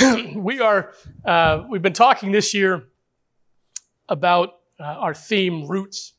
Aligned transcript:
we 0.36 0.60
are, 0.60 0.92
uh, 1.24 1.64
we've 1.68 1.82
been 1.82 1.92
talking 1.92 2.32
this 2.32 2.54
year 2.54 2.84
about 4.08 4.54
uh, 4.80 4.84
our 4.84 5.14
theme, 5.14 5.66
roots, 5.68 6.14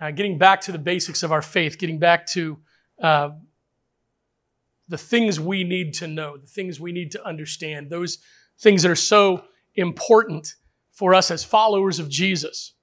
uh, 0.00 0.10
getting 0.10 0.38
back 0.38 0.60
to 0.62 0.72
the 0.72 0.78
basics 0.78 1.22
of 1.22 1.30
our 1.30 1.42
faith, 1.42 1.78
getting 1.78 1.98
back 1.98 2.26
to 2.26 2.58
uh, 3.02 3.30
the 4.88 4.98
things 4.98 5.38
we 5.38 5.62
need 5.62 5.94
to 5.94 6.06
know, 6.06 6.36
the 6.36 6.46
things 6.46 6.80
we 6.80 6.92
need 6.92 7.10
to 7.12 7.24
understand, 7.24 7.90
those 7.90 8.18
things 8.58 8.82
that 8.82 8.90
are 8.90 8.96
so 8.96 9.44
important 9.74 10.54
for 10.92 11.14
us 11.14 11.30
as 11.30 11.44
followers 11.44 11.98
of 11.98 12.08
Jesus 12.08 12.74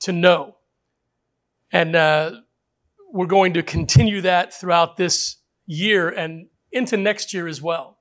to 0.00 0.12
know. 0.12 0.56
And 1.72 1.96
uh, 1.96 2.32
we're 3.12 3.26
going 3.26 3.54
to 3.54 3.62
continue 3.62 4.20
that 4.20 4.52
throughout 4.52 4.96
this 4.96 5.36
year 5.66 6.08
and 6.10 6.46
into 6.70 6.96
next 6.96 7.34
year 7.34 7.48
as 7.48 7.60
well. 7.60 7.93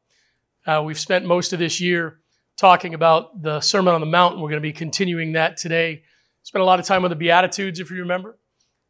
Uh, 0.66 0.82
we've 0.86 1.00
spent 1.00 1.26
most 1.26 1.52
of 1.52 1.60
this 1.60 1.82
year 1.82 2.20
talking 2.58 2.94
about 2.94 3.42
the 3.42 3.60
Sermon 3.60 3.94
on 3.94 4.00
the 4.00 4.08
Mount. 4.08 4.36
We're 4.36 4.50
going 4.50 4.54
to 4.54 4.62
be 4.62 4.72
continuing 4.72 5.34
that 5.34 5.58
today. 5.58 6.04
Spent 6.44 6.62
a 6.62 6.66
lot 6.66 6.80
of 6.80 6.86
time 6.86 7.04
on 7.04 7.10
the 7.10 7.18
Beatitudes, 7.18 7.82
if 7.82 7.90
you 7.92 7.98
remember, 7.98 8.38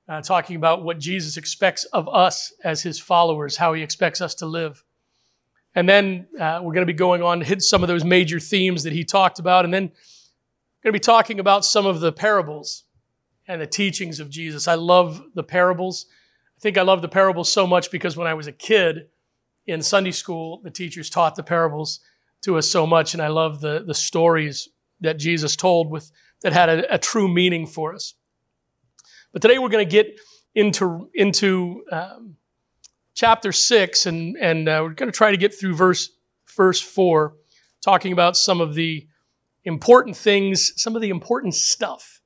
uh, 0.08 0.22
talking 0.22 0.56
about 0.56 0.84
what 0.84 1.00
Jesus 1.00 1.36
expects 1.36 1.84
of 1.86 2.08
us 2.08 2.54
as 2.64 2.84
his 2.84 3.00
followers, 3.00 3.58
how 3.58 3.74
he 3.74 3.82
expects 3.82 4.22
us 4.22 4.36
to 4.36 4.46
live. 4.46 4.84
And 5.74 5.90
then 5.90 6.28
uh, 6.40 6.60
we're 6.62 6.74
going 6.74 6.86
to 6.86 6.94
be 6.94 6.94
going 6.94 7.24
on 7.24 7.40
to 7.40 7.46
hit 7.46 7.64
some 7.64 7.82
of 7.82 7.88
those 7.88 8.04
major 8.04 8.40
themes 8.40 8.84
that 8.84 8.94
he 8.94 9.04
talked 9.04 9.40
about. 9.40 9.66
And 9.66 9.74
then 9.74 9.92
going 10.84 10.92
to 10.92 10.92
be 10.92 11.00
talking 11.00 11.40
about 11.40 11.66
some 11.66 11.88
of 11.88 12.02
the 12.02 12.12
parables 12.12 12.84
and 13.48 13.60
the 13.60 13.66
teachings 13.66 14.20
of 14.20 14.30
Jesus. 14.30 14.68
I 14.68 14.76
love 14.76 15.24
the 15.34 15.44
parables. 15.44 16.06
I 16.56 16.60
think 16.60 16.78
I 16.78 16.84
love 16.84 17.02
the 17.02 17.10
parables 17.10 17.52
so 17.52 17.66
much 17.66 17.90
because 17.90 18.16
when 18.16 18.28
I 18.28 18.36
was 18.36 18.46
a 18.46 18.52
kid 18.52 19.08
in 19.66 19.82
Sunday 19.82 20.12
school, 20.12 20.62
the 20.64 20.72
teachers 20.72 21.10
taught 21.10 21.36
the 21.36 21.44
parables 21.44 22.00
to 22.42 22.58
us 22.58 22.70
so 22.70 22.86
much, 22.86 23.14
and 23.14 23.24
I 23.24 23.28
love 23.28 23.62
the, 23.62 23.84
the 23.86 23.94
stories 23.94 24.70
that 25.02 25.18
Jesus 25.18 25.56
told 25.56 25.90
with 25.90 26.12
that 26.42 26.54
had 26.54 26.70
a, 26.70 26.96
a 26.96 26.98
true 26.98 27.28
meaning 27.28 27.66
for 27.66 27.94
us. 27.94 28.16
But 29.32 29.42
today 29.42 29.58
we're 29.58 29.70
going 29.70 29.88
to 29.88 29.92
get 29.92 30.20
into 30.56 31.10
into 31.14 31.84
um, 31.92 32.36
chapter 33.16 33.52
six, 33.52 34.06
and 34.06 34.38
and 34.40 34.68
uh, 34.68 34.80
we're 34.84 34.94
going 34.94 35.12
to 35.12 35.18
try 35.18 35.32
to 35.32 35.38
get 35.38 35.54
through 35.54 35.76
verse 35.76 36.10
verse 36.56 36.82
four, 36.82 37.36
talking 37.82 38.12
about 38.12 38.38
some 38.38 38.62
of 38.62 38.76
the 38.76 39.08
important 39.64 40.16
things, 40.16 40.74
some 40.76 40.96
of 40.96 41.02
the 41.02 41.10
important 41.10 41.56
stuff 41.56 42.22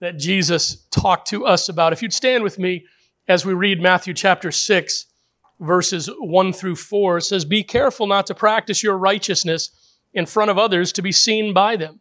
that 0.00 0.18
Jesus 0.18 0.84
talked 0.90 1.28
to 1.28 1.46
us 1.46 1.68
about. 1.68 1.92
If 1.92 2.02
you'd 2.02 2.12
stand 2.12 2.42
with 2.42 2.58
me 2.58 2.86
as 3.28 3.46
we 3.46 3.54
read 3.54 3.80
Matthew 3.80 4.14
chapter 4.14 4.50
6, 4.50 5.06
verses 5.60 6.08
1 6.18 6.52
through 6.52 6.76
4, 6.76 7.20
says, 7.20 7.44
Be 7.44 7.62
careful 7.62 8.06
not 8.06 8.26
to 8.26 8.34
practice 8.34 8.82
your 8.82 8.98
righteousness 8.98 9.70
in 10.12 10.26
front 10.26 10.50
of 10.50 10.58
others 10.58 10.92
to 10.92 11.02
be 11.02 11.12
seen 11.12 11.52
by 11.52 11.76
them. 11.76 12.00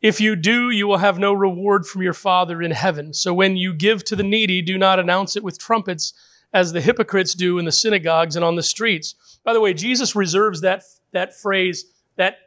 If 0.00 0.20
you 0.20 0.34
do, 0.34 0.70
you 0.70 0.86
will 0.88 0.98
have 0.98 1.18
no 1.18 1.32
reward 1.32 1.86
from 1.86 2.02
your 2.02 2.12
Father 2.12 2.60
in 2.60 2.72
heaven. 2.72 3.14
So 3.14 3.32
when 3.32 3.56
you 3.56 3.72
give 3.72 4.04
to 4.04 4.16
the 4.16 4.24
needy, 4.24 4.60
do 4.60 4.76
not 4.76 4.98
announce 4.98 5.36
it 5.36 5.44
with 5.44 5.58
trumpets 5.58 6.12
as 6.52 6.72
the 6.72 6.80
hypocrites 6.80 7.34
do 7.34 7.58
in 7.58 7.64
the 7.64 7.72
synagogues 7.72 8.36
and 8.36 8.44
on 8.44 8.56
the 8.56 8.62
streets. 8.62 9.14
By 9.44 9.52
the 9.52 9.60
way, 9.60 9.72
Jesus 9.74 10.14
reserves 10.14 10.60
that, 10.60 10.82
that 11.12 11.34
phrase, 11.34 11.86
that 12.16 12.38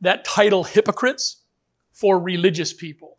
that 0.00 0.24
title 0.24 0.64
hypocrites 0.64 1.38
for 1.92 2.18
religious 2.18 2.72
people. 2.72 3.18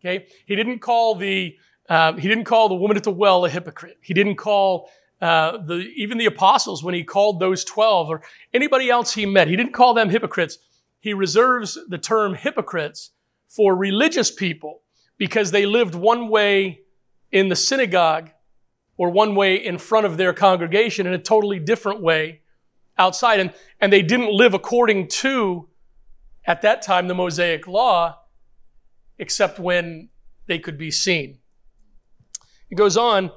Okay? 0.00 0.26
He 0.46 0.56
didn't 0.56 0.80
call 0.80 1.14
the, 1.14 1.56
uh, 1.88 2.14
he 2.14 2.28
didn't 2.28 2.44
call 2.44 2.68
the 2.68 2.74
woman 2.74 2.96
at 2.96 3.04
the 3.04 3.10
well 3.10 3.44
a 3.44 3.50
hypocrite. 3.50 3.98
He 4.00 4.14
didn't 4.14 4.36
call 4.36 4.90
uh, 5.20 5.58
the, 5.58 5.90
even 5.96 6.18
the 6.18 6.26
apostles 6.26 6.82
when 6.82 6.94
he 6.94 7.02
called 7.02 7.40
those 7.40 7.64
12 7.64 8.08
or 8.08 8.22
anybody 8.54 8.88
else 8.88 9.14
he 9.14 9.26
met, 9.26 9.48
he 9.48 9.56
didn't 9.56 9.72
call 9.72 9.94
them 9.94 10.10
hypocrites. 10.10 10.58
He 11.00 11.12
reserves 11.12 11.78
the 11.88 11.98
term 11.98 12.34
hypocrites 12.34 13.10
for 13.48 13.74
religious 13.74 14.30
people 14.30 14.82
because 15.16 15.50
they 15.50 15.66
lived 15.66 15.94
one 15.94 16.28
way 16.28 16.82
in 17.32 17.48
the 17.48 17.56
synagogue 17.56 18.30
or 18.96 19.10
one 19.10 19.34
way 19.34 19.54
in 19.54 19.78
front 19.78 20.06
of 20.06 20.16
their 20.16 20.32
congregation 20.32 21.06
in 21.06 21.12
a 21.12 21.18
totally 21.18 21.58
different 21.58 22.00
way 22.00 22.42
outside. 22.96 23.40
And, 23.40 23.52
and 23.80 23.92
they 23.92 24.02
didn't 24.02 24.32
live 24.32 24.54
according 24.54 25.08
to 25.08 25.68
at 26.44 26.62
that 26.62 26.82
time 26.82 27.08
the 27.08 27.14
Mosaic 27.14 27.66
law, 27.66 28.18
except 29.18 29.58
when 29.58 30.08
they 30.46 30.58
could 30.58 30.78
be 30.78 30.90
seen. 30.90 31.38
It 32.70 32.76
goes 32.76 32.96
on, 32.96 33.30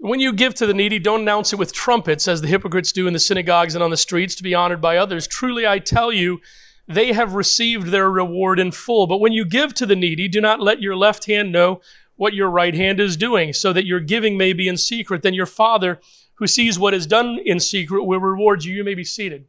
when 0.00 0.20
you 0.20 0.32
give 0.32 0.54
to 0.54 0.66
the 0.66 0.74
needy, 0.74 0.98
don't 0.98 1.22
announce 1.22 1.52
it 1.52 1.58
with 1.58 1.72
trumpets, 1.72 2.26
as 2.26 2.40
the 2.40 2.48
hypocrites 2.48 2.92
do 2.92 3.06
in 3.06 3.12
the 3.12 3.18
synagogues 3.18 3.74
and 3.74 3.84
on 3.84 3.90
the 3.90 3.96
streets 3.96 4.34
to 4.36 4.42
be 4.42 4.54
honored 4.54 4.80
by 4.80 4.96
others. 4.96 5.26
Truly, 5.26 5.66
I 5.66 5.78
tell 5.78 6.12
you, 6.12 6.40
they 6.88 7.12
have 7.12 7.34
received 7.34 7.88
their 7.88 8.10
reward 8.10 8.58
in 8.58 8.72
full. 8.72 9.06
But 9.06 9.20
when 9.20 9.32
you 9.32 9.44
give 9.44 9.74
to 9.74 9.86
the 9.86 9.96
needy, 9.96 10.26
do 10.26 10.40
not 10.40 10.60
let 10.60 10.82
your 10.82 10.96
left 10.96 11.26
hand 11.26 11.52
know 11.52 11.80
what 12.16 12.34
your 12.34 12.50
right 12.50 12.74
hand 12.74 13.00
is 13.00 13.16
doing, 13.16 13.52
so 13.52 13.72
that 13.72 13.86
your 13.86 14.00
giving 14.00 14.36
may 14.36 14.52
be 14.52 14.68
in 14.68 14.76
secret. 14.76 15.22
Then 15.22 15.34
your 15.34 15.46
Father, 15.46 16.00
who 16.34 16.46
sees 16.46 16.78
what 16.78 16.94
is 16.94 17.06
done 17.06 17.38
in 17.44 17.60
secret, 17.60 18.04
will 18.04 18.20
reward 18.20 18.64
you. 18.64 18.74
You 18.74 18.84
may 18.84 18.94
be 18.94 19.04
seated 19.04 19.46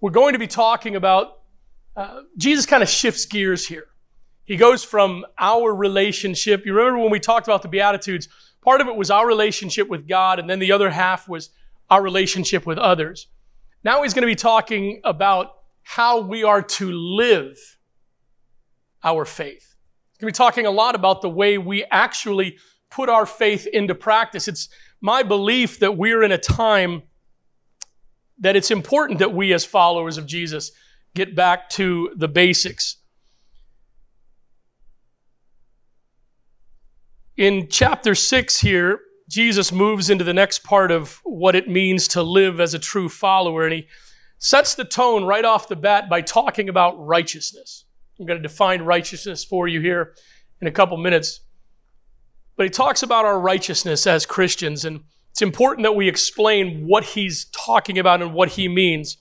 we're 0.00 0.10
going 0.10 0.32
to 0.32 0.38
be 0.38 0.46
talking 0.46 0.96
about 0.96 1.40
uh, 1.96 2.22
Jesus 2.36 2.66
kind 2.66 2.82
of 2.82 2.88
shifts 2.88 3.24
gears 3.26 3.66
here. 3.66 3.86
He 4.50 4.56
goes 4.56 4.82
from 4.82 5.24
our 5.38 5.72
relationship. 5.72 6.66
You 6.66 6.74
remember 6.74 6.98
when 6.98 7.12
we 7.12 7.20
talked 7.20 7.46
about 7.46 7.62
the 7.62 7.68
Beatitudes, 7.68 8.26
part 8.62 8.80
of 8.80 8.88
it 8.88 8.96
was 8.96 9.08
our 9.08 9.24
relationship 9.24 9.88
with 9.88 10.08
God, 10.08 10.40
and 10.40 10.50
then 10.50 10.58
the 10.58 10.72
other 10.72 10.90
half 10.90 11.28
was 11.28 11.50
our 11.88 12.02
relationship 12.02 12.66
with 12.66 12.76
others. 12.76 13.28
Now 13.84 14.02
he's 14.02 14.12
going 14.12 14.22
to 14.22 14.26
be 14.26 14.34
talking 14.34 15.02
about 15.04 15.52
how 15.84 16.22
we 16.22 16.42
are 16.42 16.62
to 16.62 16.90
live 16.90 17.78
our 19.04 19.24
faith. 19.24 19.76
He's 20.14 20.18
going 20.18 20.32
to 20.32 20.36
be 20.36 20.44
talking 20.44 20.66
a 20.66 20.72
lot 20.72 20.96
about 20.96 21.22
the 21.22 21.30
way 21.30 21.56
we 21.56 21.84
actually 21.84 22.58
put 22.90 23.08
our 23.08 23.26
faith 23.26 23.68
into 23.72 23.94
practice. 23.94 24.48
It's 24.48 24.68
my 25.00 25.22
belief 25.22 25.78
that 25.78 25.96
we're 25.96 26.24
in 26.24 26.32
a 26.32 26.38
time 26.38 27.04
that 28.40 28.56
it's 28.56 28.72
important 28.72 29.20
that 29.20 29.32
we, 29.32 29.52
as 29.52 29.64
followers 29.64 30.18
of 30.18 30.26
Jesus, 30.26 30.72
get 31.14 31.36
back 31.36 31.68
to 31.70 32.12
the 32.16 32.26
basics. 32.26 32.96
In 37.36 37.68
chapter 37.70 38.14
6 38.14 38.60
here, 38.60 39.00
Jesus 39.28 39.70
moves 39.70 40.10
into 40.10 40.24
the 40.24 40.34
next 40.34 40.64
part 40.64 40.90
of 40.90 41.20
what 41.24 41.54
it 41.54 41.68
means 41.68 42.08
to 42.08 42.22
live 42.22 42.60
as 42.60 42.74
a 42.74 42.78
true 42.78 43.08
follower, 43.08 43.64
and 43.64 43.72
he 43.72 43.86
sets 44.38 44.74
the 44.74 44.84
tone 44.84 45.24
right 45.24 45.44
off 45.44 45.68
the 45.68 45.76
bat 45.76 46.10
by 46.10 46.20
talking 46.20 46.68
about 46.68 46.98
righteousness. 46.98 47.84
I'm 48.18 48.26
going 48.26 48.38
to 48.38 48.46
define 48.46 48.82
righteousness 48.82 49.44
for 49.44 49.68
you 49.68 49.80
here 49.80 50.14
in 50.60 50.66
a 50.66 50.72
couple 50.72 50.96
minutes. 50.96 51.40
But 52.56 52.64
he 52.64 52.70
talks 52.70 53.02
about 53.02 53.24
our 53.24 53.40
righteousness 53.40 54.06
as 54.06 54.26
Christians, 54.26 54.84
and 54.84 55.04
it's 55.30 55.40
important 55.40 55.84
that 55.84 55.94
we 55.94 56.08
explain 56.08 56.86
what 56.86 57.04
he's 57.04 57.46
talking 57.52 57.98
about 57.98 58.20
and 58.20 58.34
what 58.34 58.50
he 58.50 58.68
means. 58.68 59.16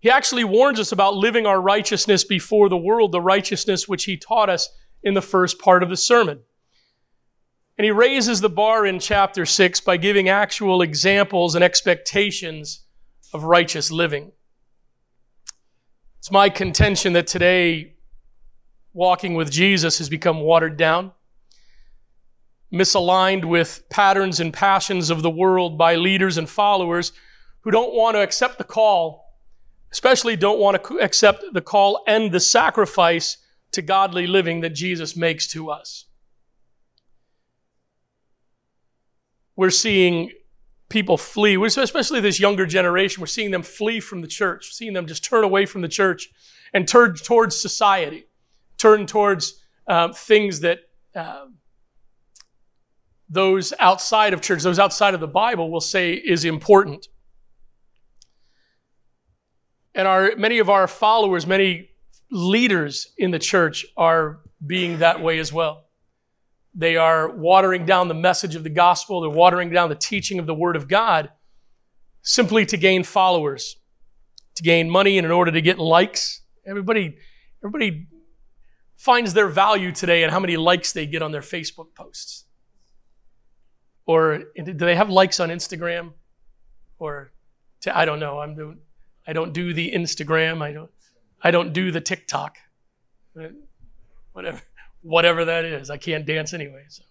He 0.00 0.10
actually 0.10 0.44
warns 0.44 0.80
us 0.80 0.92
about 0.92 1.14
living 1.14 1.46
our 1.46 1.60
righteousness 1.60 2.24
before 2.24 2.68
the 2.68 2.76
world, 2.76 3.12
the 3.12 3.20
righteousness 3.20 3.88
which 3.88 4.04
he 4.04 4.16
taught 4.16 4.50
us 4.50 4.68
in 5.02 5.14
the 5.14 5.22
first 5.22 5.58
part 5.58 5.82
of 5.82 5.88
the 5.88 5.96
sermon. 5.96 6.40
And 7.76 7.84
he 7.84 7.90
raises 7.90 8.40
the 8.40 8.48
bar 8.48 8.86
in 8.86 9.00
chapter 9.00 9.44
6 9.44 9.80
by 9.80 9.96
giving 9.96 10.28
actual 10.28 10.80
examples 10.80 11.54
and 11.54 11.64
expectations 11.64 12.82
of 13.32 13.44
righteous 13.44 13.90
living. 13.90 14.32
It's 16.18 16.30
my 16.30 16.48
contention 16.48 17.12
that 17.14 17.26
today 17.26 17.94
walking 18.92 19.34
with 19.34 19.50
Jesus 19.50 19.98
has 19.98 20.08
become 20.08 20.40
watered 20.40 20.76
down 20.76 21.12
misaligned 22.74 23.44
with 23.44 23.88
patterns 23.88 24.40
and 24.40 24.52
passions 24.52 25.08
of 25.08 25.22
the 25.22 25.30
world 25.30 25.78
by 25.78 25.94
leaders 25.94 26.36
and 26.36 26.50
followers 26.50 27.12
who 27.60 27.70
don't 27.70 27.94
want 27.94 28.16
to 28.16 28.20
accept 28.20 28.58
the 28.58 28.64
call, 28.64 29.38
especially 29.92 30.34
don't 30.34 30.58
want 30.58 30.82
to 30.82 30.98
accept 30.98 31.44
the 31.52 31.60
call 31.60 32.02
and 32.08 32.32
the 32.32 32.40
sacrifice 32.40 33.38
to 33.70 33.80
godly 33.80 34.26
living 34.26 34.60
that 34.60 34.70
Jesus 34.74 35.16
makes 35.16 35.46
to 35.46 35.70
us. 35.70 36.06
We're 39.56 39.70
seeing 39.70 40.30
people 40.88 41.16
flee, 41.16 41.56
especially 41.64 42.20
this 42.20 42.38
younger 42.38 42.66
generation, 42.66 43.20
we're 43.20 43.26
seeing 43.26 43.50
them 43.50 43.62
flee 43.62 44.00
from 44.00 44.20
the 44.20 44.28
church, 44.28 44.72
seeing 44.72 44.92
them 44.92 45.06
just 45.06 45.24
turn 45.24 45.44
away 45.44 45.66
from 45.66 45.82
the 45.82 45.88
church 45.88 46.28
and 46.72 46.86
turn 46.86 47.14
towards 47.14 47.60
society, 47.60 48.24
turn 48.78 49.06
towards 49.06 49.60
um, 49.86 50.12
things 50.12 50.60
that 50.60 50.80
uh, 51.14 51.46
those 53.28 53.72
outside 53.78 54.32
of 54.32 54.40
church, 54.40 54.62
those 54.62 54.78
outside 54.78 55.14
of 55.14 55.20
the 55.20 55.28
Bible, 55.28 55.70
will 55.70 55.80
say 55.80 56.12
is 56.12 56.44
important. 56.44 57.08
And 59.94 60.08
our, 60.08 60.32
many 60.36 60.58
of 60.58 60.68
our 60.68 60.86
followers, 60.86 61.46
many 61.46 61.90
leaders 62.30 63.12
in 63.16 63.30
the 63.30 63.38
church 63.38 63.86
are 63.96 64.40
being 64.64 64.98
that 64.98 65.20
way 65.20 65.38
as 65.38 65.52
well. 65.52 65.83
They 66.74 66.96
are 66.96 67.30
watering 67.30 67.86
down 67.86 68.08
the 68.08 68.14
message 68.14 68.56
of 68.56 68.64
the 68.64 68.70
gospel, 68.70 69.20
they're 69.20 69.30
watering 69.30 69.70
down 69.70 69.88
the 69.88 69.94
teaching 69.94 70.38
of 70.38 70.46
the 70.46 70.54
Word 70.54 70.76
of 70.76 70.88
God 70.88 71.30
simply 72.22 72.66
to 72.66 72.76
gain 72.76 73.04
followers, 73.04 73.76
to 74.56 74.62
gain 74.62 74.90
money 74.90 75.18
and 75.18 75.24
in 75.24 75.30
order 75.30 75.52
to 75.52 75.60
get 75.60 75.78
likes. 75.78 76.40
Everybody, 76.66 77.18
everybody 77.62 78.08
finds 78.96 79.34
their 79.34 79.48
value 79.48 79.92
today 79.92 80.24
in 80.24 80.30
how 80.30 80.40
many 80.40 80.56
likes 80.56 80.92
they 80.92 81.06
get 81.06 81.22
on 81.22 81.32
their 81.32 81.42
Facebook 81.42 81.94
posts. 81.94 82.46
Or 84.06 84.42
do 84.56 84.72
they 84.72 84.96
have 84.96 85.10
likes 85.10 85.40
on 85.40 85.50
Instagram? 85.50 86.12
Or 86.98 87.32
to, 87.82 87.96
I 87.96 88.04
don't 88.04 88.20
know. 88.20 88.40
I'm 88.40 88.54
doing, 88.54 88.78
I 89.26 89.32
don't 89.32 89.52
do 89.52 89.72
the 89.72 89.92
Instagram. 89.92 90.62
I 90.62 90.72
don't 90.72 90.90
I 91.42 91.50
don't 91.50 91.72
do 91.72 91.90
the 91.90 92.00
TikTok. 92.00 92.56
Whatever 94.32 94.62
whatever 95.04 95.44
that 95.44 95.64
is. 95.64 95.90
I 95.90 95.98
can't 95.98 96.26
dance 96.26 96.52
anyway. 96.52 96.84
So. 96.88 97.04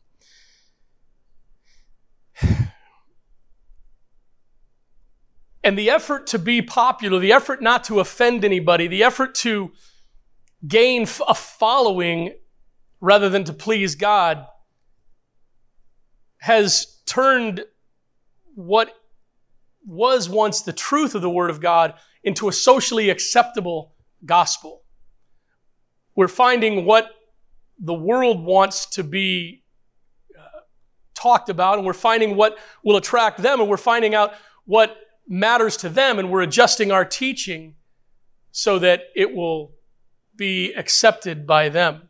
And 5.65 5.79
the 5.79 5.89
effort 5.89 6.27
to 6.27 6.39
be 6.39 6.61
popular, 6.61 7.19
the 7.19 7.31
effort 7.31 7.61
not 7.61 7.85
to 7.85 8.01
offend 8.01 8.43
anybody, 8.43 8.85
the 8.85 9.01
effort 9.01 9.33
to 9.35 9.71
gain 10.67 11.03
a 11.25 11.33
following 11.33 12.33
rather 12.99 13.29
than 13.29 13.45
to 13.45 13.53
please 13.53 13.95
God 13.95 14.45
has 16.39 17.01
turned 17.05 17.63
what 18.55 18.93
was 19.85 20.27
once 20.27 20.61
the 20.61 20.73
truth 20.73 21.15
of 21.15 21.21
the 21.21 21.29
Word 21.29 21.49
of 21.49 21.61
God 21.61 21.93
into 22.25 22.49
a 22.49 22.51
socially 22.51 23.09
acceptable 23.09 23.93
gospel. 24.25 24.81
We're 26.13 26.27
finding 26.27 26.83
what 26.83 27.09
the 27.79 27.93
world 27.93 28.43
wants 28.43 28.85
to 28.87 29.03
be 29.03 29.63
uh, 30.37 30.61
talked 31.15 31.49
about, 31.49 31.77
and 31.77 31.85
we're 31.85 31.93
finding 31.93 32.35
what 32.35 32.57
will 32.83 32.97
attract 32.97 33.41
them, 33.41 33.59
and 33.59 33.69
we're 33.69 33.77
finding 33.77 34.15
out 34.15 34.33
what 34.65 34.97
matters 35.27 35.77
to 35.77 35.89
them, 35.89 36.19
and 36.19 36.31
we're 36.31 36.41
adjusting 36.41 36.91
our 36.91 37.05
teaching 37.05 37.75
so 38.51 38.79
that 38.79 39.01
it 39.15 39.33
will 39.35 39.73
be 40.35 40.73
accepted 40.73 41.45
by 41.47 41.69
them. 41.69 42.09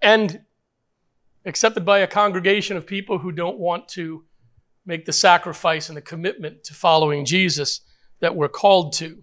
And 0.00 0.44
accepted 1.46 1.84
by 1.84 1.98
a 2.00 2.06
congregation 2.06 2.76
of 2.76 2.86
people 2.86 3.18
who 3.18 3.32
don't 3.32 3.58
want 3.58 3.88
to 3.88 4.24
make 4.86 5.04
the 5.04 5.12
sacrifice 5.12 5.88
and 5.88 5.96
the 5.96 6.02
commitment 6.02 6.64
to 6.64 6.74
following 6.74 7.24
Jesus 7.24 7.80
that 8.20 8.36
we're 8.36 8.48
called 8.48 8.92
to. 8.94 9.22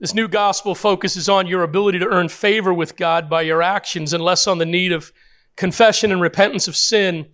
This 0.00 0.14
new 0.14 0.28
gospel 0.28 0.76
focuses 0.76 1.28
on 1.28 1.48
your 1.48 1.64
ability 1.64 1.98
to 1.98 2.06
earn 2.06 2.28
favor 2.28 2.72
with 2.72 2.96
God 2.96 3.28
by 3.28 3.42
your 3.42 3.62
actions 3.62 4.12
and 4.12 4.22
less 4.22 4.46
on 4.46 4.58
the 4.58 4.66
need 4.66 4.92
of 4.92 5.12
confession 5.56 6.12
and 6.12 6.20
repentance 6.20 6.68
of 6.68 6.76
sin, 6.76 7.30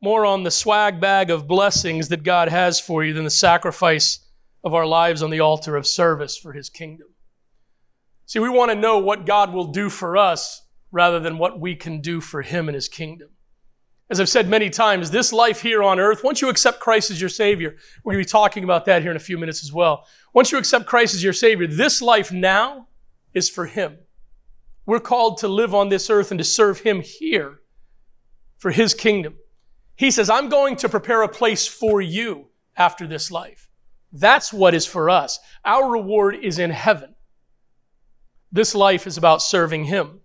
more 0.00 0.24
on 0.24 0.42
the 0.42 0.50
swag 0.50 1.00
bag 1.02 1.30
of 1.30 1.46
blessings 1.46 2.08
that 2.08 2.22
God 2.22 2.48
has 2.48 2.80
for 2.80 3.04
you 3.04 3.12
than 3.12 3.24
the 3.24 3.30
sacrifice 3.30 4.26
of 4.64 4.72
our 4.72 4.86
lives 4.86 5.22
on 5.22 5.28
the 5.28 5.40
altar 5.40 5.76
of 5.76 5.86
service 5.86 6.36
for 6.38 6.54
his 6.54 6.70
kingdom. 6.70 7.08
See, 8.24 8.38
we 8.38 8.48
want 8.48 8.70
to 8.70 8.78
know 8.78 8.98
what 8.98 9.26
God 9.26 9.52
will 9.52 9.66
do 9.66 9.90
for 9.90 10.16
us 10.16 10.62
rather 10.90 11.20
than 11.20 11.36
what 11.36 11.60
we 11.60 11.76
can 11.76 12.00
do 12.00 12.22
for 12.22 12.40
him 12.40 12.68
and 12.68 12.74
his 12.74 12.88
kingdom. 12.88 13.28
As 14.10 14.18
I've 14.18 14.28
said 14.30 14.48
many 14.48 14.70
times, 14.70 15.10
this 15.10 15.34
life 15.34 15.60
here 15.60 15.82
on 15.82 16.00
earth, 16.00 16.24
once 16.24 16.40
you 16.40 16.48
accept 16.48 16.80
Christ 16.80 17.10
as 17.10 17.20
your 17.20 17.28
Savior, 17.28 17.76
we're 18.02 18.14
going 18.14 18.24
to 18.24 18.26
be 18.26 18.30
talking 18.30 18.64
about 18.64 18.86
that 18.86 19.02
here 19.02 19.10
in 19.10 19.16
a 19.18 19.20
few 19.20 19.36
minutes 19.36 19.62
as 19.62 19.70
well. 19.70 20.06
Once 20.32 20.52
you 20.52 20.58
accept 20.58 20.86
Christ 20.86 21.14
as 21.14 21.24
your 21.24 21.32
Savior, 21.32 21.66
this 21.66 22.02
life 22.02 22.30
now 22.32 22.88
is 23.34 23.48
for 23.48 23.66
Him. 23.66 23.98
We're 24.86 25.00
called 25.00 25.38
to 25.38 25.48
live 25.48 25.74
on 25.74 25.88
this 25.88 26.10
earth 26.10 26.30
and 26.30 26.38
to 26.38 26.44
serve 26.44 26.80
Him 26.80 27.00
here 27.02 27.60
for 28.56 28.70
His 28.70 28.94
kingdom. 28.94 29.34
He 29.96 30.10
says, 30.10 30.30
I'm 30.30 30.48
going 30.48 30.76
to 30.76 30.88
prepare 30.88 31.22
a 31.22 31.28
place 31.28 31.66
for 31.66 32.00
you 32.00 32.46
after 32.76 33.06
this 33.06 33.30
life. 33.30 33.68
That's 34.12 34.52
what 34.52 34.74
is 34.74 34.86
for 34.86 35.10
us. 35.10 35.38
Our 35.64 35.90
reward 35.90 36.36
is 36.42 36.58
in 36.58 36.70
heaven. 36.70 37.14
This 38.50 38.74
life 38.74 39.06
is 39.06 39.18
about 39.18 39.42
serving 39.42 39.84
Him. 39.84 40.20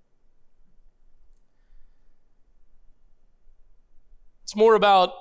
It's 4.44 4.56
more 4.56 4.76
about 4.76 5.12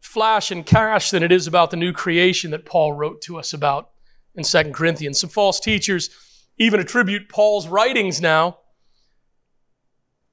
flash 0.00 0.50
and 0.50 0.64
cash 0.64 1.10
than 1.10 1.22
it 1.22 1.32
is 1.32 1.46
about 1.46 1.70
the 1.70 1.76
new 1.76 1.92
creation 1.92 2.50
that 2.52 2.64
Paul 2.64 2.92
wrote 2.92 3.20
to 3.22 3.38
us 3.38 3.52
about 3.52 3.89
in 4.34 4.44
2 4.44 4.72
Corinthians. 4.72 5.20
Some 5.20 5.30
false 5.30 5.60
teachers 5.60 6.10
even 6.58 6.80
attribute 6.80 7.28
Paul's 7.28 7.68
writings 7.68 8.20
now 8.20 8.58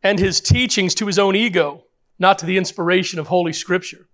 and 0.03 0.19
his 0.19 0.39
teachings 0.41 0.93
to 0.95 1.07
his 1.07 1.17
own 1.17 1.35
ego, 1.35 1.85
not 2.19 2.37
to 2.39 2.45
the 2.45 2.57
inspiration 2.57 3.19
of 3.19 3.27
Holy 3.27 3.53
Scripture. 3.53 4.07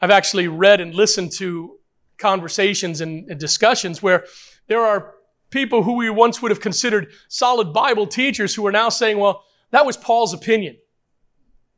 I've 0.00 0.10
actually 0.10 0.48
read 0.48 0.80
and 0.80 0.94
listened 0.94 1.32
to 1.32 1.78
conversations 2.18 3.00
and, 3.00 3.28
and 3.30 3.38
discussions 3.38 4.02
where 4.02 4.24
there 4.68 4.80
are 4.80 5.14
people 5.50 5.82
who 5.82 5.94
we 5.94 6.10
once 6.10 6.40
would 6.40 6.50
have 6.50 6.60
considered 6.60 7.12
solid 7.28 7.72
Bible 7.72 8.06
teachers 8.06 8.54
who 8.54 8.66
are 8.66 8.72
now 8.72 8.88
saying, 8.88 9.18
well, 9.18 9.44
that 9.70 9.86
was 9.86 9.96
Paul's 9.96 10.32
opinion. 10.32 10.76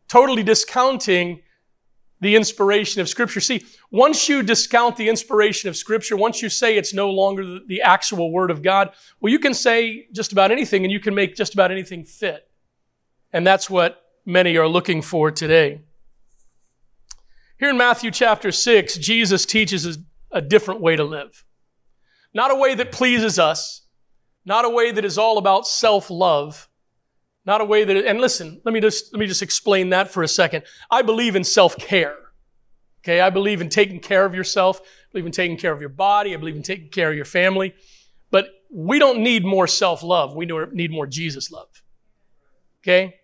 Totally 0.09 0.43
discounting 0.43 1.43
the 2.25 2.37
inspiration 2.37 3.03
of 3.03 3.09
Scripture. 3.09 3.39
See, 3.39 3.67
once 3.91 4.31
you 4.31 4.43
discount 4.43 4.97
the 4.97 5.11
inspiration 5.11 5.69
of 5.69 5.77
Scripture, 5.77 6.17
once 6.17 6.41
you 6.41 6.49
say 6.49 6.77
it's 6.77 6.95
no 6.95 7.11
longer 7.11 7.61
the 7.67 7.83
actual 7.83 8.33
Word 8.33 8.51
of 8.51 8.63
God, 8.63 8.95
well, 9.21 9.31
you 9.31 9.39
can 9.39 9.53
say 9.53 10.09
just 10.11 10.33
about 10.33 10.51
anything 10.51 10.85
and 10.85 10.91
you 10.91 11.01
can 11.01 11.15
make 11.15 11.37
just 11.37 11.53
about 11.53 11.71
anything 11.71 12.03
fit. 12.03 12.49
And 13.31 13.47
that's 13.47 13.69
what 13.69 14.03
many 14.25 14.57
are 14.57 14.67
looking 14.67 15.03
for 15.03 15.31
today. 15.31 15.83
Here 17.59 17.69
in 17.69 17.77
Matthew 17.77 18.11
chapter 18.11 18.51
6, 18.51 18.97
Jesus 18.97 19.45
teaches 19.45 19.99
a 20.33 20.41
different 20.41 20.81
way 20.81 20.97
to 20.97 21.05
live. 21.05 21.45
Not 22.33 22.51
a 22.51 22.57
way 22.57 22.75
that 22.75 22.91
pleases 22.91 23.39
us, 23.39 23.83
not 24.47 24.65
a 24.65 24.71
way 24.71 24.93
that 24.93 25.05
is 25.05 25.19
all 25.19 25.37
about 25.37 25.67
self 25.67 26.11
love, 26.11 26.71
not 27.47 27.61
a 27.61 27.65
way 27.65 27.85
that, 27.85 28.07
and 28.07 28.21
listen, 28.21 28.61
let 28.65 28.73
me 28.73 28.81
just, 28.81 29.13
let 29.13 29.21
me 29.21 29.27
just 29.27 29.43
explain 29.43 29.91
that 29.91 30.11
for 30.11 30.23
a 30.23 30.29
second. 30.29 30.65
I 30.91 31.03
believe 31.03 31.37
in 31.37 31.45
self-care. 31.45 32.17
Okay, 33.03 33.21
I 33.21 33.29
believe 33.29 33.61
in 33.61 33.69
taking 33.69 34.01
care 34.01 34.25
of 34.25 34.35
yourself. 34.35 34.81
I 34.81 35.13
believe 35.13 35.27
in 35.27 35.33
taking 35.33 35.59
care 35.59 35.73
of 35.73 35.81
your 35.81 35.91
body. 35.91 36.33
I 36.33 36.39
believe 36.39 36.57
in 36.57 36.63
taking 36.63 36.89
care 36.89 37.11
of 37.11 37.17
your 37.17 37.27
family. 37.27 37.75
But 38.31 38.49
we 38.73 38.99
don't 38.99 39.21
need 39.21 39.45
more 39.45 39.67
self-love. 39.67 40.35
We 40.35 40.47
need 40.47 40.91
more 40.91 41.07
Jesus 41.07 41.51
love. 41.51 41.69
Okay? 42.83 43.17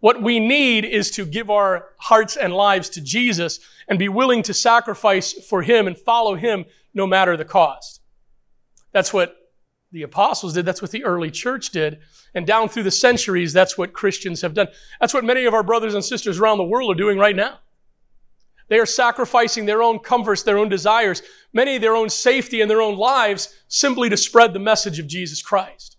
What 0.00 0.20
we 0.20 0.40
need 0.40 0.84
is 0.84 1.10
to 1.12 1.24
give 1.24 1.48
our 1.48 1.90
hearts 1.98 2.36
and 2.36 2.52
lives 2.52 2.88
to 2.90 3.00
Jesus 3.00 3.60
and 3.86 3.98
be 3.98 4.08
willing 4.08 4.42
to 4.42 4.54
sacrifice 4.54 5.32
for 5.32 5.62
Him 5.62 5.86
and 5.86 5.96
follow 5.96 6.34
Him 6.34 6.64
no 6.92 7.06
matter 7.06 7.36
the 7.36 7.44
cost. 7.44 8.00
That's 8.92 9.12
what 9.12 9.36
the 9.92 10.02
apostles 10.02 10.54
did. 10.54 10.64
That's 10.64 10.82
what 10.82 10.90
the 10.90 11.04
early 11.04 11.30
church 11.30 11.70
did. 11.70 11.98
And 12.34 12.46
down 12.46 12.68
through 12.68 12.84
the 12.84 12.90
centuries, 12.90 13.52
that's 13.52 13.76
what 13.76 13.92
Christians 13.92 14.42
have 14.42 14.54
done. 14.54 14.68
That's 15.00 15.14
what 15.14 15.24
many 15.24 15.44
of 15.44 15.54
our 15.54 15.62
brothers 15.62 15.94
and 15.94 16.04
sisters 16.04 16.38
around 16.38 16.58
the 16.58 16.64
world 16.64 16.92
are 16.92 16.98
doing 16.98 17.18
right 17.18 17.34
now. 17.34 17.58
They 18.68 18.78
are 18.78 18.86
sacrificing 18.86 19.66
their 19.66 19.82
own 19.82 19.98
comforts, 19.98 20.44
their 20.44 20.58
own 20.58 20.68
desires, 20.68 21.22
many 21.52 21.76
their 21.76 21.96
own 21.96 22.08
safety 22.08 22.60
and 22.60 22.70
their 22.70 22.80
own 22.80 22.96
lives 22.96 23.52
simply 23.66 24.08
to 24.10 24.16
spread 24.16 24.52
the 24.52 24.60
message 24.60 25.00
of 25.00 25.08
Jesus 25.08 25.42
Christ. 25.42 25.96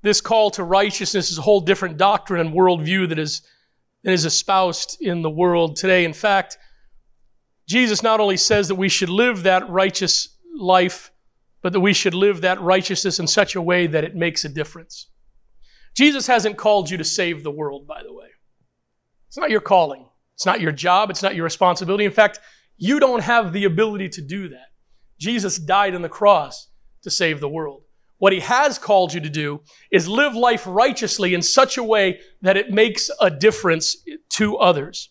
This 0.00 0.20
call 0.20 0.52
to 0.52 0.62
righteousness 0.62 1.32
is 1.32 1.38
a 1.38 1.42
whole 1.42 1.60
different 1.60 1.96
doctrine 1.96 2.40
and 2.40 2.54
worldview 2.54 3.08
that 3.08 3.18
is, 3.18 3.42
that 4.04 4.12
is 4.12 4.24
espoused 4.24 4.96
in 5.00 5.22
the 5.22 5.30
world 5.30 5.74
today. 5.74 6.04
In 6.04 6.12
fact, 6.12 6.56
Jesus 7.68 8.02
not 8.02 8.18
only 8.18 8.38
says 8.38 8.68
that 8.68 8.76
we 8.76 8.88
should 8.88 9.10
live 9.10 9.42
that 9.42 9.68
righteous 9.68 10.36
life, 10.56 11.12
but 11.62 11.72
that 11.72 11.80
we 11.80 11.92
should 11.92 12.14
live 12.14 12.40
that 12.40 12.60
righteousness 12.60 13.20
in 13.20 13.26
such 13.26 13.54
a 13.54 13.62
way 13.62 13.86
that 13.86 14.04
it 14.04 14.16
makes 14.16 14.44
a 14.44 14.48
difference. 14.48 15.10
Jesus 15.94 16.26
hasn't 16.26 16.56
called 16.56 16.88
you 16.88 16.96
to 16.96 17.04
save 17.04 17.42
the 17.42 17.50
world, 17.50 17.86
by 17.86 18.02
the 18.02 18.14
way. 18.14 18.28
It's 19.26 19.36
not 19.36 19.50
your 19.50 19.60
calling. 19.60 20.08
It's 20.34 20.46
not 20.46 20.60
your 20.60 20.72
job. 20.72 21.10
It's 21.10 21.22
not 21.22 21.34
your 21.34 21.44
responsibility. 21.44 22.04
In 22.04 22.12
fact, 22.12 22.40
you 22.76 23.00
don't 23.00 23.22
have 23.22 23.52
the 23.52 23.64
ability 23.64 24.08
to 24.10 24.22
do 24.22 24.48
that. 24.48 24.68
Jesus 25.18 25.58
died 25.58 25.94
on 25.94 26.02
the 26.02 26.08
cross 26.08 26.68
to 27.02 27.10
save 27.10 27.40
the 27.40 27.48
world. 27.48 27.82
What 28.18 28.32
he 28.32 28.40
has 28.40 28.78
called 28.78 29.12
you 29.12 29.20
to 29.20 29.28
do 29.28 29.60
is 29.92 30.08
live 30.08 30.34
life 30.34 30.64
righteously 30.66 31.34
in 31.34 31.42
such 31.42 31.76
a 31.76 31.82
way 31.82 32.20
that 32.40 32.56
it 32.56 32.70
makes 32.70 33.10
a 33.20 33.30
difference 33.30 33.96
to 34.30 34.56
others. 34.56 35.10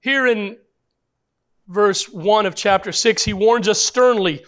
Here 0.00 0.26
in 0.26 0.56
verse 1.66 2.08
1 2.08 2.46
of 2.46 2.54
chapter 2.54 2.92
6, 2.92 3.24
he 3.24 3.32
warns 3.32 3.68
us 3.68 3.82
sternly 3.82 4.44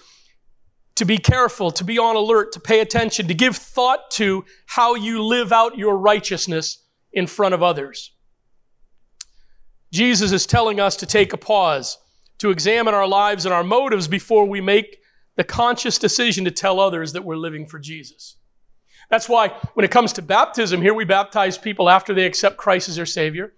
to 0.97 1.05
be 1.05 1.19
careful, 1.19 1.71
to 1.71 1.85
be 1.85 1.99
on 1.99 2.17
alert, 2.17 2.53
to 2.53 2.61
pay 2.61 2.81
attention, 2.81 3.27
to 3.29 3.35
give 3.35 3.57
thought 3.57 4.11
to 4.13 4.45
how 4.67 4.95
you 4.95 5.23
live 5.23 5.53
out 5.53 5.79
your 5.79 5.97
righteousness 5.99 6.85
in 7.13 7.27
front 7.27 7.55
of 7.55 7.63
others. 7.63 8.13
Jesus 9.93 10.31
is 10.31 10.47
telling 10.47 10.79
us 10.79 10.97
to 10.97 11.07
take 11.07 11.33
a 11.33 11.37
pause, 11.39 11.99
to 12.39 12.51
examine 12.51 12.95
our 12.95 13.09
lives 13.09 13.45
and 13.45 13.53
our 13.53 13.65
motives 13.65 14.09
before 14.09 14.45
we 14.45 14.61
make 14.61 14.99
the 15.37 15.45
conscious 15.45 15.99
decision 15.99 16.45
to 16.45 16.51
tell 16.51 16.79
others 16.79 17.13
that 17.13 17.25
we're 17.25 17.37
living 17.37 17.67
for 17.67 17.79
Jesus. 17.79 18.37
That's 19.09 19.29
why 19.29 19.49
when 19.75 19.85
it 19.85 19.91
comes 19.91 20.13
to 20.13 20.23
baptism, 20.23 20.83
here 20.83 20.95
we 20.95 21.05
baptize 21.05 21.59
people 21.59 21.89
after 21.89 22.15
they 22.15 22.27
accept 22.27 22.57
Christ 22.57 22.89
as 22.89 22.97
their 22.97 23.07
Savior. 23.07 23.55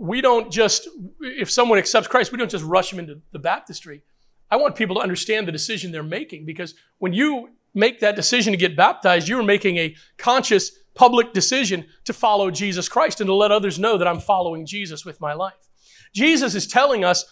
We 0.00 0.22
don't 0.22 0.50
just, 0.50 0.88
if 1.20 1.50
someone 1.50 1.78
accepts 1.78 2.08
Christ, 2.08 2.32
we 2.32 2.38
don't 2.38 2.50
just 2.50 2.64
rush 2.64 2.88
them 2.88 2.98
into 2.98 3.20
the 3.32 3.38
baptistry. 3.38 4.02
I 4.50 4.56
want 4.56 4.74
people 4.74 4.96
to 4.96 5.02
understand 5.02 5.46
the 5.46 5.52
decision 5.52 5.92
they're 5.92 6.02
making 6.02 6.46
because 6.46 6.74
when 6.98 7.12
you 7.12 7.50
make 7.74 8.00
that 8.00 8.16
decision 8.16 8.52
to 8.52 8.56
get 8.56 8.74
baptized, 8.74 9.28
you're 9.28 9.42
making 9.42 9.76
a 9.76 9.94
conscious 10.16 10.72
public 10.94 11.34
decision 11.34 11.86
to 12.04 12.14
follow 12.14 12.50
Jesus 12.50 12.88
Christ 12.88 13.20
and 13.20 13.28
to 13.28 13.34
let 13.34 13.52
others 13.52 13.78
know 13.78 13.98
that 13.98 14.08
I'm 14.08 14.20
following 14.20 14.64
Jesus 14.64 15.04
with 15.04 15.20
my 15.20 15.34
life. 15.34 15.68
Jesus 16.14 16.54
is 16.54 16.66
telling 16.66 17.04
us, 17.04 17.26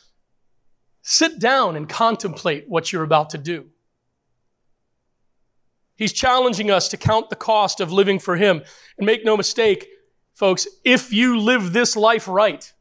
sit 1.01 1.39
down 1.39 1.75
and 1.75 1.89
contemplate 1.89 2.67
what 2.69 2.93
you're 2.93 3.03
about 3.03 3.31
to 3.31 3.39
do. 3.39 3.71
He's 5.97 6.13
challenging 6.13 6.71
us 6.71 6.89
to 6.91 6.99
count 6.99 7.31
the 7.31 7.37
cost 7.37 7.81
of 7.81 7.91
living 7.91 8.19
for 8.19 8.37
Him. 8.37 8.63
And 8.99 9.07
make 9.07 9.25
no 9.25 9.39
mistake, 9.39 9.89
folks, 10.38 10.68
if 10.85 11.12
you 11.12 11.40
live 11.40 11.73
this 11.73 11.97
life 11.97 12.28
right, 12.28 12.73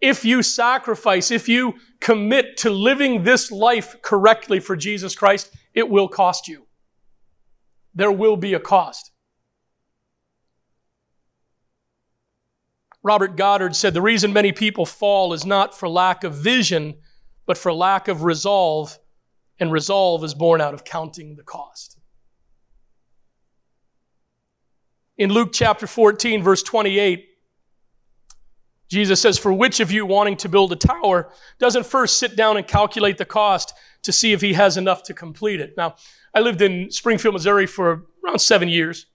if 0.00 0.24
you 0.24 0.42
sacrifice, 0.42 1.30
if 1.30 1.46
you 1.46 1.74
commit 2.00 2.56
to 2.58 2.70
living 2.70 3.22
this 3.22 3.52
life 3.52 4.00
correctly 4.00 4.58
for 4.58 4.74
Jesus 4.74 5.14
Christ, 5.14 5.54
it 5.74 5.90
will 5.90 6.08
cost 6.08 6.48
you. 6.48 6.66
There 7.94 8.10
will 8.10 8.36
be 8.36 8.54
a 8.54 8.60
cost. 8.60 9.10
Robert 13.02 13.36
Goddard 13.36 13.76
said 13.76 13.92
the 13.92 14.02
reason 14.02 14.32
many 14.32 14.52
people 14.52 14.86
fall 14.86 15.34
is 15.34 15.44
not 15.44 15.76
for 15.76 15.88
lack 15.88 16.24
of 16.24 16.34
vision, 16.34 16.94
but 17.44 17.58
for 17.58 17.72
lack 17.72 18.08
of 18.08 18.22
resolve, 18.22 18.98
and 19.60 19.70
resolve 19.70 20.24
is 20.24 20.34
born 20.34 20.60
out 20.60 20.72
of 20.72 20.84
counting 20.84 21.36
the 21.36 21.42
cost. 21.42 21.97
In 25.18 25.30
Luke 25.30 25.50
chapter 25.52 25.88
14, 25.88 26.44
verse 26.44 26.62
28, 26.62 27.28
Jesus 28.88 29.20
says, 29.20 29.36
For 29.36 29.52
which 29.52 29.80
of 29.80 29.90
you 29.90 30.06
wanting 30.06 30.36
to 30.38 30.48
build 30.48 30.72
a 30.72 30.76
tower 30.76 31.32
doesn't 31.58 31.84
first 31.84 32.20
sit 32.20 32.36
down 32.36 32.56
and 32.56 32.66
calculate 32.66 33.18
the 33.18 33.24
cost 33.24 33.74
to 34.02 34.12
see 34.12 34.32
if 34.32 34.40
he 34.40 34.52
has 34.54 34.76
enough 34.76 35.02
to 35.02 35.14
complete 35.14 35.60
it? 35.60 35.74
Now, 35.76 35.96
I 36.32 36.40
lived 36.40 36.62
in 36.62 36.92
Springfield, 36.92 37.34
Missouri 37.34 37.66
for 37.66 38.06
around 38.24 38.38
seven 38.38 38.68
years, 38.68 39.06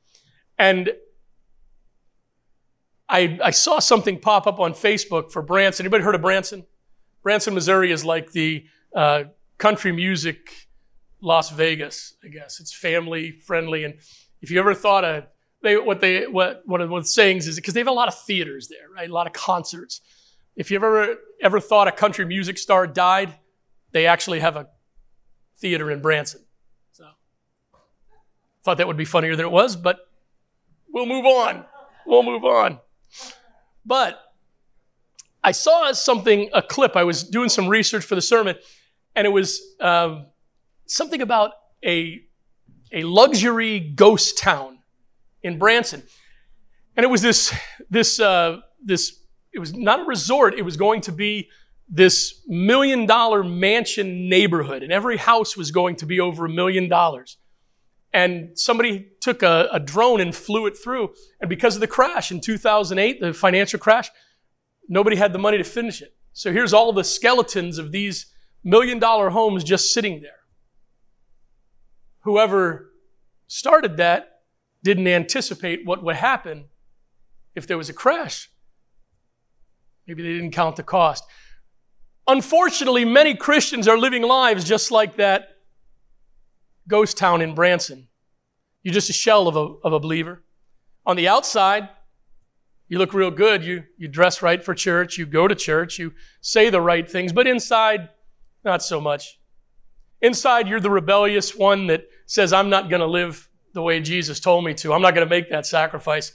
and 0.60 0.92
I, 3.08 3.40
I 3.42 3.52
saw 3.52 3.80
something 3.80 4.20
pop 4.20 4.46
up 4.46 4.60
on 4.60 4.74
Facebook 4.74 5.32
for 5.32 5.42
Branson. 5.42 5.86
Anybody 5.86 6.04
heard 6.04 6.16
of 6.16 6.22
Branson? 6.22 6.66
Branson, 7.22 7.54
Missouri 7.54 7.92
is 7.92 8.04
like 8.04 8.34
the 8.34 8.66
uh, 8.94 9.26
country 9.58 9.94
music 9.94 10.68
Las 11.22 11.50
Vegas, 11.50 12.16
I 12.24 12.28
guess. 12.28 12.60
It's 12.60 12.74
family 12.74 13.32
friendly. 13.32 13.86
And 13.86 13.96
if 14.42 14.52
you 14.52 14.60
ever 14.60 14.74
thought 14.74 15.06
of 15.06 15.24
they, 15.64 15.78
what 15.78 16.02
they, 16.02 16.28
what, 16.28 16.62
one 16.66 16.82
of 16.82 16.90
the 16.90 17.04
sayings 17.06 17.48
is 17.48 17.56
because 17.56 17.74
they 17.74 17.80
have 17.80 17.88
a 17.88 17.92
lot 17.92 18.10
of 18.10 18.20
theaters 18.20 18.68
there, 18.68 18.90
right? 18.94 19.10
A 19.10 19.14
lot 19.14 19.28
of 19.28 19.34
concerts. 19.34 20.02
If 20.56 20.70
you've 20.70 20.84
ever, 20.84 21.16
ever 21.42 21.60
thought 21.60 21.88
a 21.88 21.92
country 21.92 22.26
music 22.26 22.58
star 22.58 22.86
died, 22.86 23.34
they 23.92 24.06
actually 24.06 24.42
have 24.42 24.58
a 24.58 24.68
theater 25.58 25.90
in 25.90 26.02
Branson. 26.02 26.42
So, 26.92 27.06
thought 28.64 28.78
that 28.78 28.88
would 28.88 28.98
be 28.98 29.06
funnier 29.06 29.36
than 29.38 29.46
it 29.46 29.52
was, 29.52 29.78
but 29.78 30.00
we'll 30.92 31.06
move 31.06 31.26
on. 31.26 31.66
We'll 32.06 32.24
move 32.24 32.44
on. 32.44 32.80
But 33.86 34.20
I 35.44 35.54
saw 35.54 35.94
something, 35.94 36.50
a 36.54 36.62
clip. 36.62 36.98
I 36.98 37.06
was 37.06 37.24
doing 37.24 37.48
some 37.48 37.70
research 37.70 38.04
for 38.04 38.16
the 38.16 38.22
sermon, 38.22 38.58
and 39.16 39.26
it 39.26 39.32
was 39.32 39.62
um, 39.80 40.26
something 40.88 41.22
about 41.22 41.52
a, 41.86 42.22
a 42.92 43.04
luxury 43.04 43.80
ghost 43.80 44.38
town 44.38 44.80
in 45.44 45.60
Branson. 45.60 46.04
And 46.96 47.04
it 47.04 47.10
was 47.10 47.22
this, 47.22 47.54
this, 47.90 48.20
uh, 48.20 48.62
this, 48.84 49.20
it 49.54 49.60
was 49.60 49.74
not 49.74 50.00
a 50.00 50.04
resort, 50.04 50.54
it 50.56 50.64
was 50.64 50.78
going 50.78 51.02
to 51.02 51.12
be 51.12 51.50
this 51.90 52.42
million 52.48 53.06
dollar 53.06 53.44
mansion 53.44 54.30
neighborhood, 54.30 54.84
and 54.84 54.92
every 54.92 55.18
house 55.18 55.58
was 55.58 55.72
going 55.72 55.98
to 55.98 56.06
be 56.06 56.20
over 56.20 56.46
a 56.46 56.50
million 56.50 56.88
dollars 56.88 57.38
and 58.14 58.58
somebody 58.58 59.08
took 59.20 59.42
a, 59.42 59.68
a, 59.72 59.80
drone 59.80 60.22
and 60.22 60.36
flew 60.36 60.68
it 60.68 60.78
through. 60.78 61.14
And 61.42 61.50
because 61.50 61.76
of 61.76 61.82
the 61.82 61.88
crash 61.88 62.32
in 62.32 62.40
2008, 62.40 63.20
the 63.20 63.34
financial 63.34 63.80
crash, 63.80 64.10
nobody 64.88 65.16
had 65.16 65.34
the 65.34 65.40
money 65.40 65.58
to 65.58 65.64
finish 65.64 66.02
it. 66.02 66.16
So 66.32 66.54
here's 66.54 66.74
all 66.74 66.94
the 66.94 67.04
skeletons 67.04 67.80
of 67.80 67.92
these 67.92 68.28
million 68.64 69.00
dollar 69.00 69.32
homes 69.32 69.64
just 69.64 69.94
sitting 69.94 70.22
there. 70.22 70.32
Whoever 72.22 72.92
started 73.48 73.98
that 73.98 74.33
didn't 74.84 75.08
anticipate 75.08 75.86
what 75.86 76.04
would 76.04 76.16
happen 76.16 76.66
if 77.56 77.66
there 77.68 77.78
was 77.78 77.90
a 77.90 77.94
crash. 77.94 78.50
Maybe 80.08 80.22
they 80.22 80.34
didn't 80.34 80.52
count 80.52 80.76
the 80.76 80.84
cost. 80.84 81.24
Unfortunately, 82.28 83.06
many 83.06 83.36
Christians 83.36 83.88
are 83.88 83.98
living 83.98 84.24
lives 84.24 84.64
just 84.64 84.92
like 84.92 85.16
that 85.18 85.50
ghost 86.88 87.18
town 87.18 87.42
in 87.42 87.56
Branson. 87.56 88.08
You're 88.82 88.94
just 88.94 89.10
a 89.10 89.14
shell 89.14 89.48
of 89.48 89.56
a, 89.56 89.76
of 89.84 89.94
a 89.94 90.00
believer. 90.00 90.44
On 91.06 91.16
the 91.16 91.28
outside, 91.28 91.90
you 92.88 92.98
look 92.98 93.14
real 93.14 93.32
good. 93.32 93.64
You, 93.64 93.84
you 93.98 94.08
dress 94.08 94.42
right 94.42 94.64
for 94.64 94.74
church. 94.74 95.18
You 95.18 95.26
go 95.26 95.48
to 95.48 95.56
church. 95.56 96.00
You 96.00 96.14
say 96.42 96.70
the 96.70 96.82
right 96.82 97.10
things. 97.10 97.32
But 97.34 97.48
inside, 97.48 98.10
not 98.64 98.84
so 98.84 99.00
much. 99.00 99.40
Inside, 100.22 100.68
you're 100.68 100.80
the 100.80 100.90
rebellious 100.90 101.56
one 101.56 101.88
that 101.88 102.06
says, 102.26 102.54
I'm 102.54 102.70
not 102.70 102.90
going 102.90 103.02
to 103.02 103.08
live 103.08 103.50
the 103.74 103.82
way 103.82 104.00
Jesus 104.00 104.40
told 104.40 104.64
me 104.64 104.74
to. 104.76 104.94
I'm 104.94 105.02
not 105.02 105.16
going 105.16 105.28
to 105.28 105.30
make 105.30 105.50
that 105.50 105.66
sacrifice. 105.66 106.32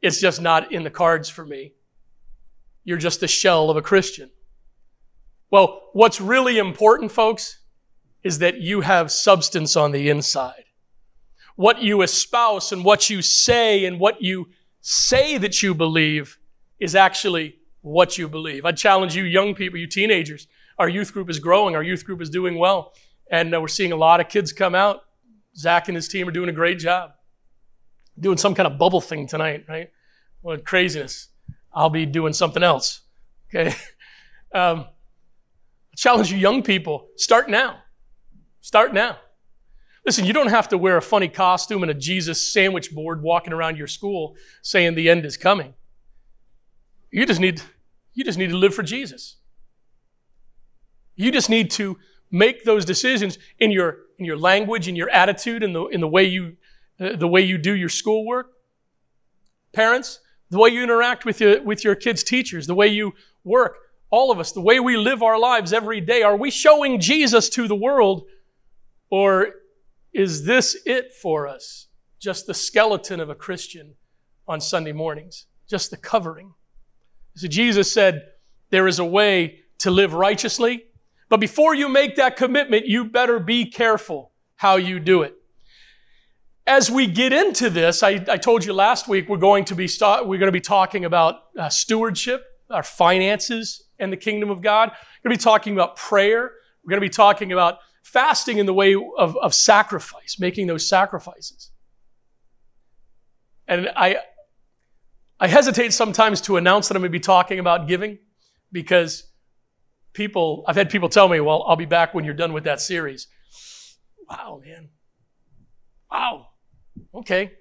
It's 0.00 0.20
just 0.20 0.40
not 0.40 0.72
in 0.72 0.84
the 0.84 0.90
cards 0.90 1.28
for 1.28 1.44
me. 1.44 1.74
You're 2.84 2.98
just 2.98 3.22
a 3.22 3.28
shell 3.28 3.70
of 3.70 3.76
a 3.76 3.82
Christian. 3.82 4.30
Well, 5.50 5.90
what's 5.92 6.20
really 6.20 6.58
important, 6.58 7.10
folks, 7.10 7.58
is 8.22 8.38
that 8.38 8.60
you 8.60 8.82
have 8.82 9.10
substance 9.10 9.76
on 9.76 9.92
the 9.92 10.08
inside. 10.08 10.64
What 11.56 11.82
you 11.82 12.02
espouse 12.02 12.70
and 12.70 12.84
what 12.84 13.10
you 13.10 13.22
say 13.22 13.84
and 13.84 13.98
what 13.98 14.22
you 14.22 14.48
say 14.80 15.38
that 15.38 15.62
you 15.62 15.74
believe 15.74 16.38
is 16.78 16.94
actually 16.94 17.56
what 17.80 18.18
you 18.18 18.28
believe. 18.28 18.64
I 18.64 18.72
challenge 18.72 19.16
you, 19.16 19.24
young 19.24 19.54
people, 19.54 19.78
you 19.78 19.86
teenagers. 19.86 20.46
Our 20.78 20.88
youth 20.88 21.12
group 21.12 21.28
is 21.28 21.40
growing. 21.40 21.74
Our 21.74 21.82
youth 21.82 22.04
group 22.04 22.22
is 22.22 22.30
doing 22.30 22.58
well. 22.58 22.92
And 23.30 23.54
uh, 23.54 23.60
we're 23.60 23.68
seeing 23.68 23.92
a 23.92 23.96
lot 23.96 24.20
of 24.20 24.28
kids 24.28 24.52
come 24.52 24.74
out. 24.74 25.02
Zach 25.58 25.88
and 25.88 25.96
his 25.96 26.08
team 26.08 26.28
are 26.28 26.32
doing 26.32 26.48
a 26.48 26.52
great 26.52 26.78
job. 26.78 27.12
Doing 28.18 28.38
some 28.38 28.54
kind 28.54 28.66
of 28.66 28.78
bubble 28.78 29.00
thing 29.00 29.26
tonight, 29.26 29.64
right? 29.68 29.90
What 30.40 30.64
craziness. 30.64 31.28
I'll 31.72 31.90
be 31.90 32.06
doing 32.06 32.32
something 32.32 32.62
else. 32.62 33.02
Okay? 33.48 33.74
Um, 34.50 34.86
challenge 35.94 36.32
you, 36.32 36.38
young 36.38 36.62
people, 36.62 37.08
start 37.16 37.50
now. 37.50 37.80
Start 38.62 38.94
now. 38.94 39.18
Listen, 40.06 40.24
you 40.24 40.32
don't 40.32 40.48
have 40.48 40.68
to 40.68 40.78
wear 40.78 40.96
a 40.96 41.02
funny 41.02 41.28
costume 41.28 41.82
and 41.82 41.90
a 41.90 41.94
Jesus 41.94 42.40
sandwich 42.40 42.94
board 42.94 43.22
walking 43.22 43.52
around 43.52 43.76
your 43.76 43.86
school 43.86 44.36
saying 44.62 44.94
the 44.94 45.10
end 45.10 45.26
is 45.26 45.36
coming. 45.36 45.74
You 47.10 47.26
just 47.26 47.40
need, 47.40 47.60
you 48.14 48.24
just 48.24 48.38
need 48.38 48.48
to 48.48 48.56
live 48.56 48.74
for 48.74 48.82
Jesus. 48.82 49.36
You 51.14 51.30
just 51.30 51.50
need 51.50 51.70
to 51.72 51.98
make 52.30 52.64
those 52.64 52.84
decisions 52.84 53.38
in 53.58 53.70
your, 53.70 53.98
in 54.18 54.24
your 54.24 54.36
language, 54.36 54.88
in 54.88 54.96
your 54.96 55.10
attitude, 55.10 55.62
in 55.62 55.72
the, 55.72 55.86
in 55.86 56.00
the 56.00 56.08
way 56.08 56.24
you, 56.24 56.56
uh, 57.00 57.16
the 57.16 57.28
way 57.28 57.40
you 57.40 57.58
do 57.58 57.74
your 57.74 57.88
schoolwork. 57.88 58.52
Parents, 59.72 60.20
the 60.50 60.58
way 60.58 60.70
you 60.70 60.82
interact 60.82 61.24
with 61.24 61.40
your, 61.40 61.62
with 61.62 61.84
your 61.84 61.94
kids' 61.94 62.22
teachers, 62.22 62.66
the 62.66 62.74
way 62.74 62.88
you 62.88 63.12
work, 63.44 63.76
all 64.10 64.30
of 64.30 64.38
us, 64.38 64.52
the 64.52 64.60
way 64.60 64.80
we 64.80 64.96
live 64.96 65.22
our 65.22 65.38
lives 65.38 65.72
every 65.72 66.00
day. 66.00 66.22
Are 66.22 66.36
we 66.36 66.50
showing 66.50 67.00
Jesus 67.00 67.48
to 67.50 67.68
the 67.68 67.74
world 67.74 68.26
or 69.10 69.54
is 70.12 70.44
this 70.44 70.76
it 70.86 71.12
for 71.12 71.46
us? 71.46 71.88
Just 72.18 72.46
the 72.46 72.54
skeleton 72.54 73.20
of 73.20 73.30
a 73.30 73.34
Christian 73.34 73.94
on 74.46 74.60
Sunday 74.60 74.92
mornings, 74.92 75.46
just 75.68 75.90
the 75.90 75.96
covering. 75.96 76.54
So 77.36 77.46
Jesus 77.46 77.92
said, 77.92 78.28
There 78.70 78.88
is 78.88 78.98
a 78.98 79.04
way 79.04 79.60
to 79.78 79.90
live 79.90 80.14
righteously, 80.14 80.84
but 81.28 81.40
before 81.40 81.74
you 81.74 81.88
make 81.88 82.16
that 82.16 82.36
commitment, 82.36 82.86
you 82.86 83.04
better 83.04 83.38
be 83.38 83.66
careful 83.66 84.32
how 84.56 84.76
you 84.76 84.98
do 84.98 85.22
it. 85.22 85.34
As 86.66 86.90
we 86.90 87.06
get 87.06 87.32
into 87.32 87.70
this, 87.70 88.02
I, 88.02 88.24
I 88.28 88.36
told 88.36 88.64
you 88.64 88.72
last 88.72 89.08
week 89.08 89.28
we're 89.28 89.38
going 89.38 89.64
to 89.66 89.74
be 89.74 89.88
start, 89.88 90.26
we're 90.26 90.38
going 90.38 90.48
to 90.48 90.52
be 90.52 90.60
talking 90.60 91.04
about 91.04 91.36
uh, 91.58 91.68
stewardship, 91.68 92.44
our 92.70 92.82
finances, 92.82 93.84
and 93.98 94.12
the 94.12 94.16
kingdom 94.16 94.50
of 94.50 94.62
God. 94.62 94.90
We're 94.90 95.30
going 95.30 95.38
to 95.38 95.40
be 95.40 95.44
talking 95.44 95.72
about 95.72 95.96
prayer. 95.96 96.52
We're 96.82 96.90
going 96.90 97.00
to 97.00 97.06
be 97.06 97.10
talking 97.10 97.52
about 97.52 97.78
fasting 98.02 98.58
in 98.58 98.66
the 98.66 98.74
way 98.74 98.94
of, 98.94 99.36
of 99.36 99.54
sacrifice, 99.54 100.36
making 100.38 100.66
those 100.66 100.88
sacrifices. 100.88 101.70
And 103.66 103.90
I, 103.94 104.16
I 105.38 105.46
hesitate 105.46 105.92
sometimes 105.92 106.40
to 106.42 106.56
announce 106.56 106.88
that 106.88 106.96
I'm 106.96 107.02
going 107.02 107.12
to 107.12 107.18
be 107.18 107.20
talking 107.20 107.58
about 107.58 107.86
giving 107.86 108.18
because 108.72 109.27
people, 110.12 110.64
I've 110.66 110.76
had 110.76 110.90
people 110.90 111.08
tell 111.08 111.28
me, 111.28 111.40
well, 111.40 111.64
I'll 111.66 111.76
be 111.76 111.84
back 111.84 112.14
when 112.14 112.24
you're 112.24 112.34
done 112.34 112.52
with 112.52 112.64
that 112.64 112.80
series. 112.80 113.26
Wow, 114.28 114.60
man. 114.64 114.90
Wow. 116.10 116.48
Okay. 117.14 117.52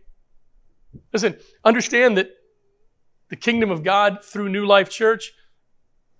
Listen, 1.14 1.38
understand 1.64 2.18
that 2.18 2.30
the 3.30 3.36
kingdom 3.36 3.70
of 3.70 3.84
God 3.84 4.24
through 4.24 4.50
New 4.50 4.66
Life 4.66 4.90
Church 4.90 5.34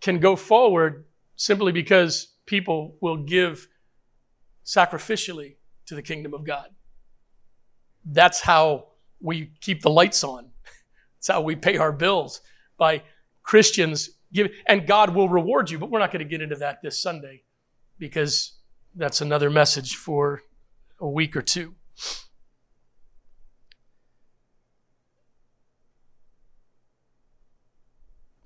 can 0.02 0.20
go 0.20 0.36
forward 0.36 1.06
simply 1.36 1.72
because 1.72 2.34
people 2.46 2.98
will 3.02 3.18
give 3.18 3.68
sacrificially 4.66 5.56
to 5.86 5.96
the 5.96 6.02
kingdom 6.02 6.34
of 6.34 6.46
God. 6.46 6.70
That's 8.06 8.42
how 8.42 8.88
we 9.22 9.52
keep 9.62 9.82
the 9.82 9.90
lights 9.90 10.24
on. 10.24 10.50
That's 11.18 11.28
how 11.28 11.42
we 11.42 11.56
pay 11.56 11.78
our 11.78 11.92
bills 11.92 12.42
by 12.78 13.04
Christians 13.44 14.10
give, 14.34 14.50
and 14.68 14.88
God 14.88 15.16
will 15.16 15.30
reward 15.30 15.70
you. 15.70 15.80
But 15.80 15.90
we're 15.90 16.00
not 16.00 16.12
going 16.12 16.24
to 16.24 16.30
get 16.30 16.42
into 16.42 16.56
that 16.58 16.82
this 16.82 17.02
Sunday 17.02 17.44
because 18.00 18.58
that's 18.96 19.22
another 19.22 19.50
message 19.50 19.96
for 19.96 20.42
a 21.00 21.08
week 21.08 21.36
or 21.36 21.42
two. 21.42 21.76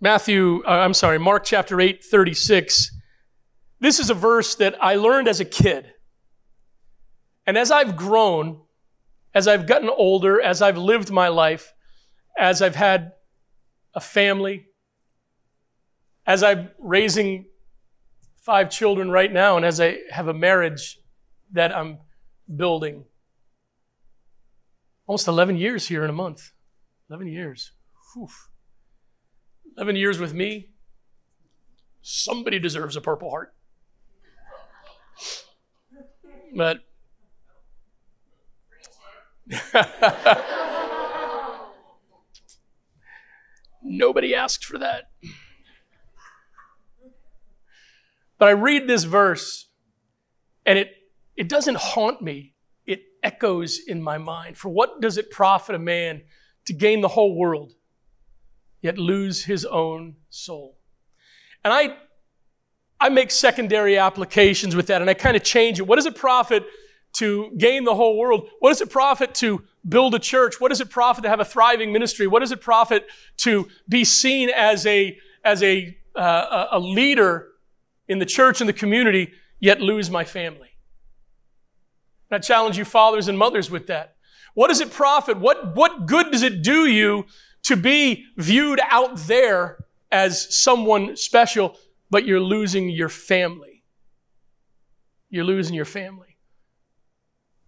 Matthew, 0.03 0.63
uh, 0.65 0.69
I'm 0.69 0.95
sorry, 0.95 1.19
Mark 1.19 1.43
chapter 1.43 1.79
8, 1.79 2.03
36. 2.03 2.91
This 3.79 3.99
is 3.99 4.09
a 4.09 4.15
verse 4.15 4.55
that 4.55 4.75
I 4.81 4.95
learned 4.95 5.27
as 5.27 5.39
a 5.39 5.45
kid. 5.45 5.93
And 7.45 7.55
as 7.55 7.69
I've 7.69 7.95
grown, 7.95 8.61
as 9.33 9.47
I've 9.47 9.67
gotten 9.67 9.89
older, 9.89 10.41
as 10.41 10.61
I've 10.61 10.77
lived 10.77 11.11
my 11.11 11.27
life, 11.27 11.73
as 12.37 12.61
I've 12.63 12.75
had 12.75 13.11
a 13.93 14.01
family, 14.01 14.65
as 16.25 16.43
I'm 16.43 16.69
raising 16.79 17.45
five 18.35 18.69
children 18.69 19.11
right 19.11 19.31
now, 19.31 19.57
and 19.57 19.65
as 19.65 19.79
I 19.79 19.97
have 20.09 20.27
a 20.27 20.33
marriage 20.33 20.99
that 21.51 21.75
I'm 21.75 21.99
building, 22.53 23.05
almost 25.07 25.27
11 25.27 25.57
years 25.57 25.87
here 25.87 26.03
in 26.03 26.09
a 26.09 26.13
month. 26.13 26.51
11 27.09 27.27
years. 27.27 27.71
Whew. 28.13 28.29
11 29.77 29.95
years 29.95 30.19
with 30.19 30.33
me, 30.33 30.69
somebody 32.01 32.59
deserves 32.59 32.95
a 32.95 33.01
Purple 33.01 33.29
Heart. 33.29 33.53
But 36.55 36.79
nobody 43.83 44.35
asked 44.35 44.65
for 44.65 44.77
that. 44.77 45.09
But 48.41 48.49
I 48.49 48.53
read 48.53 48.87
this 48.87 49.03
verse 49.03 49.67
and 50.65 50.79
it, 50.79 50.95
it 51.35 51.47
doesn't 51.47 51.77
haunt 51.77 52.23
me, 52.23 52.55
it 52.87 53.01
echoes 53.21 53.77
in 53.77 54.01
my 54.01 54.17
mind. 54.17 54.57
For 54.57 54.69
what 54.69 54.99
does 54.99 55.19
it 55.19 55.29
profit 55.29 55.75
a 55.75 55.77
man 55.77 56.23
to 56.65 56.73
gain 56.73 57.01
the 57.01 57.09
whole 57.09 57.35
world 57.35 57.73
yet 58.81 58.97
lose 58.97 59.43
his 59.43 59.63
own 59.63 60.15
soul. 60.31 60.79
And 61.63 61.71
I, 61.71 61.95
I 62.99 63.09
make 63.09 63.29
secondary 63.29 63.99
applications 63.99 64.75
with 64.75 64.87
that 64.87 65.01
and 65.01 65.09
I 65.11 65.13
kind 65.13 65.37
of 65.37 65.43
change 65.43 65.79
it. 65.79 65.83
What 65.83 65.97
does 65.97 66.07
it 66.07 66.15
profit 66.15 66.63
to 67.17 67.51
gain 67.59 67.83
the 67.83 67.93
whole 67.93 68.17
world? 68.17 68.49
What 68.57 68.71
does 68.71 68.81
it 68.81 68.89
profit 68.89 69.35
to 69.35 69.63
build 69.87 70.15
a 70.15 70.19
church? 70.19 70.59
What 70.59 70.69
does 70.69 70.81
it 70.81 70.89
profit 70.89 71.25
to 71.25 71.29
have 71.29 71.39
a 71.39 71.45
thriving 71.45 71.93
ministry? 71.93 72.25
What 72.25 72.39
does 72.39 72.51
it 72.51 72.59
profit 72.59 73.05
to 73.37 73.67
be 73.87 74.03
seen 74.03 74.49
as 74.49 74.87
a, 74.87 75.15
as 75.43 75.61
a, 75.61 75.95
uh, 76.15 76.69
a 76.71 76.79
leader 76.79 77.50
in 78.11 78.19
the 78.19 78.25
church 78.25 78.59
and 78.59 78.67
the 78.67 78.73
community, 78.73 79.31
yet 79.59 79.81
lose 79.81 80.09
my 80.09 80.25
family? 80.25 80.69
And 82.29 82.35
I 82.35 82.39
challenge 82.39 82.77
you, 82.77 82.85
fathers 82.85 83.27
and 83.27 83.37
mothers, 83.37 83.71
with 83.71 83.87
that. 83.87 84.15
What 84.53 84.67
does 84.67 84.81
it 84.81 84.91
profit? 84.91 85.39
What, 85.39 85.75
what 85.75 86.05
good 86.05 86.31
does 86.31 86.43
it 86.43 86.61
do 86.61 86.85
you 86.85 87.25
to 87.63 87.75
be 87.75 88.25
viewed 88.37 88.81
out 88.89 89.15
there 89.15 89.85
as 90.11 90.53
someone 90.53 91.15
special, 91.15 91.77
but 92.09 92.25
you're 92.25 92.41
losing 92.41 92.89
your 92.89 93.09
family. 93.09 93.83
You're 95.29 95.45
losing 95.45 95.73
your 95.73 95.85
family. 95.85 96.37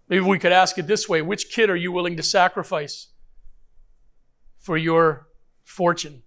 Maybe 0.09 0.25
we 0.25 0.39
could 0.39 0.51
ask 0.51 0.77
it 0.77 0.87
this 0.87 1.07
way 1.07 1.21
which 1.21 1.49
kid 1.49 1.69
are 1.69 1.75
you 1.75 1.91
willing 1.91 2.17
to 2.17 2.23
sacrifice 2.23 3.07
for 4.59 4.75
your 4.77 5.27
fortune? 5.63 6.23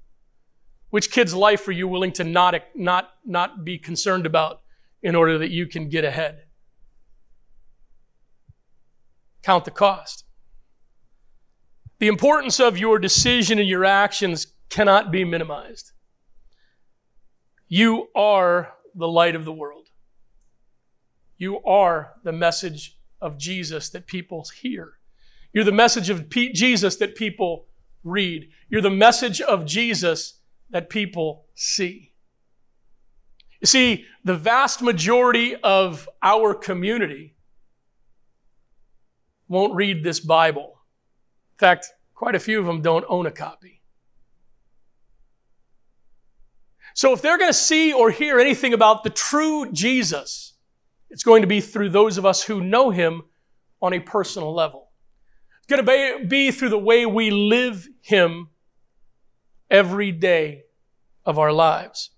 Which 0.97 1.11
kid's 1.11 1.35
life 1.35 1.69
are 1.69 1.73
you 1.73 1.87
willing 1.87 2.13
to 2.13 2.25
not, 2.25 2.55
not, 2.75 3.11
not 3.23 3.67
be 3.67 3.77
concerned 3.77 4.25
about 4.25 4.63
in 5.03 5.15
order 5.15 5.37
that 5.37 5.51
you 5.51 5.67
can 5.67 5.91
get 5.91 6.07
ahead? 6.07 6.45
Count 9.43 9.67
the 9.67 9.71
cost. 9.71 10.25
The 11.99 12.09
importance 12.09 12.59
of 12.59 12.79
your 12.79 12.99
decision 12.99 13.59
and 13.59 13.69
your 13.69 13.85
actions 13.85 14.47
cannot 14.71 15.13
be 15.13 15.23
minimized. 15.23 15.93
You 17.69 18.09
are 18.17 18.73
the 18.95 19.07
light 19.07 19.37
of 19.37 19.45
the 19.45 19.53
world. 19.53 19.91
You 21.37 21.63
are 21.65 22.15
the 22.23 22.33
message 22.33 22.99
of 23.21 23.37
Jesus 23.37 23.91
that 23.91 24.07
people 24.07 24.47
hear. 24.63 24.95
You're 25.53 25.63
the 25.63 25.73
message 25.73 26.09
of 26.09 26.31
Jesus 26.31 26.97
that 26.97 27.17
people 27.17 27.67
read. 28.03 28.49
You're 28.71 28.81
the 28.81 28.89
message 28.89 29.43
of 29.43 29.67
Jesus 29.67 30.41
that 30.71 30.91
people 30.91 31.47
see. 31.55 32.13
You 33.61 33.67
see, 33.67 34.05
the 34.25 34.37
vast 34.37 34.83
majority 34.83 35.57
of 35.57 36.09
our 36.23 36.55
community 36.55 37.37
won't 39.49 39.75
read 39.75 40.05
this 40.05 40.21
Bible. 40.21 40.79
In 41.55 41.59
fact, 41.59 41.87
quite 42.15 42.35
a 42.35 42.41
few 42.41 42.61
of 42.61 42.67
them 42.67 42.83
don't 42.83 43.05
own 43.09 43.27
a 43.27 43.31
copy. 43.31 43.83
So 46.95 47.13
if 47.13 47.23
they're 47.23 47.39
going 47.39 47.51
to 47.51 47.59
see 47.59 47.93
or 47.93 48.11
hear 48.11 48.41
anything 48.41 48.73
about 48.73 49.05
the 49.05 49.11
true 49.11 49.71
Jesus, 49.71 50.55
it's 51.11 51.23
going 51.23 51.43
to 51.43 51.49
be 51.49 51.61
through 51.61 51.91
those 51.91 52.19
of 52.19 52.27
us 52.27 52.43
who 52.43 52.63
know 52.63 52.91
him 52.91 53.23
on 53.81 53.93
a 53.93 54.01
personal 54.01 54.55
level. 54.55 54.91
It's 55.59 55.67
going 55.67 55.85
to 55.85 56.27
be 56.27 56.51
through 56.51 56.71
the 56.71 56.79
way 56.79 57.07
we 57.07 57.31
live 57.31 57.87
him 58.01 58.49
every 59.71 60.13
day 60.13 60.65
of 61.25 61.39
our 61.39 61.53
lives. 61.53 62.11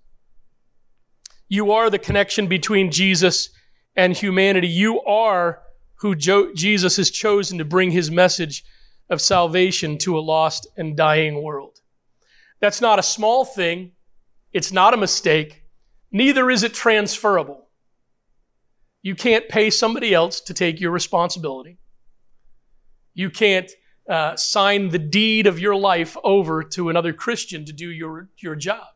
You 1.49 1.73
are 1.73 1.89
the 1.89 1.99
connection 1.99 2.47
between 2.47 2.91
Jesus 2.91 3.51
and 3.97 4.17
humanity. 4.17 4.69
You 4.69 5.01
are 5.03 5.63
who 6.01 6.15
Jesus 6.15 6.97
has 6.97 7.11
chosen 7.11 7.59
to 7.59 7.65
bring 7.65 7.91
his 7.91 8.11
message 8.11 8.65
of 9.11 9.21
salvation 9.21 9.99
to 9.99 10.19
a 10.19 10.21
lost 10.21 10.67
and 10.77 10.97
dying 10.97 11.43
world. 11.43 11.81
That's 12.61 12.81
not 12.81 12.99
a 12.99 13.03
small 13.03 13.45
thing. 13.45 13.93
It's 14.53 14.73
not 14.73 14.95
a 14.95 14.99
mistake. 14.99 15.63
Neither 16.13 16.51
is 16.51 16.63
it 16.63 16.75
transferable. 16.75 17.69
You 19.03 19.15
can't 19.15 19.49
pay 19.49 19.71
somebody 19.71 20.13
else 20.13 20.41
to 20.43 20.55
take 20.55 20.81
your 20.81 20.91
responsibility. 20.91 21.79
You 23.15 23.31
can't 23.31 23.71
uh, 24.09 24.37
sign 24.37 24.89
the 24.89 24.99
deed 24.99 25.47
of 25.47 25.59
your 25.59 25.77
life 25.77 26.17
over 26.25 26.63
to 26.63 26.89
another 26.89 27.13
Christian 27.13 27.65
to 27.67 27.73
do 27.73 27.91
your, 27.91 28.29
your 28.39 28.55
job. 28.55 28.87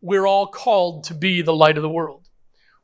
We're 0.00 0.26
all 0.26 0.48
called 0.48 1.04
to 1.04 1.14
be 1.14 1.40
the 1.40 1.54
light 1.54 1.76
of 1.76 1.82
the 1.82 1.88
world. 1.88 2.28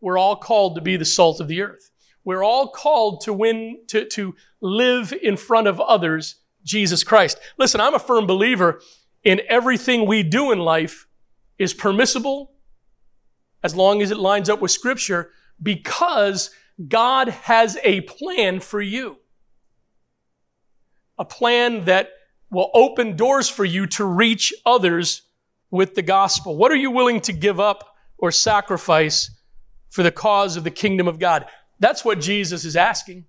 We're 0.00 0.18
all 0.18 0.36
called 0.36 0.76
to 0.76 0.80
be 0.80 0.96
the 0.96 1.04
salt 1.04 1.40
of 1.40 1.48
the 1.48 1.60
earth. 1.60 1.90
We're 2.24 2.44
all 2.44 2.68
called 2.68 3.22
to 3.22 3.32
win, 3.32 3.80
to, 3.88 4.06
to 4.06 4.34
live 4.60 5.12
in 5.12 5.36
front 5.36 5.66
of 5.66 5.80
others 5.80 6.36
Jesus 6.64 7.04
Christ. 7.04 7.38
Listen, 7.58 7.80
I'm 7.80 7.94
a 7.94 7.98
firm 7.98 8.26
believer 8.26 8.80
in 9.24 9.40
everything 9.48 10.06
we 10.06 10.22
do 10.22 10.52
in 10.52 10.58
life 10.58 11.06
is 11.58 11.74
permissible 11.74 12.52
as 13.62 13.74
long 13.74 14.00
as 14.02 14.10
it 14.10 14.18
lines 14.18 14.48
up 14.48 14.60
with 14.60 14.70
Scripture 14.70 15.30
because 15.62 16.50
God 16.88 17.28
has 17.28 17.78
a 17.84 18.02
plan 18.02 18.60
for 18.60 18.80
you. 18.80 19.19
A 21.20 21.24
plan 21.26 21.84
that 21.84 22.12
will 22.50 22.70
open 22.72 23.14
doors 23.14 23.46
for 23.50 23.66
you 23.66 23.86
to 23.88 24.06
reach 24.06 24.54
others 24.64 25.22
with 25.70 25.94
the 25.94 26.02
gospel. 26.02 26.56
What 26.56 26.72
are 26.72 26.76
you 26.76 26.90
willing 26.90 27.20
to 27.20 27.32
give 27.34 27.60
up 27.60 27.94
or 28.16 28.32
sacrifice 28.32 29.30
for 29.90 30.02
the 30.02 30.10
cause 30.10 30.56
of 30.56 30.64
the 30.64 30.70
kingdom 30.70 31.06
of 31.06 31.18
God? 31.18 31.44
That's 31.78 32.06
what 32.06 32.20
Jesus 32.20 32.64
is 32.64 32.74
asking. 32.74 33.26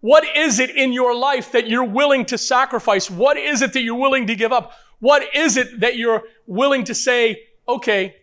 What 0.00 0.24
is 0.34 0.58
it 0.58 0.70
in 0.70 0.94
your 0.94 1.14
life 1.14 1.52
that 1.52 1.68
you're 1.68 1.84
willing 1.84 2.24
to 2.26 2.38
sacrifice? 2.38 3.10
What 3.10 3.36
is 3.36 3.60
it 3.60 3.74
that 3.74 3.82
you're 3.82 4.00
willing 4.00 4.26
to 4.28 4.34
give 4.34 4.50
up? 4.50 4.72
What 5.00 5.34
is 5.36 5.58
it 5.58 5.80
that 5.80 5.98
you're 5.98 6.22
willing 6.46 6.84
to 6.84 6.94
say, 6.94 7.42
okay, 7.68 8.16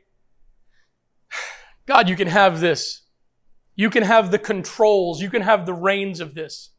God, 1.86 2.10
you 2.10 2.16
can 2.16 2.28
have 2.28 2.60
this. 2.60 3.04
You 3.76 3.92
can 3.92 4.02
have 4.02 4.32
the 4.32 4.40
controls. 4.40 5.22
You 5.22 5.30
can 5.30 5.44
have 5.44 5.68
the 5.68 5.76
reins 5.76 6.20
of 6.20 6.34
this 6.34 6.71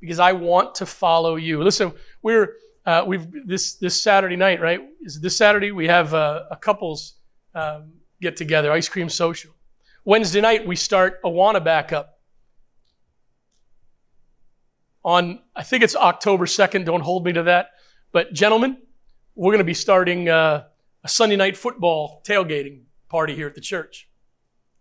because 0.00 0.18
I 0.18 0.32
want 0.32 0.74
to 0.76 0.86
follow 0.86 1.36
you. 1.36 1.62
Listen, 1.62 1.92
we're, 2.22 2.54
uh, 2.84 3.04
we've, 3.06 3.26
this, 3.46 3.74
this 3.74 4.00
Saturday 4.02 4.36
night, 4.36 4.60
right? 4.60 4.80
Is 5.00 5.20
this 5.20 5.36
Saturday? 5.36 5.72
We 5.72 5.86
have 5.88 6.14
uh, 6.14 6.44
a 6.50 6.56
couples 6.56 7.14
um, 7.54 7.92
get 8.20 8.36
together, 8.36 8.70
ice 8.72 8.88
cream 8.88 9.08
social. 9.08 9.52
Wednesday 10.04 10.40
night, 10.40 10.66
we 10.66 10.76
start 10.76 11.22
Awana 11.24 11.64
back 11.64 11.92
up 11.92 12.20
on, 15.04 15.40
I 15.54 15.62
think 15.62 15.82
it's 15.82 15.94
October 15.96 16.46
2nd, 16.46 16.84
don't 16.84 17.00
hold 17.00 17.24
me 17.24 17.32
to 17.32 17.44
that. 17.44 17.70
But 18.12 18.32
gentlemen, 18.32 18.76
we're 19.36 19.52
going 19.52 19.58
to 19.58 19.64
be 19.64 19.74
starting 19.74 20.28
uh, 20.28 20.64
a 21.04 21.08
Sunday 21.08 21.36
night 21.36 21.56
football 21.56 22.22
tailgating 22.26 22.82
party 23.08 23.34
here 23.34 23.46
at 23.46 23.54
the 23.54 23.60
church. 23.60 24.08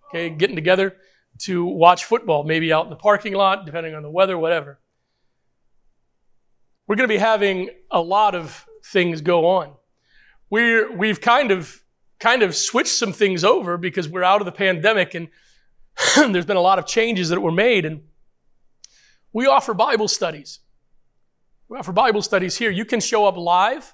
Okay, 0.10 0.30
getting 0.30 0.56
together 0.56 0.96
to 1.40 1.66
watch 1.66 2.06
football, 2.06 2.44
maybe 2.44 2.72
out 2.72 2.86
in 2.86 2.90
the 2.90 2.96
parking 2.96 3.34
lot, 3.34 3.66
depending 3.66 3.94
on 3.94 4.02
the 4.02 4.10
weather, 4.10 4.38
whatever. 4.38 4.80
We're 6.88 6.96
going 6.96 7.10
to 7.10 7.14
be 7.14 7.20
having 7.20 7.70
a 7.90 8.02
lot 8.02 8.36
of 8.36 8.66
things 8.84 9.22
go 9.22 9.48
on. 9.48 9.74
We're, 10.50 10.96
we've 10.96 11.20
kind 11.20 11.52
of 11.52 11.82
kind 12.20 12.44
of 12.44 12.56
switched 12.56 12.94
some 12.94 13.12
things 13.12 13.44
over 13.44 13.78
because 13.78 14.08
we're 14.08 14.24
out 14.24 14.42
of 14.42 14.46
the 14.46 14.52
pandemic 14.52 15.14
and 15.16 15.28
there's 16.34 16.46
been 16.46 16.58
a 16.58 16.62
lot 16.62 16.80
of 16.80 16.86
changes 16.86 17.30
that 17.30 17.42
were 17.42 17.52
made 17.52 17.86
and 17.86 18.04
we 19.34 19.48
offer 19.48 19.74
Bible 19.74 20.08
studies. 20.08 20.60
We 21.68 21.78
offer 21.78 21.92
Bible 21.92 22.22
studies 22.22 22.56
here. 22.56 22.72
You 22.72 22.86
can 22.86 23.00
show 23.02 23.26
up 23.26 23.36
live 23.36 23.94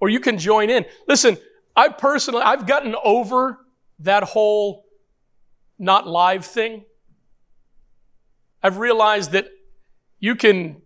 or 0.00 0.08
you 0.08 0.20
can 0.20 0.38
join 0.38 0.70
in. 0.70 0.84
Listen, 1.08 1.38
I 1.74 1.88
personally, 1.88 2.42
I've 2.42 2.66
gotten 2.66 2.94
over 3.02 3.58
that 4.00 4.22
whole 4.22 4.84
not 5.78 6.06
live 6.06 6.44
thing. 6.44 6.84
I've 8.62 8.78
realized 8.78 9.32
that 9.32 9.48
you 10.20 10.36
can 10.36 10.82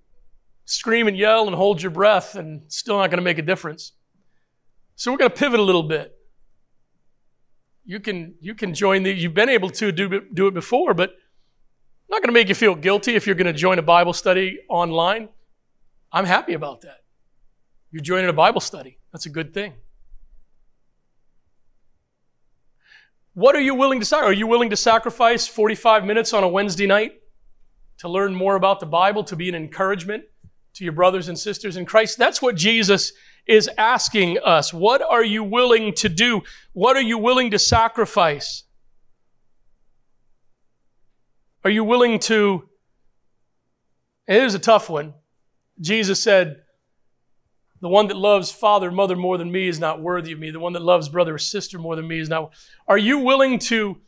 scream 0.68 1.08
and 1.08 1.16
yell 1.16 1.46
and 1.46 1.56
hold 1.56 1.80
your 1.80 1.90
breath 1.90 2.34
and 2.34 2.60
still 2.70 2.98
not 2.98 3.10
going 3.10 3.16
to 3.16 3.24
make 3.24 3.38
a 3.38 3.42
difference. 3.42 3.92
So 4.96 5.10
we're 5.10 5.16
going 5.16 5.30
to 5.30 5.36
pivot 5.36 5.58
a 5.58 5.62
little 5.62 5.82
bit. 5.82 6.14
You 7.86 8.00
can, 8.00 8.34
you 8.40 8.54
can 8.54 8.74
join 8.74 9.02
the, 9.02 9.10
you've 9.10 9.32
been 9.32 9.48
able 9.48 9.70
to 9.70 9.90
do, 9.90 10.20
do 10.34 10.46
it 10.46 10.52
before, 10.52 10.92
but 10.92 11.08
I'm 11.10 12.10
not 12.10 12.22
going 12.22 12.28
to 12.28 12.38
make 12.38 12.50
you 12.50 12.54
feel 12.54 12.74
guilty 12.74 13.14
if 13.14 13.26
you're 13.26 13.34
going 13.34 13.46
to 13.46 13.54
join 13.54 13.78
a 13.78 13.82
Bible 13.82 14.12
study 14.12 14.58
online. 14.68 15.30
I'm 16.12 16.26
happy 16.26 16.52
about 16.52 16.82
that. 16.82 16.98
You're 17.90 18.02
joining 18.02 18.28
a 18.28 18.34
Bible 18.34 18.60
study. 18.60 18.98
That's 19.10 19.24
a 19.24 19.30
good 19.30 19.54
thing. 19.54 19.72
What 23.32 23.56
are 23.56 23.60
you 23.60 23.74
willing 23.74 24.00
to 24.00 24.04
sacrifice? 24.04 24.30
Are 24.30 24.38
you 24.38 24.46
willing 24.46 24.68
to 24.68 24.76
sacrifice 24.76 25.46
45 25.46 26.04
minutes 26.04 26.34
on 26.34 26.44
a 26.44 26.48
Wednesday 26.48 26.86
night 26.86 27.12
to 28.00 28.08
learn 28.08 28.34
more 28.34 28.54
about 28.54 28.80
the 28.80 28.86
Bible, 28.86 29.24
to 29.24 29.34
be 29.34 29.48
an 29.48 29.54
encouragement 29.54 30.24
to 30.78 30.84
your 30.84 30.92
brothers 30.92 31.28
and 31.28 31.38
sisters 31.38 31.76
in 31.76 31.84
Christ? 31.84 32.16
That's 32.16 32.40
what 32.40 32.56
Jesus 32.56 33.12
is 33.46 33.68
asking 33.76 34.38
us. 34.44 34.72
What 34.72 35.02
are 35.02 35.24
you 35.24 35.42
willing 35.44 35.92
to 35.94 36.08
do? 36.08 36.42
What 36.72 36.96
are 36.96 37.02
you 37.02 37.18
willing 37.18 37.50
to 37.50 37.58
sacrifice? 37.58 38.64
Are 41.64 41.70
you 41.70 41.84
willing 41.84 42.18
to? 42.20 42.68
It 44.26 44.42
is 44.42 44.54
a 44.54 44.58
tough 44.58 44.88
one. 44.88 45.14
Jesus 45.80 46.22
said, 46.22 46.62
the 47.80 47.88
one 47.88 48.08
that 48.08 48.16
loves 48.16 48.50
father, 48.50 48.90
mother 48.90 49.16
more 49.16 49.38
than 49.38 49.50
me 49.50 49.68
is 49.68 49.78
not 49.78 50.02
worthy 50.02 50.32
of 50.32 50.38
me. 50.38 50.50
The 50.50 50.60
one 50.60 50.72
that 50.72 50.82
loves 50.82 51.08
brother 51.08 51.34
or 51.34 51.38
sister 51.38 51.78
more 51.78 51.96
than 51.96 52.08
me 52.08 52.18
is 52.18 52.28
not. 52.28 52.52
Are 52.86 52.98
you 52.98 53.18
willing 53.18 53.58
to 53.60 53.98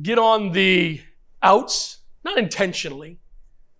get 0.00 0.18
on 0.18 0.52
the 0.52 1.00
outs, 1.42 1.98
not 2.24 2.38
intentionally, 2.38 3.18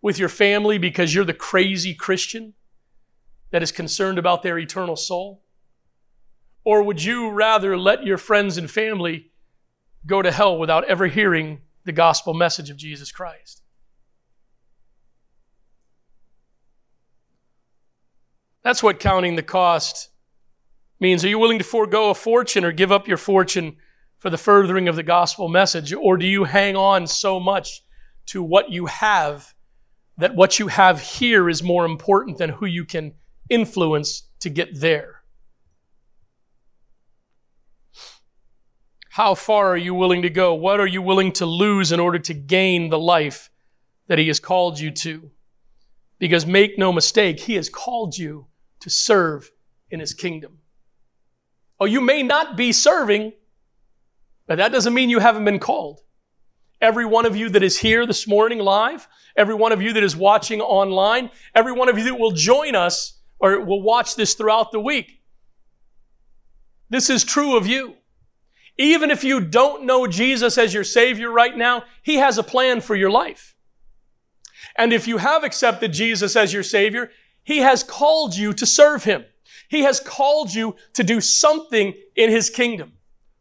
with 0.00 0.18
your 0.18 0.28
family 0.28 0.78
because 0.78 1.14
you're 1.14 1.24
the 1.24 1.34
crazy 1.34 1.94
Christian 1.94 2.54
that 3.50 3.62
is 3.62 3.72
concerned 3.72 4.18
about 4.18 4.42
their 4.42 4.58
eternal 4.58 4.96
soul? 4.96 5.42
Or 6.64 6.82
would 6.82 7.02
you 7.02 7.30
rather 7.30 7.76
let 7.76 8.04
your 8.04 8.18
friends 8.18 8.58
and 8.58 8.70
family 8.70 9.30
go 10.06 10.22
to 10.22 10.30
hell 10.30 10.58
without 10.58 10.84
ever 10.84 11.06
hearing 11.06 11.62
the 11.84 11.92
gospel 11.92 12.34
message 12.34 12.70
of 12.70 12.76
Jesus 12.76 13.10
Christ? 13.10 13.62
That's 18.62 18.82
what 18.82 19.00
counting 19.00 19.36
the 19.36 19.42
cost 19.42 20.10
means. 21.00 21.24
Are 21.24 21.28
you 21.28 21.38
willing 21.38 21.58
to 21.58 21.64
forego 21.64 22.10
a 22.10 22.14
fortune 22.14 22.64
or 22.64 22.72
give 22.72 22.92
up 22.92 23.08
your 23.08 23.16
fortune 23.16 23.76
for 24.18 24.30
the 24.30 24.36
furthering 24.36 24.88
of 24.88 24.96
the 24.96 25.02
gospel 25.02 25.48
message? 25.48 25.92
Or 25.92 26.16
do 26.16 26.26
you 26.26 26.44
hang 26.44 26.76
on 26.76 27.06
so 27.06 27.40
much 27.40 27.82
to 28.26 28.42
what 28.42 28.70
you 28.70 28.86
have 28.86 29.54
that 30.18 30.34
what 30.34 30.58
you 30.58 30.68
have 30.68 31.00
here 31.00 31.48
is 31.48 31.62
more 31.62 31.84
important 31.84 32.38
than 32.38 32.50
who 32.50 32.66
you 32.66 32.84
can 32.84 33.14
influence 33.48 34.28
to 34.40 34.50
get 34.50 34.80
there? 34.80 35.22
How 39.10 39.34
far 39.34 39.68
are 39.68 39.76
you 39.76 39.94
willing 39.94 40.22
to 40.22 40.30
go? 40.30 40.54
What 40.54 40.78
are 40.78 40.86
you 40.86 41.02
willing 41.02 41.32
to 41.32 41.46
lose 41.46 41.90
in 41.90 41.98
order 41.98 42.18
to 42.20 42.34
gain 42.34 42.90
the 42.90 42.98
life 42.98 43.50
that 44.06 44.18
He 44.18 44.28
has 44.28 44.38
called 44.38 44.78
you 44.78 44.90
to? 44.90 45.30
Because 46.18 46.46
make 46.46 46.78
no 46.78 46.92
mistake, 46.92 47.40
He 47.40 47.54
has 47.54 47.68
called 47.68 48.16
you 48.18 48.48
to 48.80 48.90
serve 48.90 49.50
in 49.90 50.00
his 50.00 50.14
kingdom. 50.14 50.58
Oh, 51.80 51.86
you 51.86 52.00
may 52.00 52.22
not 52.22 52.56
be 52.56 52.72
serving, 52.72 53.32
but 54.46 54.56
that 54.56 54.72
doesn't 54.72 54.94
mean 54.94 55.10
you 55.10 55.20
haven't 55.20 55.44
been 55.44 55.58
called. 55.58 56.00
Every 56.80 57.04
one 57.04 57.26
of 57.26 57.36
you 57.36 57.48
that 57.50 57.62
is 57.62 57.78
here 57.78 58.06
this 58.06 58.26
morning 58.26 58.58
live, 58.58 59.08
every 59.38 59.54
one 59.54 59.72
of 59.72 59.80
you 59.80 59.94
that 59.94 60.02
is 60.02 60.14
watching 60.14 60.60
online, 60.60 61.30
every 61.54 61.72
one 61.72 61.88
of 61.88 61.96
you 61.96 62.04
that 62.04 62.18
will 62.18 62.32
join 62.32 62.74
us 62.74 63.18
or 63.38 63.60
will 63.64 63.80
watch 63.80 64.16
this 64.16 64.34
throughout 64.34 64.72
the 64.72 64.80
week. 64.80 65.22
This 66.90 67.08
is 67.08 67.24
true 67.24 67.56
of 67.56 67.66
you. 67.66 67.94
Even 68.76 69.10
if 69.10 69.24
you 69.24 69.40
don't 69.40 69.86
know 69.86 70.06
Jesus 70.06 70.58
as 70.58 70.74
your 70.74 70.84
Savior 70.84 71.30
right 71.30 71.56
now, 71.56 71.84
He 72.02 72.16
has 72.16 72.36
a 72.36 72.42
plan 72.42 72.80
for 72.80 72.94
your 72.94 73.10
life. 73.10 73.54
And 74.76 74.92
if 74.92 75.08
you 75.08 75.16
have 75.16 75.42
accepted 75.42 75.92
Jesus 75.92 76.36
as 76.36 76.52
your 76.52 76.62
Savior, 76.62 77.10
he 77.48 77.60
has 77.60 77.82
called 77.82 78.36
you 78.36 78.52
to 78.52 78.66
serve 78.66 79.04
Him. 79.04 79.24
He 79.70 79.80
has 79.80 80.00
called 80.00 80.52
you 80.52 80.76
to 80.92 81.02
do 81.02 81.18
something 81.18 81.94
in 82.14 82.28
His 82.28 82.50
kingdom. 82.50 82.92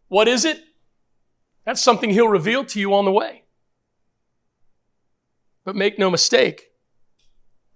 What 0.08 0.30
is 0.30 0.46
it? 0.46 0.64
That's 1.66 1.82
something 1.82 2.12
He'll 2.12 2.30
reveal 2.30 2.64
to 2.64 2.80
you 2.80 2.94
on 2.94 3.04
the 3.04 3.12
way. 3.12 3.44
But 5.68 5.76
make 5.76 6.00
no 6.00 6.10
mistake, 6.10 6.72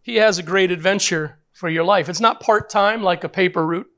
He 0.02 0.16
has 0.16 0.40
a 0.40 0.44
great 0.44 0.72
adventure 0.72 1.42
for 1.52 1.70
your 1.70 1.84
life. 1.84 2.10
It's 2.10 2.20
not 2.20 2.40
part 2.40 2.72
time 2.72 3.04
like 3.04 3.24
a 3.24 3.30
paper 3.30 3.68
route, 3.68 3.92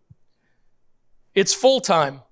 it's 1.34 1.54
full 1.54 1.80
time, 1.80 2.24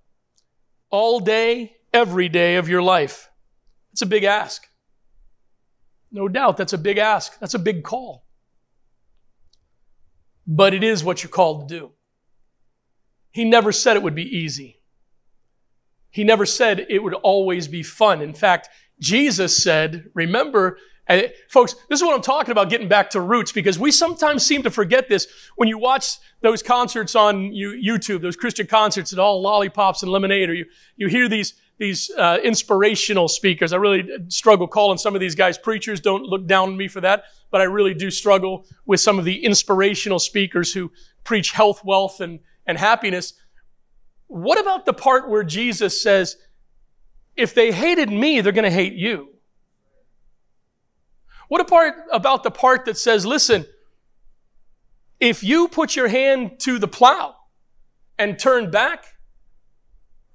all 0.89 1.21
day, 1.21 1.77
every 1.93 2.27
day 2.27 2.57
of 2.57 2.67
your 2.67 2.81
life. 2.81 3.29
It's 3.93 4.01
a 4.01 4.05
big 4.05 4.25
ask. 4.25 4.67
No 6.11 6.27
doubt 6.27 6.57
that's 6.57 6.73
a 6.73 6.77
big 6.77 6.97
ask. 6.97 7.39
That's 7.39 7.53
a 7.53 7.59
big 7.59 7.83
call 7.83 8.25
but 10.47 10.73
it 10.73 10.83
is 10.83 11.03
what 11.03 11.23
you're 11.23 11.29
called 11.29 11.69
to 11.69 11.79
do. 11.79 11.91
He 13.31 13.45
never 13.45 13.71
said 13.71 13.95
it 13.95 14.03
would 14.03 14.15
be 14.15 14.37
easy. 14.37 14.81
He 16.09 16.25
never 16.25 16.45
said 16.45 16.85
it 16.89 17.03
would 17.03 17.13
always 17.13 17.69
be 17.69 17.83
fun. 17.83 18.21
In 18.21 18.33
fact, 18.33 18.67
Jesus 18.99 19.63
said, 19.63 20.09
remember, 20.13 20.77
and 21.11 21.33
folks, 21.49 21.75
this 21.89 21.99
is 21.99 22.05
what 22.05 22.15
I'm 22.15 22.21
talking 22.21 22.51
about 22.51 22.69
getting 22.69 22.87
back 22.87 23.09
to 23.11 23.21
roots 23.21 23.51
because 23.51 23.77
we 23.77 23.91
sometimes 23.91 24.45
seem 24.45 24.63
to 24.63 24.71
forget 24.71 25.09
this 25.09 25.27
when 25.57 25.67
you 25.67 25.77
watch 25.77 26.17
those 26.41 26.63
concerts 26.63 27.15
on 27.15 27.51
YouTube, 27.51 28.21
those 28.21 28.37
Christian 28.37 28.65
concerts 28.65 29.11
at 29.11 29.19
all 29.19 29.41
lollipops 29.41 30.03
and 30.03 30.11
lemonade, 30.11 30.49
or 30.49 30.53
you, 30.53 30.65
you 30.95 31.07
hear 31.07 31.27
these, 31.27 31.53
these 31.79 32.09
uh, 32.17 32.37
inspirational 32.43 33.27
speakers. 33.27 33.73
I 33.73 33.77
really 33.77 34.07
struggle 34.29 34.67
calling 34.67 34.97
some 34.97 35.13
of 35.13 35.19
these 35.19 35.35
guys 35.35 35.57
preachers. 35.57 35.99
Don't 35.99 36.23
look 36.23 36.47
down 36.47 36.69
on 36.69 36.77
me 36.77 36.87
for 36.87 37.01
that. 37.01 37.25
But 37.49 37.59
I 37.59 37.65
really 37.65 37.93
do 37.93 38.09
struggle 38.09 38.65
with 38.85 39.01
some 39.01 39.19
of 39.19 39.25
the 39.25 39.43
inspirational 39.43 40.19
speakers 40.19 40.73
who 40.73 40.91
preach 41.25 41.51
health, 41.51 41.83
wealth, 41.83 42.21
and, 42.21 42.39
and 42.65 42.77
happiness. 42.77 43.33
What 44.27 44.57
about 44.59 44.85
the 44.85 44.93
part 44.93 45.29
where 45.29 45.43
Jesus 45.43 46.01
says, 46.01 46.37
if 47.35 47.53
they 47.53 47.73
hated 47.73 48.09
me, 48.09 48.39
they're 48.39 48.53
going 48.53 48.63
to 48.63 48.71
hate 48.71 48.93
you? 48.93 49.27
What 51.51 51.59
about, 51.59 51.93
about 52.13 52.43
the 52.43 52.49
part 52.49 52.85
that 52.85 52.97
says, 52.97 53.25
listen, 53.25 53.65
if 55.19 55.43
you 55.43 55.67
put 55.67 55.97
your 55.97 56.07
hand 56.07 56.61
to 56.61 56.79
the 56.79 56.87
plow 56.87 57.35
and 58.17 58.39
turn 58.39 58.71
back, 58.71 59.03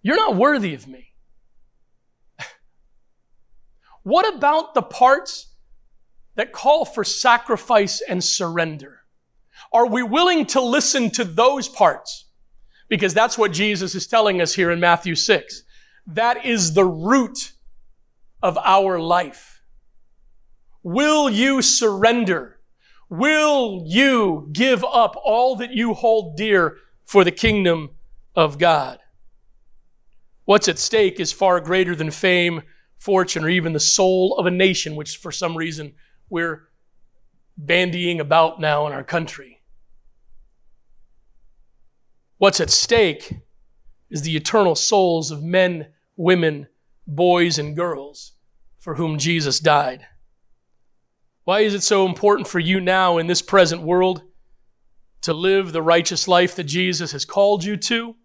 you're 0.02 0.16
not 0.16 0.36
worthy 0.36 0.74
of 0.74 0.86
me. 0.86 1.14
what 4.02 4.34
about 4.34 4.74
the 4.74 4.82
parts 4.82 5.54
that 6.34 6.52
call 6.52 6.84
for 6.84 7.02
sacrifice 7.02 8.02
and 8.06 8.22
surrender? 8.22 9.00
Are 9.72 9.86
we 9.86 10.02
willing 10.02 10.44
to 10.48 10.60
listen 10.60 11.08
to 11.12 11.24
those 11.24 11.66
parts? 11.66 12.26
Because 12.90 13.14
that's 13.14 13.38
what 13.38 13.52
Jesus 13.52 13.94
is 13.94 14.06
telling 14.06 14.42
us 14.42 14.54
here 14.54 14.70
in 14.70 14.80
Matthew 14.80 15.14
6. 15.14 15.62
That 16.06 16.44
is 16.44 16.74
the 16.74 16.84
root 16.84 17.52
of 18.42 18.58
our 18.58 19.00
life. 19.00 19.55
Will 20.86 21.28
you 21.28 21.62
surrender? 21.62 22.60
Will 23.10 23.82
you 23.88 24.48
give 24.52 24.84
up 24.84 25.16
all 25.24 25.56
that 25.56 25.72
you 25.72 25.94
hold 25.94 26.36
dear 26.36 26.76
for 27.04 27.24
the 27.24 27.32
kingdom 27.32 27.96
of 28.36 28.56
God? 28.56 29.00
What's 30.44 30.68
at 30.68 30.78
stake 30.78 31.18
is 31.18 31.32
far 31.32 31.58
greater 31.58 31.96
than 31.96 32.12
fame, 32.12 32.62
fortune, 33.00 33.42
or 33.42 33.48
even 33.48 33.72
the 33.72 33.80
soul 33.80 34.36
of 34.38 34.46
a 34.46 34.50
nation, 34.52 34.94
which 34.94 35.16
for 35.16 35.32
some 35.32 35.56
reason 35.56 35.94
we're 36.30 36.68
bandying 37.58 38.20
about 38.20 38.60
now 38.60 38.86
in 38.86 38.92
our 38.92 39.02
country. 39.02 39.62
What's 42.38 42.60
at 42.60 42.70
stake 42.70 43.34
is 44.08 44.22
the 44.22 44.36
eternal 44.36 44.76
souls 44.76 45.32
of 45.32 45.42
men, 45.42 45.88
women, 46.14 46.68
boys, 47.08 47.58
and 47.58 47.74
girls 47.74 48.34
for 48.78 48.94
whom 48.94 49.18
Jesus 49.18 49.58
died. 49.58 50.06
Why 51.46 51.60
is 51.60 51.74
it 51.74 51.84
so 51.84 52.06
important 52.06 52.48
for 52.48 52.58
you 52.58 52.80
now 52.80 53.18
in 53.18 53.28
this 53.28 53.40
present 53.40 53.80
world 53.80 54.22
to 55.22 55.32
live 55.32 55.70
the 55.70 55.80
righteous 55.80 56.26
life 56.26 56.56
that 56.56 56.64
Jesus 56.64 57.12
has 57.12 57.24
called 57.24 57.62
you 57.62 57.76
to? 57.76 58.16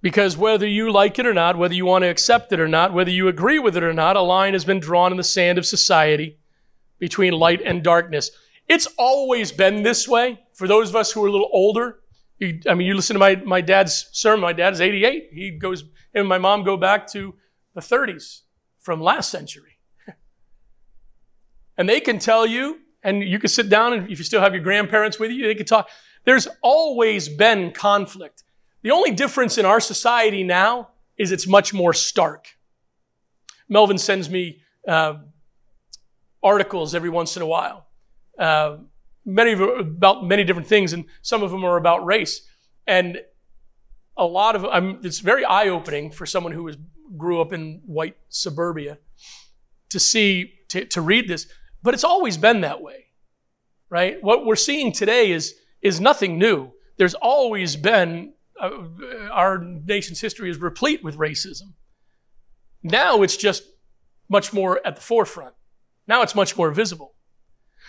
Because 0.00 0.36
whether 0.36 0.68
you 0.68 0.92
like 0.92 1.18
it 1.18 1.26
or 1.26 1.34
not, 1.34 1.58
whether 1.58 1.74
you 1.74 1.84
want 1.84 2.04
to 2.04 2.08
accept 2.08 2.52
it 2.52 2.60
or 2.60 2.68
not, 2.68 2.92
whether 2.92 3.10
you 3.10 3.26
agree 3.26 3.58
with 3.58 3.76
it 3.76 3.82
or 3.82 3.92
not, 3.92 4.14
a 4.14 4.20
line 4.20 4.52
has 4.52 4.64
been 4.64 4.78
drawn 4.78 5.10
in 5.10 5.16
the 5.16 5.24
sand 5.24 5.58
of 5.58 5.66
society 5.66 6.38
between 7.00 7.32
light 7.32 7.60
and 7.60 7.82
darkness. 7.82 8.30
It's 8.68 8.86
always 8.96 9.50
been 9.50 9.82
this 9.82 10.06
way. 10.06 10.38
For 10.54 10.68
those 10.68 10.90
of 10.90 10.94
us 10.94 11.10
who 11.10 11.24
are 11.24 11.28
a 11.28 11.32
little 11.32 11.50
older, 11.52 11.98
you, 12.38 12.60
I 12.68 12.74
mean, 12.74 12.86
you 12.86 12.94
listen 12.94 13.14
to 13.14 13.20
my, 13.20 13.34
my 13.34 13.62
dad's 13.62 14.10
sermon. 14.12 14.42
My 14.42 14.52
dad's 14.52 14.80
88. 14.80 15.30
He 15.32 15.50
goes, 15.50 15.82
and 16.14 16.28
my 16.28 16.38
mom 16.38 16.62
go 16.62 16.76
back 16.76 17.08
to 17.08 17.34
the 17.74 17.80
30s 17.80 18.42
from 18.80 19.00
last 19.00 19.30
century. 19.30 19.78
and 21.76 21.88
they 21.88 22.00
can 22.00 22.18
tell 22.18 22.46
you, 22.46 22.80
and 23.02 23.22
you 23.22 23.38
can 23.38 23.48
sit 23.48 23.68
down, 23.68 23.92
and 23.92 24.10
if 24.10 24.18
you 24.18 24.24
still 24.24 24.40
have 24.40 24.54
your 24.54 24.62
grandparents 24.62 25.18
with 25.18 25.30
you, 25.30 25.46
they 25.46 25.54
can 25.54 25.66
talk. 25.66 25.88
There's 26.24 26.48
always 26.62 27.28
been 27.28 27.72
conflict. 27.72 28.42
The 28.82 28.90
only 28.90 29.10
difference 29.10 29.58
in 29.58 29.64
our 29.64 29.80
society 29.80 30.42
now 30.42 30.90
is 31.16 31.32
it's 31.32 31.46
much 31.46 31.72
more 31.72 31.92
stark. 31.92 32.48
Melvin 33.68 33.98
sends 33.98 34.28
me 34.28 34.60
uh, 34.88 35.14
articles 36.42 36.94
every 36.94 37.10
once 37.10 37.36
in 37.36 37.42
a 37.42 37.46
while, 37.46 37.86
uh, 38.38 38.78
many 39.24 39.52
about 39.52 40.24
many 40.24 40.44
different 40.44 40.66
things, 40.66 40.92
and 40.92 41.04
some 41.22 41.42
of 41.42 41.50
them 41.50 41.64
are 41.64 41.76
about 41.76 42.04
race. 42.04 42.42
And 42.86 43.20
a 44.16 44.24
lot 44.24 44.56
of 44.56 44.64
I'm, 44.64 45.00
it's 45.02 45.20
very 45.20 45.44
eye 45.44 45.68
opening 45.68 46.10
for 46.10 46.26
someone 46.26 46.52
who 46.52 46.64
was, 46.64 46.76
grew 47.16 47.40
up 47.40 47.52
in 47.52 47.82
white 47.86 48.16
suburbia 48.28 48.98
to 49.90 50.00
see 50.00 50.54
to, 50.68 50.84
to 50.86 51.00
read 51.00 51.28
this. 51.28 51.46
But 51.82 51.94
it's 51.94 52.04
always 52.04 52.36
been 52.36 52.60
that 52.60 52.82
way, 52.82 53.06
right? 53.88 54.22
What 54.22 54.44
we're 54.44 54.56
seeing 54.56 54.92
today 54.92 55.30
is 55.30 55.54
is 55.82 56.00
nothing 56.00 56.38
new. 56.38 56.72
There's 56.98 57.14
always 57.14 57.76
been 57.76 58.34
uh, 58.60 58.70
our 59.32 59.58
nation's 59.58 60.20
history 60.20 60.50
is 60.50 60.58
replete 60.58 61.02
with 61.02 61.16
racism. 61.16 61.72
Now 62.82 63.22
it's 63.22 63.36
just 63.36 63.62
much 64.28 64.52
more 64.52 64.80
at 64.86 64.96
the 64.96 65.02
forefront. 65.02 65.54
Now 66.06 66.22
it's 66.22 66.34
much 66.34 66.56
more 66.56 66.70
visible. 66.70 67.14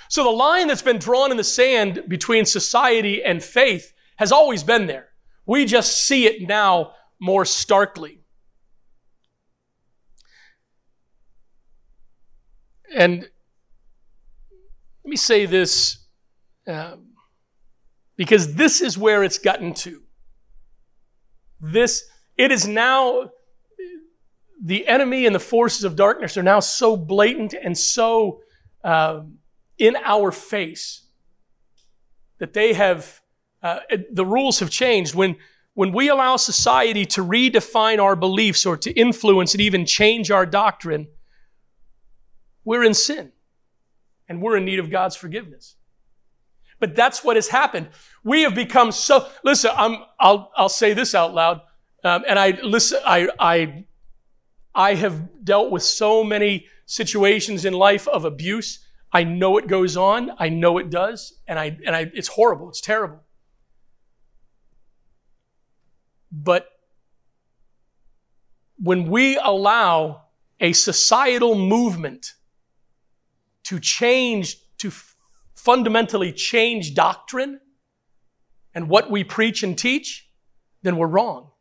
So 0.10 0.23
the 0.23 0.29
line 0.29 0.67
that's 0.67 0.81
been 0.81 0.97
drawn 0.97 1.31
in 1.31 1.38
the 1.38 1.43
sand 1.43 2.03
between 2.07 2.45
society 2.45 3.23
and 3.23 3.43
faith 3.43 3.93
has 4.17 4.31
always 4.31 4.63
been 4.63 4.88
there. 4.88 5.11
We 5.52 5.66
just 5.66 6.08
see 6.08 6.28
it 6.28 6.48
now 6.48 6.94
more 7.20 7.44
starkly. 7.44 8.22
And 12.96 13.20
let 15.04 15.10
me 15.10 15.18
say 15.18 15.46
this 15.46 16.06
uh, 16.66 16.96
because 18.16 18.56
this 18.56 18.80
is 18.80 18.98
where 18.98 19.26
it's 19.26 19.40
gotten 19.40 19.74
to. 19.74 20.04
This, 21.60 22.06
it 22.38 22.50
is 22.50 22.66
now, 22.66 23.32
the 24.64 24.88
enemy 24.88 25.26
and 25.26 25.36
the 25.36 25.40
forces 25.40 25.84
of 25.84 25.98
darkness 25.98 26.38
are 26.38 26.44
now 26.44 26.62
so 26.62 26.96
blatant 26.96 27.54
and 27.62 27.78
so 27.78 28.40
uh, 28.86 29.24
in 29.78 29.98
our 30.06 30.32
face 30.32 31.08
that 32.38 32.54
they 32.54 32.72
have, 32.72 33.20
uh, 33.63 33.80
the 34.12 34.26
rules 34.26 34.60
have 34.60 34.69
changed. 34.69 35.15
When, 35.15 35.36
when 35.74 35.91
we 35.91 36.10
allow 36.10 36.36
society 36.38 37.06
to 37.08 37.24
redefine 37.24 38.02
our 38.02 38.15
beliefs 38.15 38.65
or 38.65 38.78
to 38.78 38.91
influence 38.91 39.54
and 39.54 39.62
even 39.62 39.86
change 39.86 40.32
our 40.32 40.45
doctrine, 40.45 41.08
we're 42.63 42.84
in 42.84 42.93
sin 42.93 43.32
and 44.28 44.41
we're 44.41 44.58
in 44.58 44.65
need 44.65 44.80
of 44.80 44.89
God's 44.89 45.15
forgiveness. 45.15 45.76
But 46.80 46.95
that's 46.95 47.24
what 47.24 47.36
has 47.36 47.50
happened. 47.50 47.89
We 48.24 48.41
have 48.41 48.56
become 48.56 48.91
so, 48.91 49.28
listen, 49.43 49.71
I'm, 49.76 49.97
I'll, 50.19 50.52
I'll 50.56 50.69
say 50.69 50.93
this 50.93 51.13
out 51.13 51.34
loud. 51.34 51.62
Um, 52.04 52.24
and 52.28 52.39
I 52.39 52.58
listen, 52.63 53.00
I, 53.06 53.30
I, 53.39 53.86
I 54.74 54.95
have 54.95 55.43
dealt 55.43 55.69
with 55.69 55.84
so 55.84 56.24
many 56.24 56.65
situations 56.88 57.65
in 57.65 57.74
life 57.74 58.08
of 58.08 58.26
abuse. 58.26 58.86
I 59.13 59.24
know 59.24 59.58
it 59.58 59.67
goes 59.67 59.95
on. 59.95 60.32
I 60.39 60.50
know 60.50 60.80
it 60.80 60.89
does. 60.89 61.34
And 61.47 61.60
I, 61.60 61.78
and 61.86 61.95
I, 61.95 62.12
it's 62.13 62.30
horrible. 62.30 62.69
It's 62.69 62.82
terrible. 62.82 63.21
But 66.32 66.67
when 68.78 69.10
we 69.10 69.38
allow 69.38 70.24
a 70.60 70.74
societal 70.74 71.56
movement 71.56 72.34
to 73.63 73.80
change, 73.80 74.58
to 74.78 74.91
fundamentally 75.54 76.32
change 76.32 76.96
doctrine 76.96 77.60
and 78.74 78.89
what 78.89 79.12
we 79.12 79.24
preach 79.24 79.63
and 79.63 79.78
teach, 79.78 80.30
then 80.82 80.98
we're 80.98 81.08
wrong. 81.08 81.52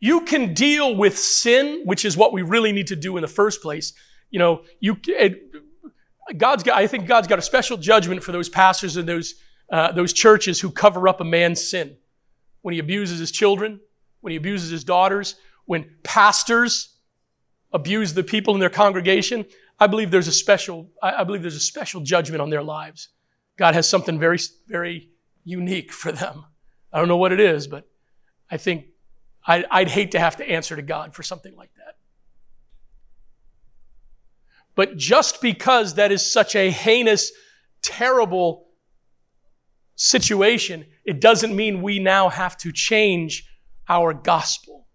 You 0.00 0.22
can 0.22 0.52
deal 0.52 0.96
with 0.96 1.16
sin, 1.16 1.82
which 1.84 2.04
is 2.04 2.16
what 2.16 2.32
we 2.32 2.42
really 2.42 2.72
need 2.72 2.88
to 2.88 2.96
do 2.96 3.16
in 3.16 3.22
the 3.22 3.28
first 3.28 3.62
place. 3.62 3.92
You 4.30 4.38
know, 4.38 4.62
you, 4.80 4.96
it, 5.06 5.40
God's 6.36 6.62
got, 6.62 6.76
I 6.76 6.86
think 6.86 7.06
God's 7.06 7.28
got 7.28 7.38
a 7.38 7.42
special 7.42 7.76
judgment 7.76 8.22
for 8.22 8.32
those 8.32 8.48
pastors 8.48 8.96
and 8.96 9.08
those, 9.08 9.34
uh, 9.70 9.92
those 9.92 10.12
churches 10.12 10.60
who 10.60 10.70
cover 10.70 11.08
up 11.08 11.20
a 11.20 11.24
man's 11.24 11.62
sin. 11.62 11.96
When 12.62 12.72
he 12.72 12.78
abuses 12.78 13.18
his 13.18 13.30
children, 13.30 13.80
when 14.20 14.30
he 14.30 14.36
abuses 14.36 14.70
his 14.70 14.84
daughters, 14.84 15.36
when 15.66 15.90
pastors 16.02 16.96
abuse 17.72 18.14
the 18.14 18.22
people 18.22 18.54
in 18.54 18.60
their 18.60 18.70
congregation, 18.70 19.44
I 19.78 19.86
believe 19.86 20.10
there's 20.10 20.28
a 20.28 20.32
special, 20.32 20.90
I 21.02 21.24
believe 21.24 21.42
there's 21.42 21.56
a 21.56 21.60
special 21.60 22.00
judgment 22.00 22.40
on 22.40 22.50
their 22.50 22.62
lives. 22.62 23.08
God 23.56 23.74
has 23.74 23.88
something 23.88 24.18
very, 24.18 24.38
very 24.68 25.10
unique 25.44 25.92
for 25.92 26.12
them. 26.12 26.44
I 26.92 26.98
don't 26.98 27.08
know 27.08 27.16
what 27.16 27.32
it 27.32 27.40
is, 27.40 27.66
but 27.66 27.88
I 28.50 28.56
think 28.56 28.86
I'd, 29.46 29.64
I'd 29.70 29.88
hate 29.88 30.12
to 30.12 30.20
have 30.20 30.36
to 30.36 30.48
answer 30.48 30.76
to 30.76 30.82
God 30.82 31.14
for 31.14 31.22
something 31.22 31.56
like 31.56 31.70
that. 31.76 31.96
But 34.74 34.96
just 34.96 35.40
because 35.40 35.94
that 35.94 36.12
is 36.12 36.24
such 36.24 36.54
a 36.54 36.70
heinous, 36.70 37.32
terrible 37.82 38.68
situation, 39.96 40.86
it 41.04 41.20
doesn't 41.20 41.54
mean 41.54 41.82
we 41.82 41.98
now 41.98 42.28
have 42.28 42.56
to 42.58 42.72
change 42.72 43.48
our 43.88 44.14
gospel. 44.14 44.86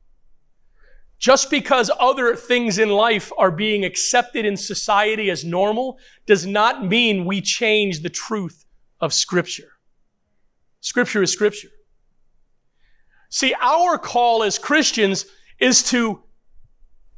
Just 1.19 1.49
because 1.49 1.89
other 1.99 2.35
things 2.35 2.77
in 2.77 2.89
life 2.89 3.31
are 3.37 3.51
being 3.51 3.83
accepted 3.83 4.45
in 4.45 4.55
society 4.55 5.31
as 5.31 5.43
normal 5.43 5.97
does 6.25 6.45
not 6.45 6.85
mean 6.85 7.25
we 7.25 7.41
change 7.41 8.01
the 8.01 8.09
truth 8.09 8.65
of 8.99 9.13
Scripture. 9.13 9.73
Scripture 10.79 11.23
is 11.23 11.31
Scripture. 11.31 11.69
See, 13.29 13.53
our 13.59 13.97
call 13.97 14.43
as 14.43 14.59
Christians 14.59 15.25
is 15.59 15.83
to 15.83 16.23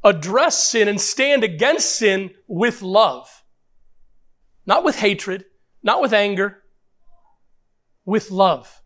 address 0.02 0.64
sin 0.64 0.88
and 0.88 1.00
stand 1.00 1.44
against 1.44 1.94
sin 1.96 2.30
with 2.48 2.82
love. 2.82 3.44
Not 4.66 4.82
with 4.82 4.96
hatred, 4.96 5.44
not 5.82 6.00
with 6.00 6.12
anger, 6.12 6.62
with 8.04 8.30
love. 8.30 8.79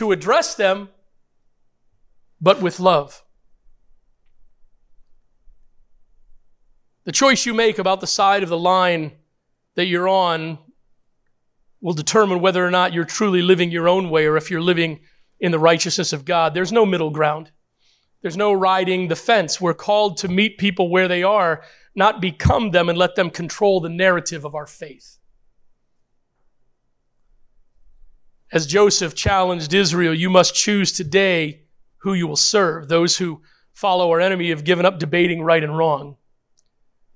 To 0.00 0.12
address 0.12 0.54
them 0.54 0.88
but 2.40 2.62
with 2.62 2.80
love. 2.80 3.22
The 7.04 7.12
choice 7.12 7.44
you 7.44 7.52
make 7.52 7.78
about 7.78 8.00
the 8.00 8.06
side 8.06 8.42
of 8.42 8.48
the 8.48 8.56
line 8.56 9.12
that 9.76 9.88
you're 9.88 10.08
on 10.08 10.56
will 11.82 11.92
determine 11.92 12.40
whether 12.40 12.66
or 12.66 12.70
not 12.70 12.94
you're 12.94 13.04
truly 13.04 13.42
living 13.42 13.70
your 13.70 13.90
own 13.90 14.08
way 14.08 14.24
or 14.24 14.38
if 14.38 14.50
you're 14.50 14.62
living 14.62 15.00
in 15.38 15.52
the 15.52 15.58
righteousness 15.58 16.14
of 16.14 16.24
God. 16.24 16.54
There's 16.54 16.72
no 16.72 16.86
middle 16.86 17.10
ground. 17.10 17.52
There's 18.22 18.38
no 18.38 18.54
riding 18.54 19.08
the 19.08 19.16
fence. 19.16 19.60
We're 19.60 19.74
called 19.74 20.16
to 20.18 20.28
meet 20.28 20.56
people 20.56 20.88
where 20.88 21.08
they 21.08 21.22
are, 21.22 21.62
not 21.94 22.22
become 22.22 22.70
them 22.70 22.88
and 22.88 22.96
let 22.96 23.16
them 23.16 23.28
control 23.28 23.82
the 23.82 23.90
narrative 23.90 24.46
of 24.46 24.54
our 24.54 24.66
faith. 24.66 25.18
As 28.52 28.66
Joseph 28.66 29.14
challenged 29.14 29.72
Israel, 29.72 30.12
you 30.12 30.28
must 30.28 30.54
choose 30.54 30.92
today 30.92 31.62
who 31.98 32.14
you 32.14 32.26
will 32.26 32.36
serve. 32.36 32.88
Those 32.88 33.18
who 33.18 33.42
follow 33.72 34.10
our 34.10 34.20
enemy 34.20 34.50
have 34.50 34.64
given 34.64 34.84
up 34.84 34.98
debating 34.98 35.42
right 35.42 35.62
and 35.62 35.76
wrong. 35.76 36.16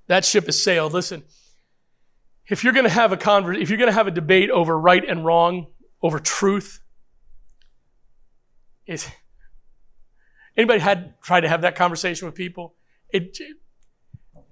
That 0.07 0.25
ship 0.25 0.47
has 0.47 0.63
sailed. 0.63 0.93
Listen, 0.93 1.25
if 2.47 2.63
you're 2.63 2.73
going 2.73 2.85
to 2.85 2.91
have 2.91 3.13
a 3.13 3.17
conver- 3.17 3.61
if 3.61 3.69
you're 3.69 3.79
going 3.79 3.91
to 3.91 3.95
have 3.95 4.07
a 4.07 4.13
debate 4.13 4.51
over 4.51 4.79
right 4.79 5.05
and 5.07 5.25
wrong, 5.25 5.69
over 6.03 6.19
truth, 6.19 6.81
is 8.87 9.09
anybody 10.57 10.81
had 10.81 11.21
tried 11.23 11.41
to 11.41 11.49
have 11.49 11.63
that 11.63 11.75
conversation 11.75 12.27
with 12.27 12.35
people? 12.35 12.75
It, 13.09 13.39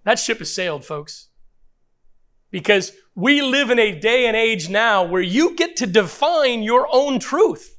that 0.05 0.19
ship 0.19 0.39
has 0.39 0.53
sailed, 0.53 0.85
folks. 0.85 1.29
Because 2.53 2.93
we 3.17 3.43
live 3.43 3.71
in 3.71 3.81
a 3.81 3.99
day 3.99 4.27
and 4.27 4.37
age 4.37 4.69
now 4.69 5.03
where 5.03 5.23
you 5.23 5.57
get 5.57 5.75
to 5.79 5.87
define 5.87 6.63
your 6.63 6.87
own 6.93 7.19
truth. 7.19 7.77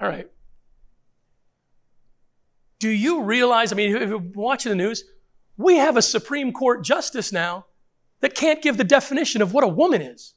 All 0.00 0.08
right. 0.08 0.28
Do 2.78 2.88
you 2.88 3.22
realize? 3.22 3.72
I 3.72 3.76
mean, 3.76 3.96
if 3.96 4.08
you're 4.08 4.22
watching 4.34 4.70
the 4.70 4.76
news, 4.76 5.02
we 5.56 5.76
have 5.76 5.96
a 5.96 6.02
Supreme 6.02 6.52
Court 6.52 6.84
justice 6.84 7.32
now 7.32 7.66
that 8.20 8.34
can't 8.34 8.62
give 8.62 8.76
the 8.76 8.84
definition 8.84 9.42
of 9.42 9.52
what 9.52 9.64
a 9.64 9.68
woman 9.68 10.00
is. 10.00 10.34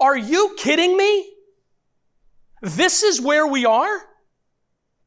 Are 0.00 0.16
you 0.16 0.56
kidding 0.58 0.96
me? 0.96 1.32
This 2.62 3.04
is 3.04 3.20
where 3.20 3.46
we 3.46 3.64
are? 3.64 4.00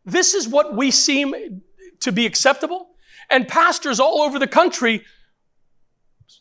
This 0.06 0.34
is 0.34 0.48
what 0.48 0.76
we 0.76 0.92
seem 0.92 1.62
to 2.00 2.12
be 2.12 2.26
acceptable? 2.26 2.90
And 3.32 3.48
pastors 3.48 4.00
all 4.00 4.22
over 4.22 4.38
the 4.38 4.48
country 4.48 5.04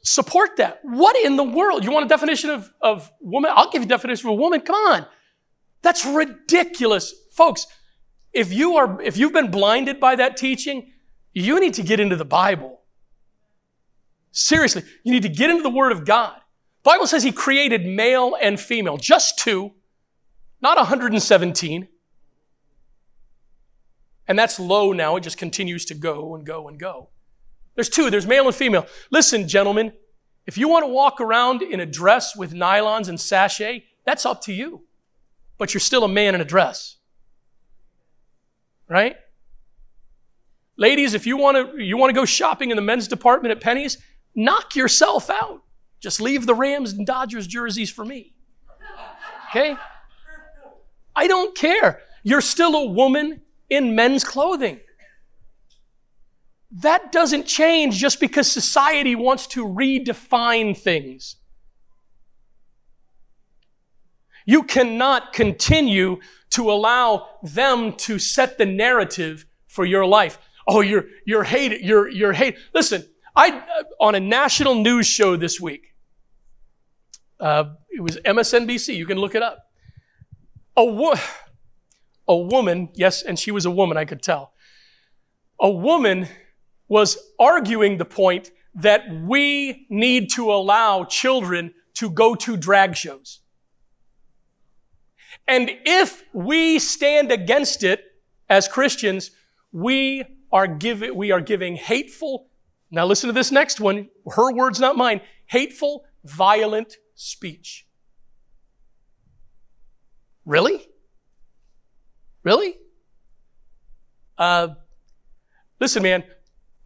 support 0.02 0.56
that. 0.56 0.80
What 0.82 1.16
in 1.24 1.36
the 1.36 1.44
world? 1.44 1.84
You 1.84 1.90
want 1.90 2.06
a 2.06 2.08
definition 2.08 2.50
of, 2.50 2.70
of 2.80 3.10
woman? 3.20 3.50
I'll 3.54 3.70
give 3.70 3.82
you 3.82 3.86
a 3.86 3.88
definition 3.88 4.28
of 4.28 4.32
a 4.32 4.36
woman. 4.36 4.60
Come 4.60 4.74
on. 4.74 5.06
That's 5.82 6.04
ridiculous. 6.04 7.14
Folks, 7.32 7.66
if 8.32 8.52
you 8.52 8.76
are, 8.76 9.00
if 9.00 9.16
you've 9.16 9.32
been 9.32 9.50
blinded 9.50 9.98
by 9.98 10.16
that 10.16 10.36
teaching, 10.36 10.92
you 11.32 11.60
need 11.60 11.74
to 11.74 11.82
get 11.82 12.00
into 12.00 12.16
the 12.16 12.24
Bible. 12.24 12.80
Seriously, 14.32 14.82
you 15.04 15.12
need 15.12 15.22
to 15.22 15.28
get 15.28 15.50
into 15.50 15.62
the 15.62 15.70
Word 15.70 15.92
of 15.92 16.04
God. 16.04 16.36
Bible 16.82 17.06
says 17.06 17.22
He 17.22 17.32
created 17.32 17.84
male 17.84 18.36
and 18.40 18.58
female, 18.58 18.96
just 18.96 19.38
two, 19.38 19.72
not 20.60 20.76
117. 20.76 21.88
And 24.30 24.38
that's 24.38 24.60
low 24.60 24.92
now. 24.92 25.16
It 25.16 25.22
just 25.22 25.38
continues 25.38 25.84
to 25.86 25.94
go 25.94 26.36
and 26.36 26.46
go 26.46 26.68
and 26.68 26.78
go. 26.78 27.08
There's 27.74 27.88
two. 27.88 28.10
There's 28.10 28.28
male 28.28 28.46
and 28.46 28.54
female. 28.54 28.86
Listen, 29.10 29.48
gentlemen, 29.48 29.92
if 30.46 30.56
you 30.56 30.68
want 30.68 30.84
to 30.84 30.86
walk 30.86 31.20
around 31.20 31.62
in 31.62 31.80
a 31.80 31.84
dress 31.84 32.36
with 32.36 32.52
nylons 32.54 33.08
and 33.08 33.18
sachet, 33.20 33.86
that's 34.06 34.24
up 34.24 34.40
to 34.42 34.52
you. 34.52 34.82
But 35.58 35.74
you're 35.74 35.80
still 35.80 36.04
a 36.04 36.08
man 36.08 36.36
in 36.36 36.40
a 36.40 36.44
dress. 36.44 36.98
Right? 38.88 39.16
Ladies, 40.76 41.14
if 41.14 41.26
you 41.26 41.36
want 41.36 41.74
to 41.74 41.82
you 41.82 41.96
want 41.96 42.10
to 42.10 42.14
go 42.14 42.24
shopping 42.24 42.70
in 42.70 42.76
the 42.76 42.82
men's 42.82 43.08
department 43.08 43.50
at 43.50 43.60
Penney's, 43.60 43.98
knock 44.36 44.76
yourself 44.76 45.28
out. 45.28 45.64
Just 45.98 46.20
leave 46.20 46.46
the 46.46 46.54
Rams 46.54 46.92
and 46.92 47.04
Dodgers 47.04 47.48
jerseys 47.48 47.90
for 47.90 48.04
me. 48.04 48.32
Okay? 49.48 49.76
I 51.16 51.26
don't 51.26 51.56
care. 51.56 52.02
You're 52.22 52.40
still 52.40 52.76
a 52.76 52.86
woman 52.86 53.42
in 53.70 53.94
men's 53.94 54.24
clothing. 54.24 54.80
That 56.70 57.10
doesn't 57.10 57.46
change 57.46 57.96
just 57.96 58.20
because 58.20 58.50
society 58.50 59.14
wants 59.14 59.46
to 59.48 59.66
redefine 59.66 60.76
things. 60.76 61.36
You 64.46 64.62
cannot 64.62 65.32
continue 65.32 66.18
to 66.50 66.70
allow 66.70 67.28
them 67.42 67.92
to 67.92 68.18
set 68.18 68.58
the 68.58 68.66
narrative 68.66 69.46
for 69.66 69.84
your 69.84 70.06
life. 70.06 70.38
Oh, 70.66 70.80
you're, 70.80 71.04
you're 71.24 71.44
hated, 71.44 71.82
you're, 71.82 72.08
you're 72.08 72.32
hate. 72.32 72.56
Listen, 72.74 73.04
I, 73.34 73.62
on 74.00 74.14
a 74.14 74.20
national 74.20 74.74
news 74.76 75.06
show 75.06 75.36
this 75.36 75.60
week, 75.60 75.94
uh, 77.38 77.64
it 77.90 78.00
was 78.00 78.16
MSNBC, 78.18 78.96
you 78.96 79.06
can 79.06 79.18
look 79.18 79.34
it 79.34 79.42
up. 79.42 79.58
A, 80.76 80.84
wo- 80.84 81.14
a 82.30 82.36
woman, 82.36 82.88
yes, 82.94 83.22
and 83.22 83.36
she 83.36 83.50
was 83.50 83.66
a 83.66 83.72
woman, 83.72 83.96
I 83.96 84.04
could 84.04 84.22
tell. 84.22 84.52
A 85.60 85.68
woman 85.68 86.28
was 86.86 87.18
arguing 87.40 87.98
the 87.98 88.04
point 88.04 88.52
that 88.72 89.02
we 89.12 89.84
need 89.90 90.30
to 90.34 90.52
allow 90.52 91.02
children 91.02 91.74
to 91.94 92.08
go 92.08 92.36
to 92.36 92.56
drag 92.56 92.94
shows. 92.94 93.40
And 95.48 95.72
if 95.84 96.22
we 96.32 96.78
stand 96.78 97.32
against 97.32 97.82
it 97.82 98.04
as 98.48 98.68
Christians, 98.68 99.32
we 99.72 100.24
are 100.52 100.68
giving, 100.68 101.16
we 101.16 101.32
are 101.32 101.40
giving 101.40 101.74
hateful, 101.74 102.46
now 102.92 103.06
listen 103.06 103.26
to 103.26 103.32
this 103.32 103.50
next 103.50 103.80
one, 103.80 104.08
her 104.36 104.52
words, 104.52 104.78
not 104.78 104.96
mine, 104.96 105.20
hateful, 105.46 106.04
violent 106.24 106.96
speech. 107.16 107.88
Really? 110.46 110.86
Really? 112.42 112.74
Uh, 114.38 114.68
listen, 115.78 116.02
man, 116.02 116.24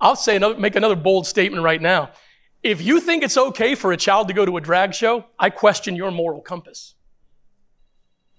I'll 0.00 0.16
say 0.16 0.36
another, 0.36 0.58
make 0.58 0.76
another 0.76 0.96
bold 0.96 1.26
statement 1.26 1.62
right 1.62 1.80
now. 1.80 2.10
If 2.62 2.82
you 2.82 3.00
think 3.00 3.22
it's 3.22 3.36
okay 3.36 3.74
for 3.74 3.92
a 3.92 3.96
child 3.96 4.28
to 4.28 4.34
go 4.34 4.44
to 4.44 4.56
a 4.56 4.60
drag 4.60 4.94
show, 4.94 5.26
I 5.38 5.50
question 5.50 5.96
your 5.96 6.10
moral 6.10 6.40
compass. 6.40 6.94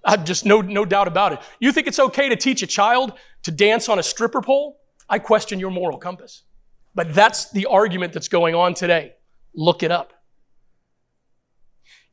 I've 0.04 0.24
just 0.24 0.46
no, 0.46 0.62
no 0.62 0.86
doubt 0.86 1.08
about 1.08 1.34
it. 1.34 1.40
You 1.60 1.72
think 1.72 1.88
it's 1.88 2.00
okay 2.00 2.30
to 2.30 2.36
teach 2.36 2.62
a 2.62 2.68
child 2.68 3.14
to 3.44 3.52
dance 3.52 3.90
on 3.90 4.00
a 4.00 4.04
stripper 4.04 4.42
pole? 4.42 4.80
I 5.10 5.20
question 5.20 5.60
your 5.60 5.72
moral 5.72 5.98
compass. 5.98 6.44
But 6.94 7.14
that's 7.14 7.52
the 7.52 7.66
argument 7.66 8.14
that's 8.14 8.28
going 8.28 8.56
on 8.56 8.74
today. 8.74 9.14
Look 9.54 9.84
it 9.84 9.92
up. 9.92 10.14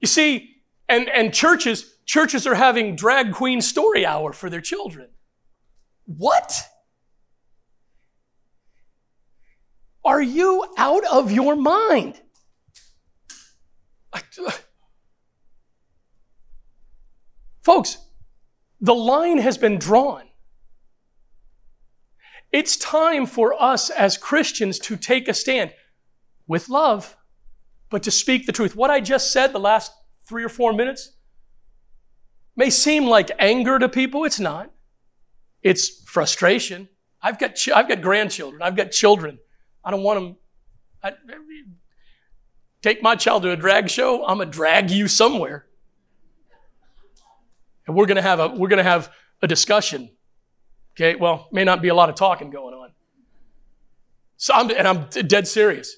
You 0.01 0.09
see, 0.09 0.57
and, 0.88 1.09
and 1.09 1.33
churches, 1.33 1.92
churches 2.05 2.47
are 2.47 2.55
having 2.55 2.97
drag 2.97 3.33
queen 3.33 3.61
story 3.61 4.05
hour 4.05 4.33
for 4.33 4.51
their 4.51 4.61
children. 4.61 5.09
What? 6.05 6.62
Are 10.05 10.23
you 10.23 10.67
out 10.77 11.05
of 11.07 11.31
your 11.31 11.55
mind? 11.57 12.21
Uh, 14.12 14.21
Folks, 17.62 17.99
the 18.81 18.95
line 18.95 19.38
has 19.38 19.57
been 19.57 19.79
drawn. 19.79 20.25
It's 22.51 22.77
time 22.77 23.25
for 23.25 23.55
us 23.61 23.88
as 23.88 24.19
Christians 24.19 24.79
to 24.81 24.97
take 24.97 25.29
a 25.29 25.35
stand 25.35 25.73
with 26.47 26.69
love, 26.69 27.17
but 27.88 28.03
to 28.03 28.11
speak 28.11 28.47
the 28.47 28.53
truth. 28.53 28.75
What 28.75 28.91
I 28.91 29.01
just 29.01 29.33
said 29.33 29.53
the 29.53 29.61
last 29.61 29.93
three 30.29 30.45
or 30.45 30.49
four 30.49 30.73
minutes, 30.73 31.17
may 32.57 32.71
seem 32.71 33.07
like 33.07 33.31
anger 33.38 33.79
to 33.79 33.88
people. 33.88 34.25
It's 34.25 34.41
not. 34.41 34.71
It's 35.62 36.03
frustration. 36.05 36.88
I've 37.23 37.38
got, 37.38 37.55
ch- 37.55 37.71
I've 37.71 37.88
got 37.88 38.03
grandchildren. 38.03 38.62
I've 38.62 38.77
got 38.77 38.91
children. 38.91 39.38
I 39.85 39.91
don't 39.91 40.03
want 40.03 40.21
them. 40.21 40.37
I, 41.03 41.12
take 42.83 43.03
my 43.03 43.17
child 43.17 43.43
to 43.45 43.51
a 43.51 43.57
drag 43.57 43.88
show. 43.88 44.27
I'm 44.27 44.38
gonna 44.38 44.51
drag 44.51 44.91
you 44.91 45.09
somewhere, 45.09 45.67
and 47.87 47.97
we're 47.97 48.07
gonna 48.07 48.23
have 48.23 48.41
a 48.41 48.49
we're 48.49 48.69
gonna 48.69 48.83
have 48.83 49.11
a 49.41 49.47
discussion. 49.47 50.11
Okay. 50.95 51.17
Well, 51.17 51.49
may 51.53 51.65
not 51.65 51.81
be 51.81 51.88
a 51.88 51.95
lot 51.95 52.11
of 52.11 52.17
talking 52.17 52.51
going 52.51 52.75
on. 52.75 52.91
So 54.37 54.53
I'm 54.55 54.71
and 54.71 54.87
I'm 54.87 55.09
dead 55.09 55.49
serious. 55.49 55.97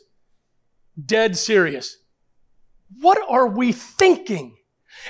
Dead 1.02 1.36
serious. 1.36 1.96
What 3.00 3.18
are 3.28 3.48
we 3.48 3.72
thinking? 3.72 4.56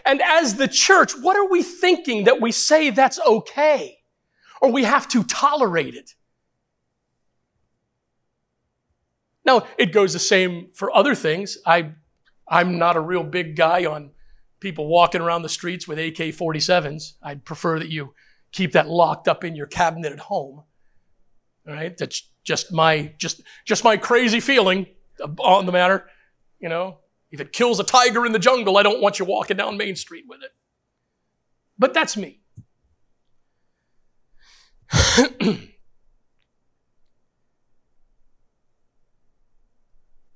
And 0.04 0.20
as 0.22 0.56
the 0.56 0.68
church, 0.68 1.12
what 1.12 1.36
are 1.36 1.48
we 1.48 1.62
thinking 1.62 2.24
that 2.24 2.40
we 2.40 2.52
say 2.52 2.90
that's 2.90 3.20
okay? 3.20 3.98
Or 4.60 4.70
we 4.70 4.84
have 4.84 5.08
to 5.08 5.22
tolerate 5.24 5.94
it? 5.94 6.14
Now, 9.44 9.66
it 9.78 9.92
goes 9.92 10.12
the 10.12 10.18
same 10.18 10.68
for 10.72 10.94
other 10.96 11.14
things. 11.14 11.58
I, 11.66 11.92
I'm 12.48 12.78
not 12.78 12.96
a 12.96 13.00
real 13.00 13.22
big 13.22 13.56
guy 13.56 13.84
on 13.84 14.10
people 14.60 14.86
walking 14.86 15.20
around 15.20 15.42
the 15.42 15.48
streets 15.48 15.86
with 15.86 15.98
AK 15.98 16.16
47s. 16.34 17.14
I'd 17.22 17.44
prefer 17.44 17.78
that 17.78 17.90
you 17.90 18.14
keep 18.52 18.72
that 18.72 18.88
locked 18.88 19.28
up 19.28 19.44
in 19.44 19.54
your 19.54 19.66
cabinet 19.66 20.12
at 20.12 20.18
home. 20.18 20.62
All 21.68 21.74
right? 21.74 21.96
That's 21.96 22.26
just 22.42 22.72
my, 22.72 23.12
just, 23.18 23.42
just 23.66 23.84
my 23.84 23.98
crazy 23.98 24.40
feeling 24.40 24.86
on 25.38 25.66
the 25.66 25.72
matter. 25.72 26.08
You 26.58 26.70
know, 26.70 26.98
if 27.30 27.40
it 27.40 27.52
kills 27.52 27.80
a 27.80 27.84
tiger 27.84 28.24
in 28.24 28.32
the 28.32 28.38
jungle, 28.38 28.76
I 28.76 28.82
don't 28.82 29.00
want 29.02 29.18
you 29.18 29.24
walking 29.24 29.56
down 29.56 29.76
Main 29.76 29.96
Street 29.96 30.24
with 30.28 30.42
it. 30.42 30.52
But 31.78 31.94
that's 31.94 32.16
me. 32.16 32.40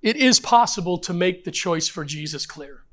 it 0.03 0.17
is 0.17 0.41
possible 0.41 0.99
to 0.99 1.13
make 1.13 1.45
the 1.45 1.51
choice 1.51 1.89
for 1.89 2.05
Jesus 2.05 2.47
clear. 2.47 2.85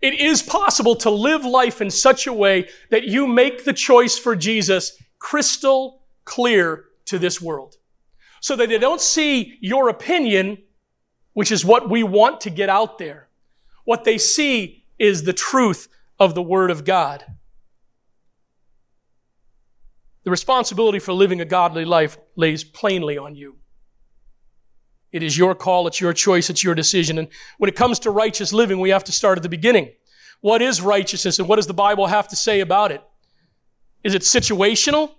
It 0.00 0.18
is 0.18 0.42
possible 0.42 0.96
to 0.96 1.10
live 1.10 1.44
life 1.44 1.82
in 1.82 1.90
such 1.90 2.26
a 2.26 2.32
way 2.32 2.68
that 2.90 3.04
you 3.04 3.26
make 3.26 3.64
the 3.64 3.72
choice 3.72 4.18
for 4.18 4.34
Jesus 4.34 4.96
crystal 5.18 6.02
clear 6.24 6.86
to 7.06 7.18
this 7.18 7.40
world. 7.40 7.76
So 8.40 8.56
that 8.56 8.70
they 8.70 8.78
don't 8.78 9.00
see 9.00 9.58
your 9.60 9.90
opinion 9.90 10.58
which 11.32 11.52
is 11.52 11.64
what 11.64 11.88
we 11.88 12.02
want 12.02 12.40
to 12.42 12.50
get 12.50 12.68
out 12.68 12.98
there. 12.98 13.28
What 13.84 14.04
they 14.04 14.18
see 14.18 14.84
is 14.98 15.22
the 15.22 15.32
truth 15.32 15.88
of 16.18 16.34
the 16.34 16.42
Word 16.42 16.70
of 16.70 16.84
God. 16.84 17.24
The 20.24 20.30
responsibility 20.30 20.98
for 20.98 21.12
living 21.12 21.40
a 21.40 21.46
godly 21.46 21.84
life 21.84 22.18
lays 22.36 22.62
plainly 22.62 23.16
on 23.16 23.34
you. 23.34 23.56
It 25.12 25.22
is 25.22 25.36
your 25.36 25.54
call, 25.54 25.86
it's 25.86 26.00
your 26.00 26.12
choice, 26.12 26.50
it's 26.50 26.62
your 26.62 26.74
decision. 26.74 27.18
And 27.18 27.28
when 27.58 27.68
it 27.68 27.74
comes 27.74 27.98
to 28.00 28.10
righteous 28.10 28.52
living, 28.52 28.78
we 28.78 28.90
have 28.90 29.04
to 29.04 29.12
start 29.12 29.38
at 29.38 29.42
the 29.42 29.48
beginning. 29.48 29.90
What 30.40 30.62
is 30.62 30.80
righteousness 30.80 31.38
and 31.38 31.48
what 31.48 31.56
does 31.56 31.66
the 31.66 31.74
Bible 31.74 32.06
have 32.06 32.28
to 32.28 32.36
say 32.36 32.60
about 32.60 32.92
it? 32.92 33.02
Is 34.04 34.14
it 34.14 34.22
situational 34.22 35.12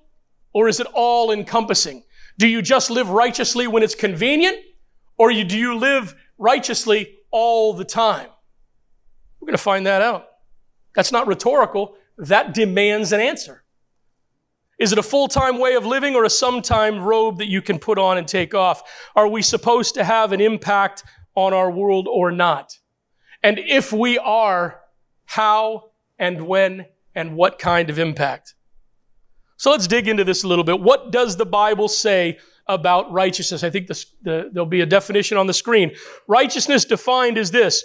or 0.54 0.68
is 0.68 0.80
it 0.80 0.88
all 0.94 1.32
encompassing? 1.32 2.04
Do 2.38 2.48
you 2.48 2.62
just 2.62 2.90
live 2.90 3.10
righteously 3.10 3.68
when 3.68 3.84
it's 3.84 3.96
convenient 3.96 4.58
or 5.22 5.32
do 5.32 5.56
you 5.56 5.78
live 5.78 6.16
righteously 6.40 7.20
all 7.30 7.74
the 7.74 7.86
time? 7.86 8.28
We're 9.40 9.46
going 9.46 9.56
to 9.56 9.62
find 9.62 9.86
that 9.86 10.02
out. 10.02 10.26
That's 10.96 11.12
not 11.12 11.28
rhetorical. 11.28 11.94
That 12.18 12.56
demands 12.56 13.12
an 13.12 13.20
answer. 13.20 13.64
Is 14.80 14.92
it 14.92 14.98
a 14.98 15.04
full 15.04 15.28
time 15.28 15.60
way 15.60 15.76
of 15.76 15.86
living 15.86 16.16
or 16.16 16.24
a 16.24 16.30
sometime 16.30 17.00
robe 17.00 17.38
that 17.38 17.46
you 17.46 17.62
can 17.62 17.78
put 17.78 18.00
on 18.00 18.18
and 18.18 18.28
take 18.28 18.56
off? 18.56 18.82
Are 19.16 19.28
we 19.28 19.44
supposed 19.44 19.94
to 19.94 20.04
have 20.04 20.32
an 20.32 20.42
impact 20.42 21.04
on 21.36 21.54
our 21.54 21.70
world 21.70 22.08
or 22.12 22.32
not? 22.32 22.80
And 23.44 23.60
if 23.60 23.94
we 23.94 24.18
are, 24.18 24.82
how 25.26 25.92
and 26.18 26.48
when 26.48 26.88
and 27.14 27.36
what 27.36 27.60
kind 27.60 27.92
of 27.92 28.00
impact? 28.00 28.56
So 29.58 29.70
let's 29.70 29.86
dig 29.86 30.08
into 30.08 30.24
this 30.24 30.44
a 30.44 30.48
little 30.48 30.64
bit. 30.64 30.82
What 30.82 31.12
does 31.12 31.38
the 31.38 31.46
Bible 31.46 31.90
say 31.90 32.40
about 32.74 33.12
righteousness? 33.12 33.64
I 33.64 33.70
think 33.70 33.88
the, 33.88 34.06
there'll 34.22 34.66
be 34.66 34.82
a 34.82 34.86
definition 34.86 35.38
on 35.38 35.48
the 35.48 35.54
screen. 35.54 35.92
Righteousness 36.28 36.86
defined 36.86 37.38
as 37.38 37.52
this 37.52 37.84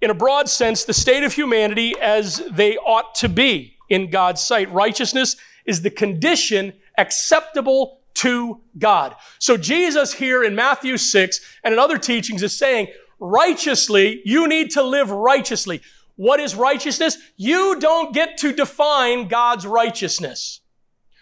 in 0.00 0.10
a 0.10 0.14
broad 0.14 0.48
sense, 0.48 0.84
the 0.84 0.94
state 0.94 1.24
of 1.24 1.32
humanity 1.32 1.94
as 2.00 2.42
they 2.50 2.76
ought 2.76 3.14
to 3.16 3.28
be 3.28 3.76
in 3.88 4.10
God's 4.10 4.40
sight. 4.40 4.72
Righteousness 4.72 5.36
is 5.66 5.82
the 5.82 5.90
condition 5.90 6.72
acceptable 6.96 8.00
to 8.14 8.60
God. 8.78 9.16
So 9.38 9.56
Jesus 9.56 10.14
here 10.14 10.42
in 10.42 10.54
Matthew 10.54 10.96
6 10.96 11.40
and 11.64 11.72
in 11.72 11.78
other 11.78 11.98
teachings 11.98 12.42
is 12.42 12.56
saying, 12.56 12.88
righteously, 13.20 14.22
you 14.24 14.48
need 14.48 14.70
to 14.72 14.82
live 14.82 15.10
righteously. 15.10 15.80
What 16.16 16.40
is 16.40 16.54
righteousness? 16.54 17.16
You 17.36 17.78
don't 17.78 18.12
get 18.12 18.38
to 18.38 18.52
define 18.52 19.28
God's 19.28 19.66
righteousness. 19.66 20.60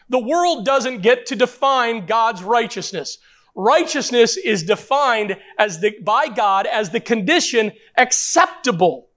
The 0.09 0.18
world 0.18 0.64
doesn't 0.64 1.02
get 1.02 1.26
to 1.26 1.36
define 1.36 2.07
God's 2.07 2.42
righteousness. 2.42 3.18
Righteousness 3.54 4.36
is 4.36 4.62
defined 4.62 5.36
as 5.59 5.80
the, 5.80 5.94
by 6.02 6.28
God 6.28 6.66
as 6.66 6.90
the 6.90 7.00
condition 7.00 7.72
acceptable 7.96 9.09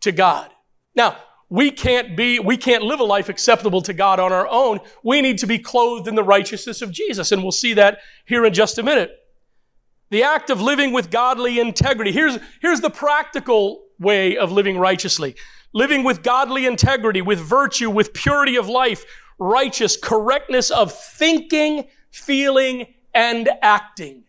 to 0.00 0.12
God. 0.12 0.50
Now, 0.94 1.16
we 1.48 1.70
can't 1.70 2.16
be, 2.16 2.38
we 2.38 2.56
can't 2.56 2.82
live 2.82 3.00
a 3.00 3.04
life 3.04 3.28
acceptable 3.28 3.82
to 3.82 3.92
God 3.92 4.18
on 4.18 4.32
our 4.32 4.48
own. 4.48 4.80
We 5.02 5.20
need 5.20 5.36
to 5.38 5.46
be 5.46 5.58
clothed 5.58 6.08
in 6.08 6.14
the 6.14 6.22
righteousness 6.22 6.80
of 6.80 6.90
Jesus. 6.90 7.30
And 7.30 7.42
we'll 7.42 7.52
see 7.52 7.74
that 7.74 7.98
here 8.24 8.46
in 8.46 8.54
just 8.54 8.78
a 8.78 8.82
minute. 8.82 9.10
The 10.10 10.22
act 10.22 10.48
of 10.48 10.62
living 10.62 10.92
with 10.92 11.10
godly 11.10 11.58
integrity. 11.58 12.12
Here's, 12.12 12.38
here's 12.62 12.80
the 12.80 12.88
practical 12.88 13.82
way 13.98 14.36
of 14.36 14.50
living 14.52 14.78
righteously. 14.78 15.34
Living 15.74 16.04
with 16.04 16.22
godly 16.22 16.66
integrity, 16.66 17.20
with 17.20 17.40
virtue, 17.40 17.90
with 17.90 18.14
purity 18.14 18.56
of 18.56 18.68
life, 18.68 19.04
righteous 19.38 19.96
correctness 19.96 20.70
of 20.70 20.92
thinking, 20.92 21.88
feeling, 22.10 22.94
and 23.14 23.48
acting. 23.60 24.24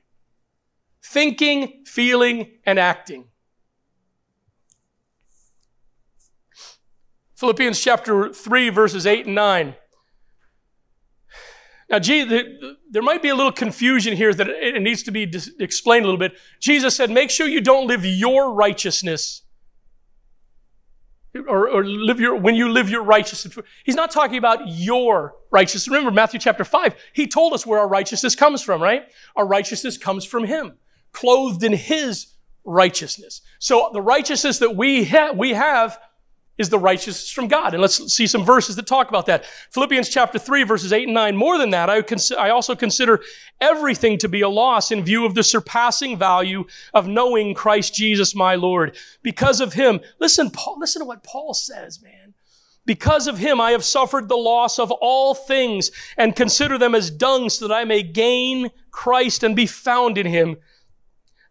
Thinking, 1.04 1.84
feeling, 1.86 2.60
and 2.66 2.80
acting. 2.80 3.26
Philippians 7.36 7.80
chapter 7.80 8.32
3, 8.32 8.70
verses 8.70 9.06
8 9.06 9.26
and 9.26 9.36
9. 9.36 9.76
Now, 11.89 11.99
there 11.99 13.01
might 13.01 13.22
be 13.22 13.30
a 13.30 13.36
little 13.36 13.51
confusion 13.51 14.16
here 14.16 14.34
that 14.34 14.47
it 14.47 14.82
needs 14.82 15.04
to 15.04 15.12
be 15.12 15.32
explained 15.60 16.06
a 16.06 16.08
little 16.08 16.18
bit. 16.18 16.34
Jesus 16.60 16.95
said, 16.95 17.12
make 17.12 17.30
sure 17.30 17.47
you 17.47 17.62
don't 17.62 17.86
live 17.86 18.06
your 18.06 18.54
righteousness 18.54 19.41
or, 21.36 21.70
or, 21.70 21.86
live 21.86 22.20
your 22.20 22.36
when 22.36 22.56
you 22.56 22.70
live 22.70 22.90
your 22.90 23.04
righteousness. 23.04 23.58
He's 23.84 23.96
not 23.96 24.12
talking 24.12 24.38
about 24.38 24.68
your 24.68 25.36
righteousness. 25.52 25.88
Remember 25.88 26.12
Matthew 26.12 26.40
chapter 26.40 26.64
5, 26.64 26.96
he 27.14 27.28
told 27.28 27.54
us 27.54 27.66
where 27.66 27.80
our 27.80 27.88
righteousness 27.88 28.36
comes 28.36 28.62
from, 28.62 28.82
right? 28.82 29.04
Our 29.36 29.46
righteousness 29.48 29.98
comes 29.98 30.26
from 30.26 30.46
him, 30.46 30.74
clothed 31.12 31.64
in 31.64 31.74
his 31.74 32.34
righteousness. 32.64 33.42
So 33.60 33.90
the 33.94 34.02
righteousness 34.02 34.60
that 34.60 34.76
we 34.76 35.06
have, 35.06 35.38
we 35.38 35.52
have 35.52 36.00
is 36.58 36.70
the 36.70 36.78
righteousness 36.78 37.32
from 37.32 37.47
God. 37.47 37.74
And 37.74 37.82
let's 37.82 38.14
see 38.14 38.28
some 38.28 38.45
verses 38.45 38.76
that 38.76 38.86
talk 38.86 39.10
about 39.10 39.26
that. 39.26 39.45
Philippians 39.72 40.10
chapter 40.10 40.38
3, 40.38 40.64
verses 40.64 40.93
8 40.93 41.06
and 41.06 41.14
9. 41.14 41.36
More 41.36 41.58
than 41.58 41.72
that, 41.72 41.89
I, 41.89 42.01
cons- 42.04 42.32
I 42.32 42.49
also 42.49 42.76
consider 42.76 43.22
everything 43.60 44.18
to 44.20 44.30
be 44.30 44.41
a 44.41 44.49
loss 44.49 44.91
in 44.91 45.04
view 45.04 45.26
of 45.26 45.34
the 45.34 45.43
surpassing 45.43 46.18
value 46.18 46.66
of 46.93 47.08
knowing 47.08 47.56
Christ 47.56 47.95
Jesus 47.95 48.36
my 48.36 48.56
Lord. 48.56 48.95
Because 49.24 49.62
of 49.62 49.74
him, 49.74 49.99
listen, 50.20 50.51
Paul, 50.51 50.78
listen 50.80 51.01
to 51.01 51.08
what 51.08 51.24
Paul 51.24 51.54
says, 51.54 52.01
man. 52.01 52.36
Because 52.86 53.28
of 53.28 53.38
him, 53.38 53.62
I 53.62 53.72
have 53.72 53.84
suffered 53.84 54.28
the 54.28 54.36
loss 54.36 54.78
of 54.78 54.91
all 54.91 55.34
things 55.34 55.89
and 56.18 56.36
consider 56.36 56.78
them 56.78 56.93
as 56.93 57.10
dung 57.10 57.49
so 57.49 57.68
that 57.68 57.74
I 57.74 57.86
may 57.86 58.04
gain 58.04 58.72
Christ 58.91 59.41
and 59.41 59.56
be 59.56 59.66
found 59.66 60.18
in 60.18 60.28
him 60.28 60.58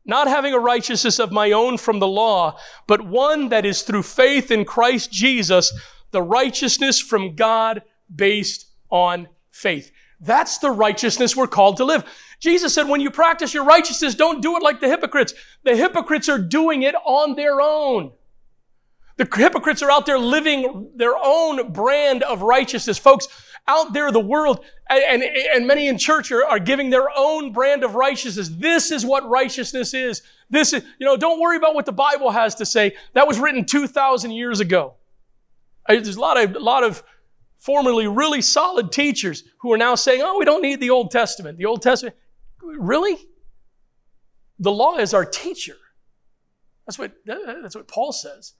not 0.04 0.28
having 0.28 0.52
a 0.52 0.58
righteousness 0.58 1.18
of 1.18 1.32
my 1.32 1.52
own 1.52 1.78
from 1.78 1.98
the 1.98 2.08
law, 2.08 2.58
but 2.86 3.06
one 3.06 3.48
that 3.50 3.64
is 3.64 3.82
through 3.82 4.02
faith 4.02 4.50
in 4.50 4.64
Christ 4.64 5.12
Jesus, 5.12 5.72
the 6.10 6.22
righteousness 6.22 7.00
from 7.00 7.36
God 7.36 7.82
based 8.14 8.66
on 8.90 9.28
faith. 9.50 9.92
That's 10.20 10.58
the 10.58 10.70
righteousness 10.70 11.36
we're 11.36 11.46
called 11.46 11.78
to 11.78 11.84
live. 11.84 12.04
Jesus 12.38 12.74
said, 12.74 12.88
when 12.88 13.00
you 13.00 13.10
practice 13.10 13.54
your 13.54 13.64
righteousness, 13.64 14.14
don't 14.14 14.42
do 14.42 14.56
it 14.56 14.62
like 14.62 14.80
the 14.80 14.88
hypocrites. 14.88 15.34
The 15.64 15.76
hypocrites 15.76 16.28
are 16.28 16.38
doing 16.38 16.82
it 16.82 16.94
on 17.04 17.34
their 17.34 17.60
own. 17.60 18.12
The 19.16 19.28
hypocrites 19.36 19.82
are 19.82 19.90
out 19.90 20.06
there 20.06 20.18
living 20.18 20.90
their 20.96 21.14
own 21.16 21.72
brand 21.72 22.22
of 22.22 22.42
righteousness. 22.42 22.98
Folks, 22.98 23.28
out 23.68 23.92
there, 23.92 24.10
the 24.10 24.20
world, 24.20 24.64
and, 24.90 25.22
and 25.22 25.66
many 25.66 25.86
in 25.86 25.98
church 25.98 26.32
are, 26.32 26.44
are 26.44 26.58
giving 26.58 26.90
their 26.90 27.08
own 27.16 27.52
brand 27.52 27.84
of 27.84 27.94
righteousness. 27.94 28.48
This 28.48 28.90
is 28.90 29.06
what 29.06 29.28
righteousness 29.28 29.94
is. 29.94 30.22
This 30.50 30.72
is, 30.72 30.84
you 30.98 31.06
know, 31.06 31.16
don't 31.16 31.40
worry 31.40 31.56
about 31.56 31.74
what 31.74 31.86
the 31.86 31.92
Bible 31.92 32.30
has 32.30 32.54
to 32.56 32.66
say. 32.66 32.96
That 33.14 33.26
was 33.26 33.38
written 33.38 33.64
2,000 33.64 34.32
years 34.32 34.60
ago. 34.60 34.94
There's 35.88 36.16
a 36.16 36.20
lot 36.20 36.42
of, 36.42 36.56
a 36.56 36.58
lot 36.58 36.84
of 36.84 37.02
formerly 37.58 38.08
really 38.08 38.42
solid 38.42 38.90
teachers 38.90 39.44
who 39.60 39.72
are 39.72 39.78
now 39.78 39.94
saying, 39.94 40.20
oh, 40.22 40.38
we 40.38 40.44
don't 40.44 40.62
need 40.62 40.80
the 40.80 40.90
Old 40.90 41.10
Testament. 41.10 41.58
The 41.58 41.66
Old 41.66 41.82
Testament, 41.82 42.16
really? 42.60 43.16
The 44.58 44.72
law 44.72 44.98
is 44.98 45.14
our 45.14 45.24
teacher. 45.24 45.76
That's 46.86 46.98
what, 46.98 47.12
that's 47.24 47.76
what 47.76 47.86
Paul 47.86 48.12
says. 48.12 48.54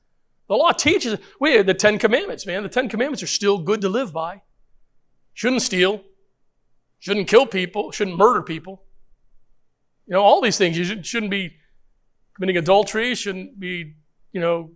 The 0.48 0.54
law 0.54 0.72
teaches, 0.72 1.18
we 1.40 1.60
the 1.62 1.74
Ten 1.74 1.98
Commandments, 1.98 2.46
man. 2.46 2.62
The 2.62 2.68
Ten 2.68 2.88
Commandments 2.88 3.22
are 3.22 3.28
still 3.28 3.58
good 3.58 3.80
to 3.80 3.88
live 3.88 4.12
by. 4.12 4.42
Shouldn't 5.34 5.62
steal. 5.62 6.02
Shouldn't 6.98 7.28
kill 7.28 7.46
people. 7.46 7.90
Shouldn't 7.90 8.16
murder 8.16 8.42
people. 8.42 8.84
You 10.06 10.14
know, 10.14 10.22
all 10.22 10.40
these 10.40 10.58
things. 10.58 10.78
You 10.78 11.02
shouldn't 11.02 11.30
be 11.30 11.56
committing 12.34 12.56
adultery. 12.56 13.14
Shouldn't 13.14 13.58
be, 13.58 13.94
you 14.32 14.40
know, 14.40 14.72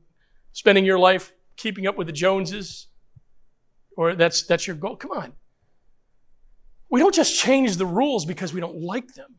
spending 0.52 0.84
your 0.84 0.98
life 0.98 1.32
keeping 1.56 1.86
up 1.86 1.96
with 1.96 2.06
the 2.06 2.12
Joneses. 2.12 2.88
Or 3.96 4.14
that's, 4.14 4.42
that's 4.42 4.66
your 4.66 4.76
goal. 4.76 4.96
Come 4.96 5.12
on. 5.12 5.32
We 6.90 7.00
don't 7.00 7.14
just 7.14 7.38
change 7.38 7.76
the 7.76 7.86
rules 7.86 8.24
because 8.24 8.52
we 8.52 8.60
don't 8.60 8.80
like 8.80 9.14
them. 9.14 9.36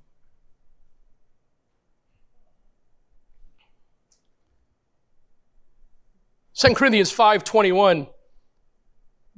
2 6.57 6.73
Corinthians 6.73 7.15
5:21 7.15 8.07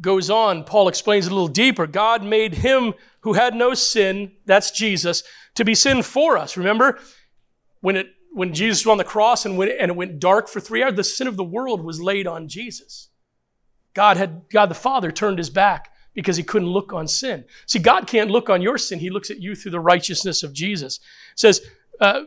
goes 0.01 0.29
on, 0.29 0.63
Paul 0.63 0.87
explains 0.87 1.27
a 1.27 1.29
little 1.29 1.47
deeper. 1.47 1.87
God 1.87 2.23
made 2.23 2.55
him 2.55 2.93
who 3.21 3.33
had 3.33 3.53
no 3.53 3.73
sin, 3.73 4.31
that's 4.45 4.71
Jesus, 4.71 5.23
to 5.55 5.65
be 5.65 5.75
sin 5.75 6.03
for 6.03 6.37
us. 6.37 6.55
Remember 6.55 6.99
when 7.81 7.95
it 7.95 8.07
when 8.31 8.53
Jesus 8.53 8.85
was 8.85 8.91
on 8.91 8.99
the 8.99 9.03
cross 9.03 9.45
and, 9.45 9.57
when, 9.57 9.69
and 9.69 9.89
it 9.89 9.97
went 9.97 10.19
dark 10.19 10.47
for 10.47 10.59
three 10.59 10.83
hours, 10.83 10.93
the 10.93 11.03
sin 11.03 11.27
of 11.27 11.35
the 11.35 11.43
world 11.43 11.83
was 11.83 11.99
laid 11.99 12.27
on 12.27 12.47
Jesus. 12.47 13.09
God 13.95 14.17
had 14.17 14.43
God 14.49 14.67
the 14.67 14.75
Father 14.75 15.11
turned 15.11 15.39
his 15.39 15.49
back 15.49 15.91
because 16.13 16.37
he 16.37 16.43
couldn't 16.43 16.69
look 16.69 16.93
on 16.93 17.07
sin. 17.07 17.43
See, 17.65 17.79
God 17.79 18.05
can't 18.05 18.29
look 18.29 18.49
on 18.49 18.61
your 18.61 18.77
sin; 18.77 18.99
He 18.99 19.09
looks 19.09 19.31
at 19.31 19.41
you 19.41 19.55
through 19.55 19.71
the 19.71 19.79
righteousness 19.79 20.43
of 20.43 20.53
Jesus. 20.53 20.97
It 21.33 21.39
says, 21.39 21.61
uh, 21.99 22.21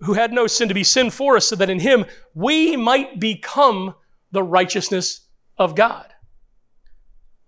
"Who 0.00 0.14
had 0.14 0.32
no 0.32 0.46
sin 0.46 0.68
to 0.68 0.74
be 0.74 0.84
sin 0.84 1.10
for 1.10 1.36
us, 1.36 1.46
so 1.46 1.56
that 1.56 1.70
in 1.70 1.80
Him 1.80 2.06
we 2.34 2.76
might 2.76 3.20
become 3.20 3.94
the 4.30 4.42
righteousness 4.42 5.28
of 5.56 5.74
God. 5.74 6.13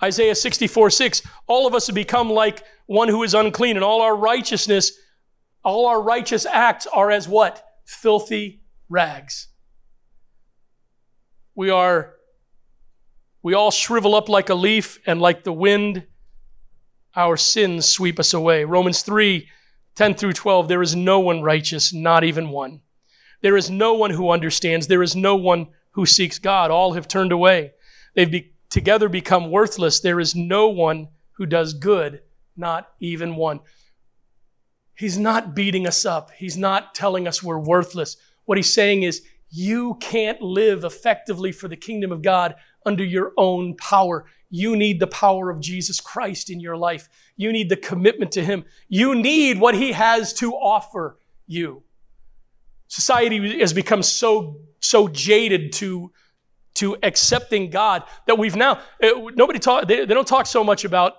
Isaiah 0.02 0.34
64, 0.34 0.90
6, 0.90 1.22
all 1.46 1.66
of 1.66 1.74
us 1.74 1.86
have 1.86 1.94
become 1.94 2.30
like 2.30 2.62
one 2.86 3.08
who 3.08 3.22
is 3.22 3.34
unclean, 3.34 3.76
and 3.76 3.84
all 3.84 4.02
our 4.02 4.14
righteousness, 4.14 4.92
all 5.64 5.86
our 5.86 6.00
righteous 6.00 6.46
acts 6.46 6.86
are 6.86 7.10
as 7.10 7.26
what? 7.26 7.64
Filthy 7.84 8.62
rags. 8.88 9.48
We 11.54 11.70
are, 11.70 12.14
we 13.42 13.54
all 13.54 13.70
shrivel 13.70 14.14
up 14.14 14.28
like 14.28 14.50
a 14.50 14.54
leaf, 14.54 14.98
and 15.06 15.20
like 15.20 15.44
the 15.44 15.52
wind, 15.52 16.06
our 17.14 17.36
sins 17.36 17.88
sweep 17.88 18.20
us 18.20 18.34
away. 18.34 18.64
Romans 18.64 19.02
3 19.02 19.48
10 19.94 20.14
through 20.14 20.34
12, 20.34 20.68
there 20.68 20.82
is 20.82 20.94
no 20.94 21.18
one 21.18 21.40
righteous, 21.40 21.90
not 21.90 22.22
even 22.22 22.50
one. 22.50 22.82
There 23.40 23.56
is 23.56 23.70
no 23.70 23.94
one 23.94 24.10
who 24.10 24.30
understands. 24.30 24.86
There 24.86 25.02
is 25.02 25.16
no 25.16 25.36
one 25.36 25.68
who 25.92 26.04
seeks 26.04 26.38
God. 26.38 26.70
All 26.70 26.92
have 26.92 27.08
turned 27.08 27.32
away. 27.32 27.72
They've 28.14 28.30
be- 28.30 28.52
together 28.70 29.08
become 29.08 29.50
worthless. 29.50 30.00
There 30.00 30.20
is 30.20 30.34
no 30.34 30.68
one 30.68 31.08
who 31.32 31.46
does 31.46 31.74
good, 31.74 32.22
not 32.56 32.88
even 33.00 33.36
one. 33.36 33.60
He's 34.94 35.18
not 35.18 35.54
beating 35.54 35.86
us 35.86 36.06
up. 36.06 36.30
He's 36.32 36.56
not 36.56 36.94
telling 36.94 37.28
us 37.28 37.42
we're 37.42 37.58
worthless. 37.58 38.16
What 38.46 38.58
he's 38.58 38.72
saying 38.72 39.02
is, 39.02 39.22
you 39.50 39.94
can't 40.00 40.42
live 40.42 40.84
effectively 40.84 41.52
for 41.52 41.68
the 41.68 41.76
kingdom 41.76 42.12
of 42.12 42.22
God 42.22 42.56
under 42.84 43.04
your 43.04 43.32
own 43.36 43.76
power. 43.76 44.26
You 44.50 44.76
need 44.76 45.00
the 45.00 45.06
power 45.06 45.50
of 45.50 45.60
Jesus 45.60 46.00
Christ 46.00 46.50
in 46.50 46.60
your 46.60 46.76
life. 46.76 47.08
You 47.36 47.52
need 47.52 47.68
the 47.68 47.76
commitment 47.76 48.32
to 48.32 48.44
Him. 48.44 48.64
You 48.88 49.14
need 49.14 49.58
what 49.58 49.74
He 49.74 49.92
has 49.92 50.32
to 50.34 50.52
offer 50.52 51.18
you. 51.46 51.82
Society 52.88 53.60
has 53.60 53.72
become 53.72 54.02
so, 54.02 54.60
so 54.80 55.08
jaded 55.08 55.72
to, 55.74 56.12
to 56.76 56.96
accepting 57.02 57.70
God 57.70 58.02
that 58.26 58.38
we've 58.38 58.56
now, 58.56 58.80
eh, 59.00 59.12
nobody 59.34 59.58
talk, 59.58 59.86
they, 59.88 60.04
they 60.04 60.14
don't 60.14 60.28
talk 60.28 60.46
so 60.46 60.62
much 60.62 60.84
about, 60.84 61.14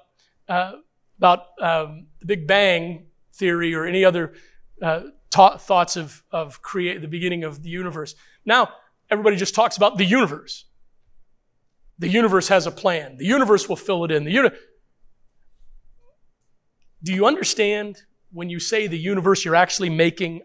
uh, 0.47 0.74
about 1.18 1.39
um, 1.62 2.08
the 2.20 2.26
Big 2.28 2.47
Bang 2.47 3.08
theory 3.34 3.74
or 3.74 3.86
any 3.86 4.05
other 4.05 4.34
uh, 4.82 5.01
ta- 5.30 5.58
thoughts 5.58 5.95
of, 5.95 6.24
of 6.32 6.62
create 6.62 7.01
the 7.01 7.08
beginning 7.08 7.43
of 7.43 7.64
the 7.64 7.70
universe. 7.70 8.16
Now, 8.45 8.70
everybody 9.10 9.36
just 9.36 9.55
talks 9.55 9.78
about 9.78 9.97
the 9.97 10.05
universe. 10.05 10.66
The 11.99 12.10
universe 12.10 12.49
has 12.49 12.68
a 12.68 12.72
plan. 12.72 13.18
The 13.18 13.26
universe 13.26 13.68
will 13.68 13.76
fill 13.76 14.03
it 14.05 14.12
in. 14.12 14.24
The 14.24 14.32
uni- 14.32 14.49
Do 17.01 17.14
you 17.14 17.26
understand 17.26 18.03
when 18.32 18.49
you 18.49 18.60
say 18.60 18.88
the 18.88 18.99
universe, 18.99 19.43
you're 19.43 19.55
actually 19.55 19.89
making 19.89 20.41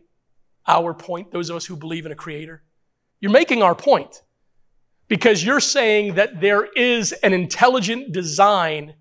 our 0.67 0.95
point, 0.95 1.33
those 1.33 1.51
of 1.51 1.57
us 1.57 1.67
who 1.67 1.77
believe 1.77 2.07
in 2.07 2.13
a 2.13 2.15
creator? 2.15 2.63
You're 3.21 3.33
making 3.33 3.63
our 3.63 3.75
point 3.75 4.23
because 5.09 5.44
you're 5.44 5.61
saying 5.61 6.14
that 6.14 6.40
there 6.40 6.64
is 6.64 7.12
an 7.12 7.32
intelligent 7.32 8.12
design 8.12 8.94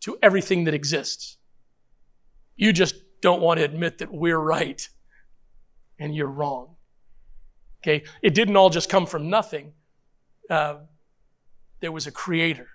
to 0.00 0.18
everything 0.22 0.64
that 0.64 0.74
exists. 0.74 1.36
You 2.54 2.72
just 2.72 2.94
don't 3.20 3.42
want 3.42 3.58
to 3.58 3.64
admit 3.64 3.98
that 3.98 4.12
we're 4.12 4.38
right 4.38 4.88
and 5.98 6.14
you're 6.14 6.30
wrong. 6.30 6.76
Okay? 7.82 8.04
It 8.22 8.34
didn't 8.34 8.56
all 8.56 8.70
just 8.70 8.88
come 8.88 9.06
from 9.06 9.28
nothing. 9.28 9.72
Uh, 10.48 10.76
there 11.80 11.92
was 11.92 12.06
a 12.06 12.12
creator. 12.12 12.68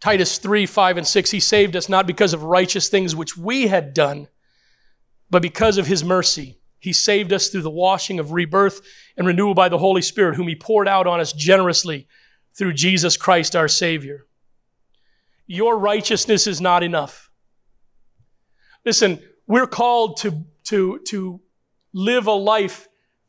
Titus 0.00 0.38
3, 0.38 0.66
5, 0.66 0.98
and 0.98 1.06
6, 1.06 1.30
he 1.30 1.40
saved 1.40 1.74
us 1.74 1.88
not 1.88 2.06
because 2.06 2.32
of 2.32 2.44
righteous 2.44 2.88
things 2.88 3.16
which 3.16 3.36
we 3.36 3.66
had 3.66 3.92
done, 3.92 4.28
but 5.28 5.42
because 5.42 5.76
of 5.76 5.86
his 5.86 6.04
mercy. 6.04 6.58
He 6.78 6.92
saved 6.92 7.32
us 7.32 7.48
through 7.48 7.62
the 7.62 7.70
washing 7.70 8.20
of 8.20 8.32
rebirth 8.32 8.80
and 9.16 9.26
renewal 9.26 9.54
by 9.54 9.68
the 9.68 9.78
Holy 9.78 10.02
Spirit, 10.02 10.36
whom 10.36 10.46
he 10.46 10.54
poured 10.54 10.86
out 10.86 11.08
on 11.08 11.18
us 11.18 11.32
generously 11.32 12.06
through 12.56 12.74
Jesus 12.74 13.16
Christ 13.16 13.56
our 13.56 13.66
Savior. 13.66 14.26
Your 15.46 15.76
righteousness 15.78 16.46
is 16.46 16.60
not 16.60 16.82
enough. 16.84 17.30
Listen, 18.84 19.20
we're 19.46 19.66
called 19.66 20.18
to 20.18 20.44
to, 20.68 21.00
to 21.06 21.40
live 21.94 22.26
a 22.26 22.32
life 22.32 22.88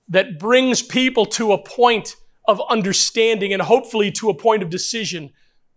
that 0.09 0.38
brings 0.38 0.82
people 0.82 1.26
to 1.26 1.53
a 1.53 1.63
point 1.63 2.15
of 2.45 2.61
understanding 2.70 3.53
and 3.53 3.61
hopefully 3.61 4.11
to 4.11 4.30
a 4.30 4.34
point 4.34 4.61
of 4.61 4.70
decision 4.70 5.32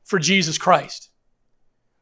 for 0.04 0.18
Jesus 0.18 0.58
Christ. 0.58 1.10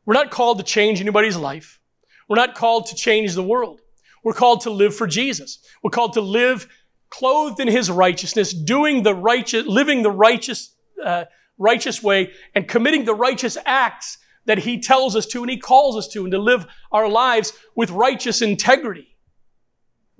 We're 0.04 0.14
not 0.14 0.30
called 0.30 0.58
to 0.58 0.64
change 0.64 1.00
anybody's 1.00 1.36
life. 1.36 1.80
We're 2.28 2.36
not 2.36 2.54
called 2.54 2.86
to 2.86 2.94
change 2.94 3.34
the 3.34 3.42
world. 3.42 3.80
We're 4.22 4.32
called 4.32 4.62
to 4.62 4.70
live 4.70 4.94
for 4.94 5.06
Jesus. 5.06 5.58
We're 5.82 5.90
called 5.90 6.14
to 6.14 6.20
live 6.20 6.68
clothed 7.10 7.60
in 7.60 7.68
His 7.68 7.90
righteousness, 7.90 8.52
doing 8.52 9.02
the 9.02 9.14
righteous, 9.14 9.66
living 9.66 10.02
the 10.02 10.10
righteous, 10.10 10.74
uh, 11.04 11.24
righteous 11.58 12.02
way, 12.02 12.32
and 12.54 12.68
committing 12.68 13.04
the 13.04 13.14
righteous 13.14 13.56
acts 13.66 14.18
that 14.46 14.58
He 14.58 14.80
tells 14.80 15.16
us 15.16 15.26
to 15.26 15.42
and 15.42 15.50
He 15.50 15.58
calls 15.58 15.96
us 15.96 16.08
to, 16.08 16.24
and 16.24 16.32
to 16.32 16.38
live 16.38 16.66
our 16.92 17.08
lives 17.08 17.52
with 17.74 17.90
righteous 17.90 18.42
integrity 18.42 19.10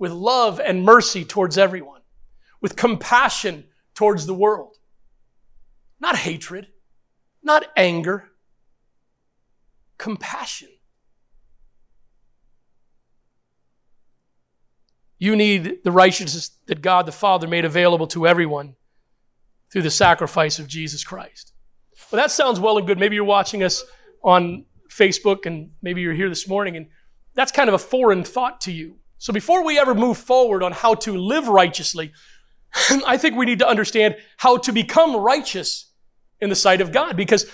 with 0.01 0.11
love 0.11 0.59
and 0.59 0.83
mercy 0.83 1.23
towards 1.23 1.59
everyone, 1.59 2.01
with 2.59 2.75
compassion 2.75 3.65
towards 3.93 4.25
the 4.25 4.33
world. 4.33 4.77
Not 5.99 6.15
hatred, 6.15 6.69
not 7.43 7.65
anger, 7.75 8.29
compassion. 9.97 10.69
You 15.17 15.35
need 15.35 15.83
the 15.83 15.91
righteousness 15.91 16.49
that 16.65 16.81
God 16.81 17.05
the 17.05 17.11
Father 17.11 17.47
made 17.47 17.63
available 17.63 18.07
to 18.07 18.27
everyone 18.27 18.75
through 19.71 19.83
the 19.83 19.91
sacrifice 19.91 20.57
of 20.57 20.67
Jesus 20.67 21.03
Christ. 21.03 21.53
Well, 22.11 22.21
that 22.21 22.31
sounds 22.31 22.59
well 22.59 22.77
and 22.77 22.87
good. 22.87 22.97
Maybe 22.97 23.15
you're 23.15 23.23
watching 23.23 23.63
us 23.63 23.83
on 24.23 24.65
Facebook 24.89 25.45
and 25.45 25.71
maybe 25.81 26.01
you're 26.01 26.13
here 26.13 26.27
this 26.27 26.47
morning 26.47 26.75
and 26.75 26.87
that's 27.35 27.51
kind 27.51 27.69
of 27.69 27.75
a 27.75 27.79
foreign 27.79 28.23
thought 28.23 28.61
to 28.61 28.71
you. 28.71 28.97
So 29.17 29.31
before 29.31 29.63
we 29.63 29.79
ever 29.79 29.93
move 29.93 30.17
forward 30.17 30.63
on 30.63 30.71
how 30.71 30.95
to 30.95 31.15
live 31.15 31.47
righteously, 31.47 32.11
I 33.05 33.17
think 33.17 33.35
we 33.35 33.45
need 33.45 33.59
to 33.59 33.67
understand 33.67 34.15
how 34.37 34.57
to 34.57 34.71
become 34.71 35.15
righteous 35.15 35.90
in 36.41 36.49
the 36.49 36.55
sight 36.55 36.81
of 36.81 36.91
God 36.91 37.15
because 37.15 37.45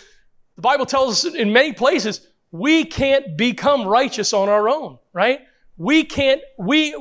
the 0.56 0.62
Bible 0.62 0.86
tells 0.86 1.26
us 1.26 1.34
in 1.36 1.54
many 1.54 1.74
places 1.74 2.28
we 2.52 2.86
can't 2.86 3.38
become 3.38 3.86
righteous 3.86 4.34
on 4.34 4.50
our 4.50 4.70
own, 4.70 4.98
right? 5.14 5.42
We 5.76 6.04
can't, 6.04 6.42
we, 6.58 6.96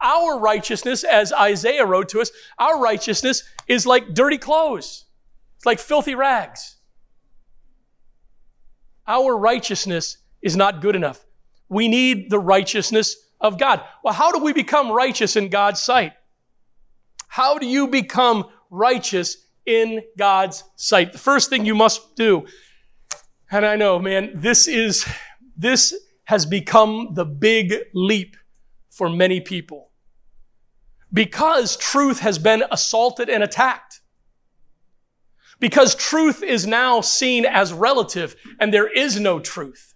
our 0.00 0.38
righteousness, 0.38 1.04
as 1.04 1.32
Isaiah 1.32 1.86
wrote 1.86 2.08
to 2.10 2.20
us, 2.20 2.30
our 2.58 2.80
righteousness 2.80 3.44
is 3.66 3.86
like 3.86 4.14
dirty 4.14 4.38
clothes. 4.38 5.04
It's 5.56 5.66
like 5.66 5.78
filthy 5.78 6.14
rags. 6.14 6.76
Our 9.06 9.36
righteousness 9.36 10.18
is 10.42 10.56
not 10.56 10.82
good 10.82 10.94
enough. 10.94 11.24
We 11.68 11.88
need 11.88 12.30
the 12.30 12.38
righteousness 12.38 13.16
of 13.40 13.58
God. 13.58 13.82
Well, 14.04 14.14
how 14.14 14.32
do 14.32 14.38
we 14.38 14.52
become 14.52 14.90
righteous 14.90 15.36
in 15.36 15.48
God's 15.48 15.80
sight? 15.80 16.12
How 17.28 17.58
do 17.58 17.66
you 17.66 17.88
become 17.88 18.46
righteous 18.70 19.47
in 19.68 20.02
God's 20.16 20.64
sight? 20.74 21.12
The 21.12 21.18
first 21.18 21.50
thing 21.50 21.66
you 21.66 21.74
must 21.74 22.16
do, 22.16 22.46
and 23.50 23.66
I 23.66 23.76
know, 23.76 23.98
man, 23.98 24.32
this 24.34 24.66
is, 24.66 25.06
this 25.56 25.94
has 26.24 26.46
become 26.46 27.10
the 27.12 27.24
big 27.24 27.74
leap 27.94 28.36
for 28.90 29.08
many 29.08 29.40
people. 29.40 29.90
Because 31.12 31.76
truth 31.76 32.20
has 32.20 32.38
been 32.38 32.64
assaulted 32.70 33.30
and 33.30 33.42
attacked. 33.42 34.00
Because 35.60 35.94
truth 35.94 36.42
is 36.42 36.66
now 36.66 37.00
seen 37.00 37.44
as 37.44 37.72
relative 37.72 38.36
and 38.60 38.72
there 38.72 38.86
is 38.86 39.18
no 39.18 39.40
truth. 39.40 39.94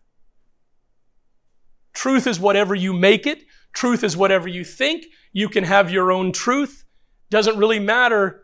Truth 1.93 2.27
is 2.27 2.41
whatever 2.41 2.75
you 2.75 2.93
make 2.93 3.27
it. 3.27 3.45
Truth 3.75 4.03
is 4.03 4.16
whatever 4.16 4.49
you 4.49 4.64
think. 4.64 5.05
You 5.33 5.49
can 5.49 5.64
have 5.64 5.91
your 5.91 6.11
own 6.11 6.33
truth. 6.33 6.85
Doesn't 7.31 7.59
really 7.59 7.79
matter 7.79 8.41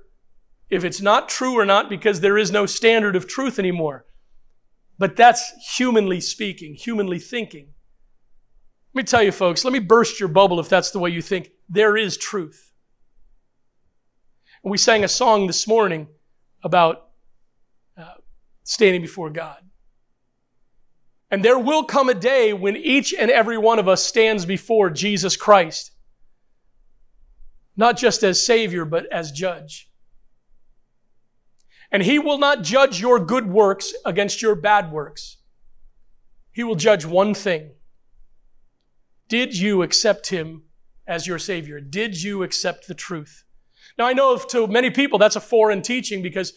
if 0.71 0.85
it's 0.85 1.01
not 1.01 1.29
true 1.29 1.59
or 1.59 1.65
not 1.65 1.89
because 1.89 2.21
there 2.21 2.39
is 2.39 2.51
no 2.51 2.67
standard 2.67 3.17
of 3.17 3.27
truth 3.27 3.59
anymore. 3.59 4.05
But 4.99 5.17
that's 5.17 5.53
humanly 5.77 6.21
speaking, 6.21 6.75
humanly 6.75 7.19
thinking. 7.19 7.69
Let 8.95 9.03
me 9.03 9.05
tell 9.05 9.23
you, 9.23 9.33
folks, 9.33 9.65
let 9.65 9.73
me 9.73 9.79
burst 9.79 10.19
your 10.19 10.29
bubble 10.29 10.59
if 10.61 10.69
that's 10.69 10.91
the 10.91 10.99
way 10.99 11.11
you 11.11 11.23
think. 11.23 11.51
There 11.69 11.97
is 11.97 12.17
truth. 12.17 12.73
We 14.65 14.77
sang 14.77 15.05
a 15.05 15.09
song 15.09 15.47
this 15.47 15.67
morning 15.67 16.09
about 16.63 17.11
uh, 17.97 18.15
standing 18.65 19.01
before 19.01 19.31
God. 19.31 19.59
And 21.31 21.45
there 21.45 21.59
will 21.59 21.85
come 21.85 22.09
a 22.09 22.15
day 22.15 22.53
when 22.53 22.77
each 22.77 23.15
and 23.15 23.31
every 23.31 23.57
one 23.57 23.79
of 23.79 23.87
us 23.87 24.05
stands 24.05 24.45
before 24.45 24.91
Jesus 24.91 25.37
Christ, 25.37 25.93
not 27.77 27.97
just 27.97 28.23
as 28.23 28.45
Savior, 28.45 28.85
but 28.85 29.07
as 29.13 29.31
judge. 29.31 29.88
And 31.91 32.03
He 32.03 32.19
will 32.19 32.39
not 32.39 32.63
judge 32.63 33.01
your 33.01 33.19
good 33.19 33.49
works 33.49 33.93
against 34.05 34.43
your 34.43 34.55
bad 34.55 34.93
works. 34.93 35.39
He 36.53 36.65
will 36.65 36.75
judge 36.75 37.05
one 37.05 37.35
thing. 37.35 37.71
Did 39.29 39.57
you 39.57 39.83
accept 39.83 40.29
Him 40.29 40.65
as 41.07 41.27
your 41.27 41.39
Savior? 41.39 41.81
Did 41.81 42.23
you 42.23 42.43
accept 42.43 42.89
the 42.89 42.95
truth? 42.95 43.45
Now, 43.97 44.07
I 44.07 44.13
know 44.13 44.37
to 44.37 44.67
many 44.67 44.91
people 44.91 45.19
that's 45.19 45.37
a 45.37 45.41
foreign 45.41 45.83
teaching 45.83 46.23
because 46.23 46.53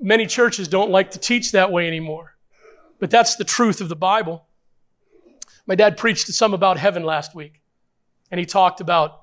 many 0.00 0.26
churches 0.26 0.68
don't 0.68 0.90
like 0.90 1.10
to 1.12 1.18
teach 1.18 1.52
that 1.52 1.70
way 1.70 1.86
anymore. 1.86 2.36
But 2.98 3.10
that's 3.10 3.36
the 3.36 3.44
truth 3.44 3.80
of 3.80 3.88
the 3.88 3.96
Bible. 3.96 4.46
My 5.66 5.74
dad 5.74 5.96
preached 5.96 6.26
to 6.26 6.32
some 6.32 6.54
about 6.54 6.78
heaven 6.78 7.04
last 7.04 7.34
week, 7.34 7.60
and 8.30 8.38
he 8.38 8.46
talked 8.46 8.80
about 8.80 9.22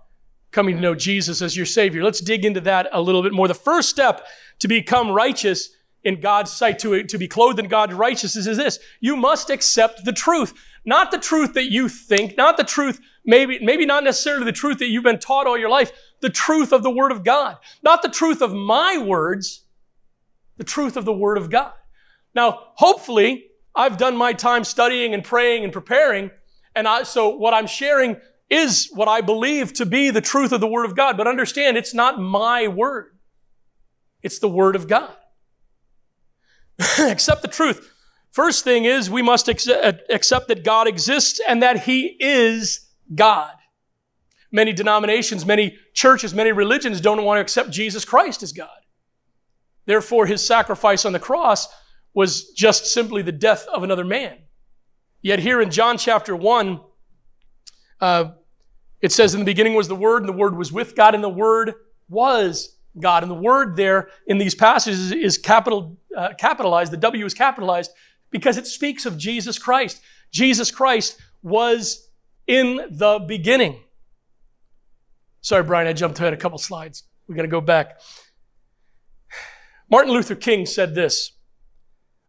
coming 0.52 0.76
to 0.76 0.82
know 0.82 0.96
Jesus 0.96 1.42
as 1.42 1.56
your 1.56 1.66
Savior. 1.66 2.04
Let's 2.04 2.22
dig 2.22 2.46
into 2.46 2.62
that 2.62 2.90
a 2.92 3.02
little 3.02 3.22
bit 3.22 3.34
more. 3.34 3.48
The 3.48 3.54
first 3.54 3.90
step 3.90 4.26
to 4.60 4.68
become 4.68 5.12
righteous 5.12 5.70
in 6.04 6.22
God's 6.22 6.52
sight, 6.52 6.80
to, 6.80 7.04
to 7.04 7.18
be 7.18 7.28
clothed 7.28 7.60
in 7.60 7.68
God's 7.68 7.94
righteousness 7.94 8.48
is 8.48 8.58
this. 8.58 8.80
You 9.00 9.16
must 9.16 9.50
accept 9.50 10.06
the 10.06 10.14
truth. 10.14 10.54
Not 10.86 11.12
the 11.12 11.18
truth 11.18 11.54
that 11.54 11.72
you 11.72 11.90
think, 11.90 12.38
not 12.38 12.56
the 12.56 12.64
truth, 12.64 13.02
maybe, 13.26 13.60
maybe 13.60 13.86
not 13.86 14.04
necessarily 14.04 14.46
the 14.46 14.52
truth 14.52 14.80
that 14.80 14.88
you've 14.88 15.04
been 15.04 15.20
taught 15.20 15.46
all 15.46 15.58
your 15.58 15.70
life, 15.70 15.92
the 16.22 16.30
truth 16.30 16.72
of 16.72 16.84
the 16.84 16.90
Word 16.90 17.12
of 17.12 17.24
God. 17.24 17.58
Not 17.84 18.02
the 18.02 18.10
truth 18.10 18.42
of 18.42 18.54
my 18.54 18.98
words, 18.98 19.66
the 20.58 20.64
truth 20.64 20.96
of 20.96 21.06
the 21.06 21.14
Word 21.14 21.38
of 21.38 21.50
God. 21.50 21.74
Now, 22.34 22.68
hopefully, 22.76 23.48
I've 23.76 23.98
done 23.98 24.16
my 24.16 24.34
time 24.34 24.64
studying 24.64 25.14
and 25.14 25.24
praying 25.24 25.64
and 25.64 25.74
preparing, 25.74 26.32
and 26.76 26.88
I, 26.88 27.04
so 27.04 27.30
what 27.30 27.54
I'm 27.54 27.68
sharing 27.68 28.18
is 28.50 28.90
what 28.94 29.08
I 29.08 29.22
believe 29.22 29.74
to 29.74 29.86
be 29.86 30.10
the 30.10 30.22
truth 30.22 30.52
of 30.52 30.62
the 30.62 30.68
Word 30.68 30.86
of 30.86 30.96
God. 30.96 31.18
But 31.18 31.28
understand, 31.28 31.78
it's 31.78 31.94
not 31.94 32.20
my 32.20 32.68
word. 32.68 33.19
It's 34.22 34.40
the 34.40 34.50
Word 34.50 34.76
of 34.76 34.88
God. 34.88 35.16
accept 37.00 37.42
the 37.42 37.48
truth. 37.48 37.92
First 38.32 38.64
thing 38.64 38.86
is 38.86 39.10
we 39.10 39.22
must 39.22 39.48
accept 39.48 40.48
that 40.48 40.64
God 40.64 40.88
exists 40.88 41.40
and 41.48 41.64
that 41.64 41.84
He 41.84 42.16
is 42.20 42.88
God. 43.14 43.54
Many 44.52 44.74
denominations, 44.74 45.46
many 45.46 45.78
churches, 45.94 46.34
many 46.34 46.52
religions 46.52 47.02
don't 47.02 47.24
want 47.24 47.38
to 47.38 47.42
accept 47.42 47.70
Jesus 47.72 48.06
Christ 48.06 48.44
as 48.44 48.52
God. 48.52 48.70
Therefore, 49.86 50.26
His 50.26 50.46
sacrifice 50.46 51.06
on 51.06 51.14
the 51.14 51.20
cross 51.20 51.68
was 52.14 52.50
just 52.52 52.88
simply 52.88 53.22
the 53.22 53.32
death 53.32 53.68
of 53.74 53.84
another 53.84 54.06
man. 54.06 54.38
Yet 55.22 55.40
here 55.40 55.62
in 55.62 55.70
John 55.70 55.98
chapter 55.98 56.36
1, 56.36 56.80
uh, 58.00 58.26
it 59.02 59.12
says, 59.12 59.34
In 59.34 59.40
the 59.40 59.46
beginning 59.46 59.74
was 59.74 59.88
the 59.88 59.96
Word, 59.96 60.24
and 60.24 60.30
the 60.30 60.38
Word 60.38 60.58
was 60.58 60.72
with 60.72 60.96
God, 60.96 61.14
and 61.14 61.24
the 61.24 61.30
Word 61.30 61.74
was 62.08 62.78
God. 63.00 63.24
And 63.24 63.32
the 63.32 63.36
word 63.36 63.76
there 63.76 64.10
in 64.28 64.38
these 64.38 64.56
passages 64.56 65.12
is 65.12 65.38
capital, 65.38 65.98
uh, 66.16 66.30
capitalized. 66.38 66.92
The 66.92 66.98
W 66.98 67.26
is 67.26 67.34
capitalized 67.34 67.92
because 68.32 68.58
it 68.58 68.68
speaks 68.68 69.06
of 69.06 69.18
Jesus 69.18 69.60
Christ. 69.60 70.02
Jesus 70.32 70.72
Christ 70.72 71.20
was 71.42 72.10
in 72.48 72.82
the 72.90 73.24
beginning. 73.28 73.80
Sorry, 75.42 75.64
Brian, 75.64 75.88
I 75.88 75.94
jumped 75.94 76.20
ahead 76.20 76.34
a 76.34 76.38
couple 76.38 76.58
slides. 76.58 77.04
We 77.28 77.36
got 77.36 77.44
to 77.44 77.48
go 77.48 77.62
back. 77.62 78.00
Martin 79.90 80.14
Luther 80.14 80.36
King 80.36 80.66
said 80.66 80.96
this 80.96 81.32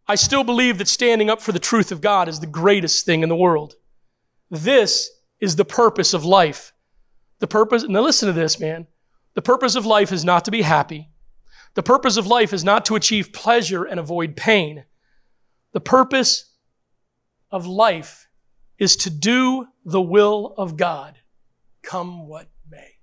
I 0.06 0.14
still 0.14 0.44
believe 0.44 0.78
that 0.78 0.88
standing 0.88 1.30
up 1.30 1.40
for 1.40 1.52
the 1.52 1.58
truth 1.58 1.92
of 1.92 2.00
God 2.00 2.28
is 2.28 2.40
the 2.40 2.46
greatest 2.46 3.06
thing 3.06 3.22
in 3.22 3.28
the 3.28 3.36
world. 3.36 3.74
This 4.50 5.10
is 5.40 5.56
the 5.56 5.64
purpose 5.64 6.12
of 6.12 6.24
life. 6.24 6.72
The 7.38 7.46
purpose, 7.46 7.84
now 7.88 8.00
listen 8.00 8.26
to 8.26 8.32
this, 8.32 8.58
man. 8.60 8.86
The 9.34 9.42
purpose 9.42 9.76
of 9.76 9.86
life 9.86 10.12
is 10.12 10.24
not 10.24 10.44
to 10.44 10.50
be 10.50 10.62
happy. 10.62 11.08
The 11.74 11.82
purpose 11.82 12.16
of 12.16 12.26
life 12.26 12.52
is 12.52 12.64
not 12.64 12.84
to 12.86 12.96
achieve 12.96 13.32
pleasure 13.32 13.84
and 13.84 14.00
avoid 14.00 14.36
pain. 14.36 14.84
The 15.72 15.80
purpose 15.80 16.50
of 17.50 17.66
life 17.66 18.28
is 18.78 18.96
to 18.96 19.10
do 19.10 19.66
the 19.84 20.00
will 20.00 20.54
of 20.58 20.76
God, 20.76 21.18
come 21.82 22.26
what 22.26 22.48
may. 22.68 22.96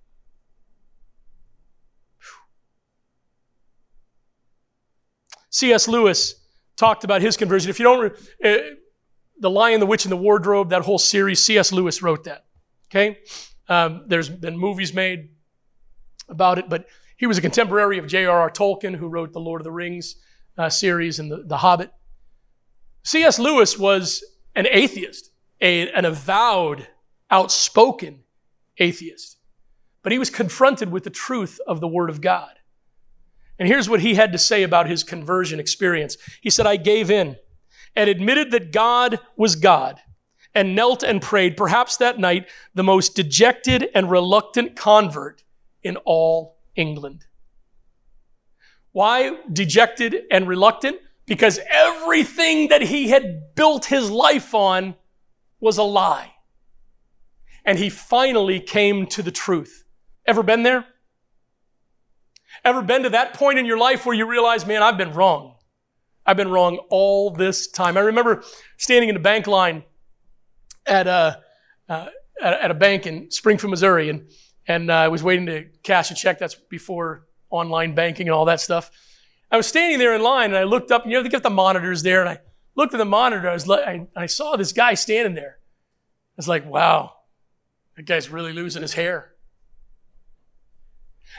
C.S. 5.49 5.87
Lewis 5.87 6.35
talked 6.75 7.03
about 7.03 7.21
his 7.21 7.37
conversion. 7.37 7.69
If 7.69 7.79
you 7.79 7.85
don't, 7.85 8.13
uh, 8.43 8.57
The 9.39 9.49
Lion, 9.49 9.79
the 9.79 9.85
Witch, 9.85 10.05
and 10.05 10.11
the 10.11 10.17
Wardrobe, 10.17 10.69
that 10.69 10.83
whole 10.83 10.99
series, 10.99 11.43
C.S. 11.43 11.71
Lewis 11.71 12.01
wrote 12.03 12.25
that. 12.25 12.45
Okay? 12.89 13.19
Um, 13.69 14.03
there's 14.07 14.29
been 14.29 14.57
movies 14.57 14.93
made 14.93 15.29
about 16.29 16.57
it, 16.57 16.69
but 16.69 16.87
he 17.17 17.25
was 17.25 17.37
a 17.37 17.41
contemporary 17.41 17.97
of 17.97 18.07
J.R.R. 18.07 18.49
Tolkien, 18.51 18.95
who 18.95 19.07
wrote 19.07 19.33
the 19.33 19.39
Lord 19.39 19.61
of 19.61 19.65
the 19.65 19.71
Rings 19.71 20.15
uh, 20.57 20.69
series 20.69 21.19
and 21.19 21.31
the, 21.31 21.43
the 21.43 21.57
Hobbit. 21.57 21.91
C.S. 23.03 23.39
Lewis 23.39 23.77
was 23.77 24.23
an 24.55 24.67
atheist, 24.69 25.31
a, 25.61 25.89
an 25.91 26.05
avowed, 26.05 26.87
outspoken 27.31 28.23
atheist. 28.77 29.37
But 30.03 30.11
he 30.11 30.19
was 30.19 30.29
confronted 30.29 30.91
with 30.91 31.03
the 31.03 31.09
truth 31.09 31.59
of 31.67 31.79
the 31.79 31.87
Word 31.87 32.09
of 32.09 32.21
God. 32.21 32.51
And 33.59 33.67
here's 33.67 33.89
what 33.89 34.01
he 34.01 34.15
had 34.15 34.31
to 34.31 34.37
say 34.37 34.61
about 34.61 34.89
his 34.89 35.03
conversion 35.03 35.59
experience. 35.59 36.17
He 36.41 36.49
said, 36.49 36.67
I 36.67 36.75
gave 36.75 37.09
in 37.09 37.37
and 37.95 38.09
admitted 38.09 38.51
that 38.51 38.71
God 38.71 39.19
was 39.35 39.55
God 39.55 40.01
and 40.53 40.75
knelt 40.75 41.03
and 41.03 41.21
prayed, 41.21 41.57
perhaps 41.57 41.97
that 41.97 42.19
night, 42.19 42.47
the 42.73 42.83
most 42.83 43.15
dejected 43.15 43.89
and 43.95 44.09
reluctant 44.09 44.75
convert 44.75 45.43
in 45.87 45.97
all 46.05 46.57
England. 46.75 47.25
Why 48.91 49.37
dejected 49.51 50.15
and 50.31 50.47
reluctant? 50.47 50.97
Because 51.25 51.59
everything 51.69 52.69
that 52.69 52.81
he 52.81 53.09
had 53.09 53.55
built 53.55 53.85
his 53.85 54.09
life 54.09 54.53
on 54.53 54.95
was 55.59 55.77
a 55.77 55.83
lie. 55.83 56.33
And 57.65 57.77
he 57.77 57.89
finally 57.89 58.59
came 58.59 59.07
to 59.07 59.21
the 59.21 59.31
truth. 59.31 59.83
Ever 60.25 60.43
been 60.43 60.63
there? 60.63 60.85
Ever 62.63 62.81
been 62.81 63.03
to 63.03 63.09
that 63.09 63.33
point 63.33 63.59
in 63.59 63.65
your 63.65 63.77
life 63.77 64.05
where 64.05 64.15
you 64.15 64.25
realize, 64.25 64.65
man, 64.65 64.81
I've 64.81 64.97
been 64.97 65.13
wrong? 65.13 65.55
I've 66.25 66.37
been 66.37 66.49
wrong 66.49 66.79
all 66.89 67.31
this 67.31 67.67
time. 67.67 67.97
I 67.97 68.01
remember 68.01 68.43
standing 68.77 69.09
in 69.09 69.15
the 69.15 69.21
bank 69.21 69.47
line 69.47 69.83
at 70.85 71.07
a, 71.07 71.41
uh, 71.87 72.07
at, 72.41 72.71
a 72.71 72.73
bank 72.73 73.05
in 73.05 73.31
Springfield, 73.31 73.71
Missouri, 73.71 74.09
and 74.09 74.29
and 74.67 74.91
uh, 74.91 74.95
I 74.95 75.07
was 75.07 75.23
waiting 75.23 75.45
to 75.47 75.65
cash 75.83 76.11
a 76.11 76.15
check. 76.15 76.39
That's 76.39 76.55
before 76.55 77.27
online 77.49 77.95
banking 77.95 78.27
and 78.27 78.33
all 78.33 78.45
that 78.45 78.59
stuff. 78.59 78.91
I 79.49 79.57
was 79.57 79.65
standing 79.65 79.97
there 79.99 80.13
in 80.13 80.21
line 80.21 80.49
and 80.49 80.57
I 80.57 80.63
looked 80.63 80.91
up, 80.91 81.03
and 81.03 81.11
you 81.11 81.17
know, 81.17 81.23
they 81.23 81.29
got 81.29 81.43
the 81.43 81.49
monitors 81.49 82.03
there, 82.03 82.21
and 82.21 82.29
I 82.29 82.39
looked 82.75 82.93
at 82.93 82.97
the 82.97 83.05
monitor. 83.05 83.49
I 83.49 83.53
was 83.53 83.67
like, 83.67 83.85
I, 83.85 84.07
I 84.15 84.25
saw 84.25 84.55
this 84.55 84.73
guy 84.73 84.93
standing 84.93 85.35
there. 85.35 85.59
I 85.59 86.37
was 86.37 86.47
like, 86.47 86.65
wow, 86.65 87.13
that 87.95 88.05
guy's 88.05 88.29
really 88.29 88.53
losing 88.53 88.81
his 88.81 88.93
hair. 88.93 89.33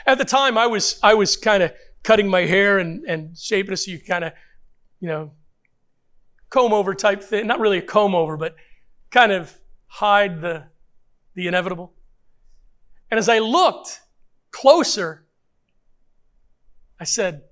At 0.05 0.17
the 0.17 0.25
time, 0.25 0.57
I 0.57 0.67
was 0.67 0.99
I 1.03 1.13
was 1.13 1.37
kind 1.37 1.61
of 1.63 1.71
cutting 2.03 2.27
my 2.27 2.41
hair 2.41 2.79
and, 2.79 3.03
and 3.05 3.37
shaping 3.37 3.73
it 3.73 3.77
so 3.77 3.91
you 3.91 3.99
kind 3.99 4.23
of, 4.23 4.33
you 4.99 5.07
know, 5.07 5.31
comb 6.49 6.73
over 6.73 6.95
type 6.95 7.23
thing. 7.23 7.47
Not 7.47 7.59
really 7.59 7.77
a 7.77 7.81
comb 7.81 8.15
over, 8.15 8.37
but 8.37 8.55
kind 9.11 9.31
of 9.31 9.55
hide 9.87 10.41
the 10.41 10.65
the 11.35 11.47
inevitable. 11.47 11.93
And 13.11 13.17
as 13.17 13.27
I 13.27 13.39
looked 13.39 14.01
closer, 14.51 15.25
I 16.99 17.03
said, 17.03 17.43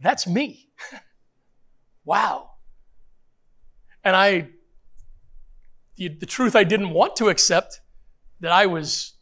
That's 0.00 0.26
me. 0.26 0.70
wow. 2.04 2.50
And 4.04 4.16
I, 4.16 4.48
the, 5.96 6.08
the 6.08 6.26
truth 6.26 6.56
I 6.56 6.64
didn't 6.64 6.90
want 6.90 7.16
to 7.16 7.28
accept, 7.28 7.80
that 8.40 8.52
I 8.52 8.66
was 8.66 9.14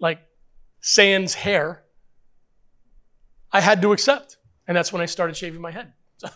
like 0.00 0.20
sans 0.80 1.34
hair, 1.34 1.84
I 3.52 3.60
had 3.60 3.80
to 3.82 3.92
accept. 3.92 4.36
And 4.66 4.76
that's 4.76 4.92
when 4.92 5.02
I 5.02 5.06
started 5.06 5.36
shaving 5.36 5.60
my 5.60 5.70
head. 5.70 5.92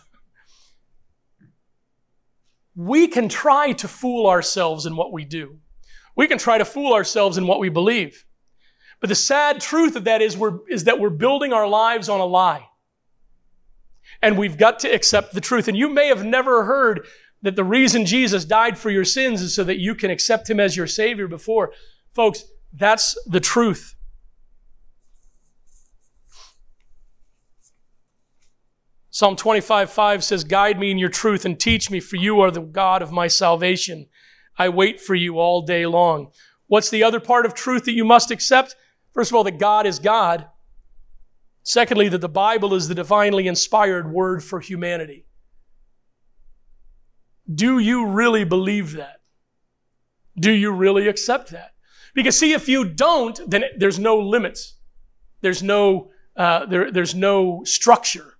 we 2.75 3.07
can 3.07 3.29
try 3.29 3.71
to 3.73 3.87
fool 3.87 4.27
ourselves 4.27 4.85
in 4.85 4.95
what 4.95 5.13
we 5.13 5.25
do. 5.25 5.59
We 6.15 6.27
can 6.27 6.37
try 6.37 6.57
to 6.57 6.65
fool 6.65 6.93
ourselves 6.93 7.37
in 7.37 7.47
what 7.47 7.59
we 7.59 7.69
believe. 7.69 8.25
But 8.99 9.09
the 9.09 9.15
sad 9.15 9.59
truth 9.59 9.95
of 9.95 10.05
that 10.05 10.21
is, 10.21 10.37
we're, 10.37 10.59
is 10.69 10.85
that 10.85 10.99
we're 10.99 11.09
building 11.09 11.53
our 11.53 11.67
lives 11.67 12.09
on 12.09 12.19
a 12.19 12.25
lie. 12.25 12.67
And 14.21 14.37
we've 14.37 14.57
got 14.57 14.79
to 14.79 14.87
accept 14.87 15.33
the 15.33 15.41
truth. 15.41 15.67
And 15.67 15.77
you 15.77 15.89
may 15.89 16.07
have 16.07 16.23
never 16.23 16.65
heard 16.65 17.05
that 17.41 17.55
the 17.55 17.63
reason 17.63 18.05
Jesus 18.05 18.45
died 18.45 18.77
for 18.77 18.89
your 18.89 19.03
sins 19.03 19.41
is 19.41 19.53
so 19.53 19.63
that 19.63 19.77
you 19.77 19.93
can 19.93 20.09
accept 20.09 20.49
him 20.49 20.59
as 20.59 20.77
your 20.77 20.87
Savior 20.87 21.27
before. 21.27 21.73
Folks, 22.11 22.45
that's 22.73 23.17
the 23.27 23.39
truth. 23.39 23.95
Psalm 29.11 29.35
25, 29.35 29.89
5 29.89 30.23
says, 30.23 30.43
Guide 30.43 30.79
me 30.79 30.91
in 30.91 30.97
your 30.97 31.09
truth 31.09 31.45
and 31.45 31.59
teach 31.59 31.89
me, 31.89 31.99
for 31.99 32.17
you 32.17 32.41
are 32.41 32.51
the 32.51 32.59
God 32.59 33.01
of 33.01 33.11
my 33.11 33.27
salvation. 33.27 34.07
I 34.57 34.69
wait 34.69 35.01
for 35.01 35.15
you 35.15 35.39
all 35.39 35.61
day 35.61 35.85
long. 35.85 36.31
What's 36.67 36.89
the 36.89 37.03
other 37.03 37.19
part 37.19 37.45
of 37.45 37.53
truth 37.53 37.85
that 37.85 37.93
you 37.93 38.05
must 38.05 38.31
accept? 38.31 38.75
First 39.13 39.31
of 39.31 39.35
all, 39.35 39.43
that 39.43 39.59
God 39.59 39.85
is 39.85 39.99
God. 39.99 40.47
Secondly, 41.63 42.09
that 42.09 42.21
the 42.21 42.29
Bible 42.29 42.73
is 42.73 42.87
the 42.87 42.95
divinely 42.95 43.47
inspired 43.47 44.11
word 44.11 44.43
for 44.43 44.59
humanity. 44.59 45.25
Do 47.53 47.79
you 47.79 48.05
really 48.05 48.43
believe 48.43 48.93
that? 48.93 49.21
Do 50.37 50.51
you 50.51 50.71
really 50.71 51.07
accept 51.07 51.51
that? 51.51 51.73
Because 52.13 52.37
see, 52.37 52.53
if 52.53 52.67
you 52.67 52.85
don't, 52.85 53.39
then 53.47 53.65
there's 53.77 53.99
no 53.99 54.17
limits. 54.17 54.75
There's 55.41 55.61
no, 55.61 56.11
uh, 56.35 56.65
there, 56.65 56.91
there's 56.91 57.13
no 57.13 57.63
structure. 57.65 58.37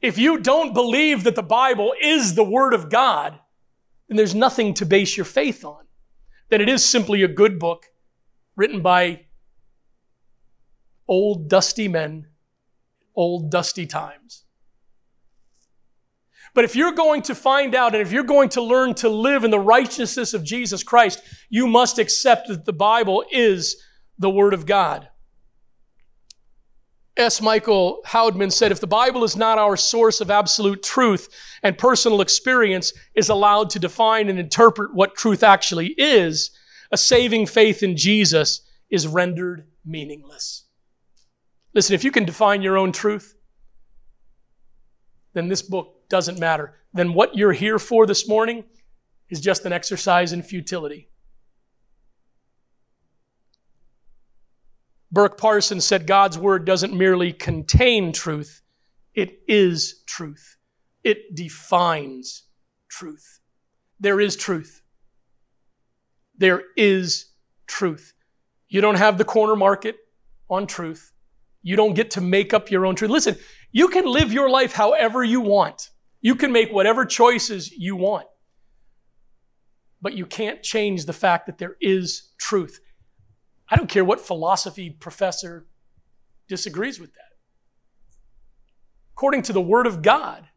If 0.00 0.18
you 0.18 0.38
don't 0.38 0.72
believe 0.72 1.24
that 1.24 1.36
the 1.36 1.42
Bible 1.42 1.92
is 2.00 2.34
the 2.34 2.44
Word 2.44 2.74
of 2.74 2.88
God, 2.88 3.38
then 4.12 4.18
there's 4.18 4.34
nothing 4.34 4.74
to 4.74 4.84
base 4.84 5.16
your 5.16 5.24
faith 5.24 5.64
on. 5.64 5.86
that 6.50 6.60
it 6.60 6.68
is 6.68 6.84
simply 6.84 7.22
a 7.22 7.28
good 7.28 7.58
book 7.58 7.86
written 8.56 8.82
by 8.82 9.24
old 11.08 11.48
dusty 11.48 11.88
men, 11.88 12.26
old 13.16 13.50
dusty 13.50 13.86
times. 13.86 14.44
But 16.52 16.64
if 16.64 16.76
you're 16.76 16.92
going 16.92 17.22
to 17.22 17.34
find 17.34 17.74
out 17.74 17.94
and 17.94 18.02
if 18.02 18.12
you're 18.12 18.22
going 18.22 18.50
to 18.50 18.60
learn 18.60 18.92
to 18.96 19.08
live 19.08 19.44
in 19.44 19.50
the 19.50 19.58
righteousness 19.58 20.34
of 20.34 20.44
Jesus 20.44 20.82
Christ, 20.82 21.22
you 21.48 21.66
must 21.66 21.98
accept 21.98 22.48
that 22.48 22.66
the 22.66 22.72
Bible 22.74 23.24
is 23.32 23.82
the 24.18 24.28
Word 24.28 24.52
of 24.52 24.66
God. 24.66 25.08
S. 27.16 27.42
Michael 27.42 28.00
Houdmann 28.06 28.50
said, 28.50 28.72
if 28.72 28.80
the 28.80 28.86
Bible 28.86 29.22
is 29.22 29.36
not 29.36 29.58
our 29.58 29.76
source 29.76 30.20
of 30.20 30.30
absolute 30.30 30.82
truth 30.82 31.28
and 31.62 31.76
personal 31.76 32.22
experience 32.22 32.92
is 33.14 33.28
allowed 33.28 33.68
to 33.70 33.78
define 33.78 34.28
and 34.28 34.38
interpret 34.38 34.94
what 34.94 35.14
truth 35.14 35.42
actually 35.42 35.88
is, 35.98 36.50
a 36.90 36.96
saving 36.96 37.46
faith 37.46 37.82
in 37.82 37.96
Jesus 37.96 38.66
is 38.90 39.06
rendered 39.06 39.66
meaningless. 39.84 40.64
Listen, 41.74 41.94
if 41.94 42.04
you 42.04 42.10
can 42.10 42.24
define 42.24 42.62
your 42.62 42.78
own 42.78 42.92
truth, 42.92 43.34
then 45.34 45.48
this 45.48 45.62
book 45.62 46.08
doesn't 46.08 46.38
matter. 46.38 46.78
Then 46.94 47.14
what 47.14 47.36
you're 47.36 47.52
here 47.52 47.78
for 47.78 48.06
this 48.06 48.28
morning 48.28 48.64
is 49.30 49.40
just 49.40 49.64
an 49.64 49.72
exercise 49.72 50.32
in 50.32 50.42
futility. 50.42 51.08
Burk 55.12 55.36
Parsons 55.38 55.84
said 55.84 56.06
God's 56.06 56.38
word 56.38 56.64
doesn't 56.64 56.94
merely 56.94 57.32
contain 57.32 58.12
truth, 58.12 58.62
it 59.14 59.40
is 59.46 60.02
truth. 60.06 60.56
It 61.04 61.34
defines 61.34 62.44
truth. 62.88 63.40
There 64.00 64.20
is 64.20 64.36
truth. 64.36 64.82
There 66.38 66.62
is 66.76 67.26
truth. 67.66 68.14
You 68.68 68.80
don't 68.80 68.96
have 68.96 69.18
the 69.18 69.24
corner 69.24 69.56
market 69.56 69.96
on 70.48 70.66
truth. 70.66 71.12
You 71.62 71.76
don't 71.76 71.94
get 71.94 72.12
to 72.12 72.20
make 72.20 72.54
up 72.54 72.70
your 72.70 72.86
own 72.86 72.94
truth. 72.94 73.10
Listen, 73.10 73.36
you 73.70 73.88
can 73.88 74.06
live 74.06 74.32
your 74.32 74.48
life 74.48 74.72
however 74.72 75.22
you 75.22 75.40
want. 75.40 75.90
You 76.20 76.36
can 76.36 76.52
make 76.52 76.72
whatever 76.72 77.04
choices 77.04 77.70
you 77.70 77.96
want. 77.96 78.26
But 80.00 80.14
you 80.14 80.24
can't 80.24 80.62
change 80.62 81.04
the 81.04 81.12
fact 81.12 81.46
that 81.46 81.58
there 81.58 81.76
is 81.80 82.32
truth. 82.38 82.80
I 83.72 83.76
don't 83.76 83.88
care 83.88 84.04
what 84.04 84.20
philosophy 84.20 84.90
professor 84.90 85.66
disagrees 86.46 87.00
with 87.00 87.14
that. 87.14 87.32
According 89.14 89.40
to 89.44 89.54
the 89.54 89.62
Word 89.62 89.86
of 89.86 90.02
God, 90.02 90.48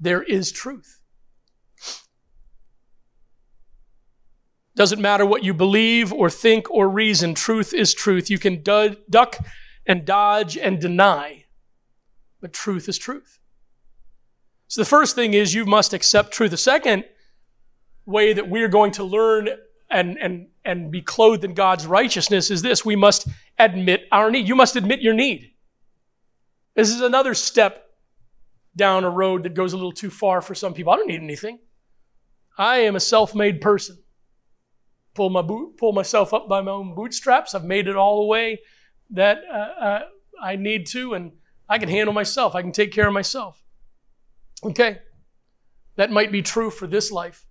there 0.00 0.20
is 0.20 0.50
truth. 0.50 1.00
Doesn't 4.74 5.00
matter 5.00 5.24
what 5.24 5.44
you 5.44 5.54
believe 5.54 6.12
or 6.12 6.28
think 6.28 6.68
or 6.72 6.88
reason, 6.88 7.34
truth 7.34 7.72
is 7.72 7.94
truth. 7.94 8.28
You 8.28 8.38
can 8.40 8.64
du- 8.64 8.96
duck 9.08 9.38
and 9.86 10.04
dodge 10.04 10.58
and 10.58 10.80
deny, 10.80 11.44
but 12.40 12.52
truth 12.52 12.88
is 12.88 12.98
truth. 12.98 13.38
So 14.66 14.80
the 14.80 14.86
first 14.86 15.14
thing 15.14 15.34
is 15.34 15.54
you 15.54 15.66
must 15.66 15.92
accept 15.92 16.32
truth. 16.32 16.50
The 16.50 16.56
second 16.56 17.04
way 18.06 18.32
that 18.32 18.48
we're 18.48 18.66
going 18.66 18.90
to 18.92 19.04
learn 19.04 19.50
and, 19.88 20.18
and, 20.18 20.48
and 20.64 20.90
be 20.90 21.02
clothed 21.02 21.44
in 21.44 21.54
God's 21.54 21.86
righteousness 21.86 22.50
is 22.50 22.62
this 22.62 22.84
we 22.84 22.96
must 22.96 23.28
admit 23.58 24.04
our 24.12 24.30
need. 24.30 24.48
You 24.48 24.54
must 24.54 24.76
admit 24.76 25.00
your 25.00 25.14
need. 25.14 25.52
This 26.74 26.90
is 26.90 27.00
another 27.00 27.34
step 27.34 27.86
down 28.74 29.04
a 29.04 29.10
road 29.10 29.42
that 29.42 29.54
goes 29.54 29.72
a 29.72 29.76
little 29.76 29.92
too 29.92 30.10
far 30.10 30.40
for 30.40 30.54
some 30.54 30.72
people. 30.74 30.92
I 30.92 30.96
don't 30.96 31.08
need 31.08 31.22
anything. 31.22 31.58
I 32.56 32.78
am 32.78 32.96
a 32.96 33.00
self 33.00 33.34
made 33.34 33.60
person. 33.60 33.98
Pull, 35.14 35.30
my 35.30 35.42
boot, 35.42 35.76
pull 35.76 35.92
myself 35.92 36.32
up 36.32 36.48
by 36.48 36.62
my 36.62 36.70
own 36.70 36.94
bootstraps. 36.94 37.54
I've 37.54 37.64
made 37.64 37.86
it 37.86 37.96
all 37.96 38.20
the 38.20 38.26
way 38.26 38.60
that 39.10 39.38
uh, 39.52 39.56
uh, 39.56 40.00
I 40.42 40.56
need 40.56 40.86
to, 40.88 41.12
and 41.12 41.32
I 41.68 41.78
can 41.78 41.90
handle 41.90 42.14
myself. 42.14 42.54
I 42.54 42.62
can 42.62 42.72
take 42.72 42.92
care 42.92 43.08
of 43.08 43.12
myself. 43.12 43.62
Okay? 44.64 45.00
That 45.96 46.10
might 46.10 46.32
be 46.32 46.40
true 46.40 46.70
for 46.70 46.86
this 46.86 47.12
life. 47.12 47.46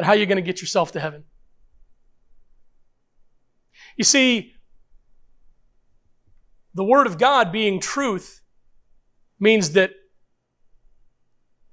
But 0.00 0.06
how 0.06 0.12
are 0.12 0.16
you 0.16 0.24
going 0.24 0.36
to 0.36 0.42
get 0.42 0.62
yourself 0.62 0.92
to 0.92 1.00
heaven? 1.00 1.24
You 3.98 4.04
see, 4.04 4.54
the 6.72 6.84
Word 6.84 7.06
of 7.06 7.18
God 7.18 7.52
being 7.52 7.80
truth 7.80 8.40
means 9.38 9.72
that 9.72 9.90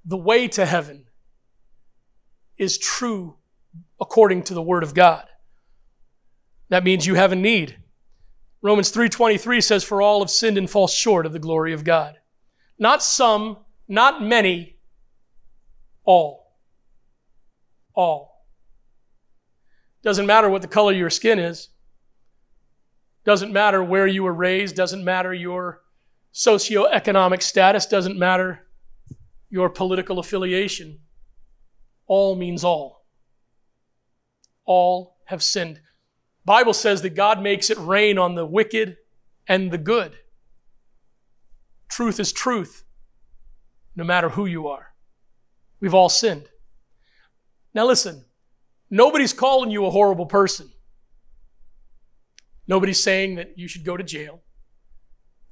the 0.04 0.18
way 0.18 0.46
to 0.48 0.66
heaven 0.66 1.06
is 2.58 2.76
true 2.76 3.38
according 3.98 4.42
to 4.42 4.52
the 4.52 4.60
Word 4.60 4.82
of 4.82 4.92
God. 4.92 5.26
That 6.68 6.84
means 6.84 7.06
you 7.06 7.14
have 7.14 7.32
a 7.32 7.36
need. 7.36 7.78
Romans 8.60 8.90
3:23 8.90 9.62
says 9.62 9.84
for 9.84 10.02
all 10.02 10.20
have 10.20 10.28
sinned 10.28 10.58
and 10.58 10.68
fall 10.68 10.86
short 10.86 11.24
of 11.24 11.32
the 11.32 11.38
glory 11.38 11.72
of 11.72 11.82
God. 11.82 12.18
Not 12.78 13.02
some, 13.02 13.64
not 13.88 14.22
many, 14.22 14.76
all 16.04 16.47
all. 17.98 18.46
Doesn't 20.04 20.26
matter 20.26 20.48
what 20.48 20.62
the 20.62 20.68
color 20.68 20.92
of 20.92 20.98
your 20.98 21.10
skin 21.10 21.40
is. 21.40 21.70
Doesn't 23.24 23.52
matter 23.52 23.82
where 23.82 24.06
you 24.06 24.22
were 24.22 24.32
raised. 24.32 24.76
Doesn't 24.76 25.04
matter 25.04 25.34
your 25.34 25.82
socioeconomic 26.32 27.42
status. 27.42 27.86
Doesn't 27.86 28.16
matter 28.16 28.68
your 29.50 29.68
political 29.68 30.20
affiliation. 30.20 31.00
All 32.06 32.36
means 32.36 32.62
all. 32.62 33.04
All 34.64 35.16
have 35.24 35.42
sinned. 35.42 35.80
Bible 36.44 36.74
says 36.74 37.02
that 37.02 37.16
God 37.16 37.42
makes 37.42 37.68
it 37.68 37.78
rain 37.78 38.16
on 38.16 38.36
the 38.36 38.46
wicked 38.46 38.96
and 39.48 39.72
the 39.72 39.78
good. 39.78 40.12
Truth 41.88 42.20
is 42.20 42.32
truth, 42.32 42.84
no 43.96 44.04
matter 44.04 44.30
who 44.30 44.46
you 44.46 44.68
are. 44.68 44.94
We've 45.80 45.94
all 45.94 46.08
sinned. 46.08 46.48
Now 47.74 47.86
listen, 47.86 48.24
nobody's 48.90 49.32
calling 49.32 49.70
you 49.70 49.86
a 49.86 49.90
horrible 49.90 50.26
person. 50.26 50.70
Nobody's 52.66 53.02
saying 53.02 53.36
that 53.36 53.56
you 53.56 53.68
should 53.68 53.84
go 53.84 53.96
to 53.96 54.04
jail. 54.04 54.42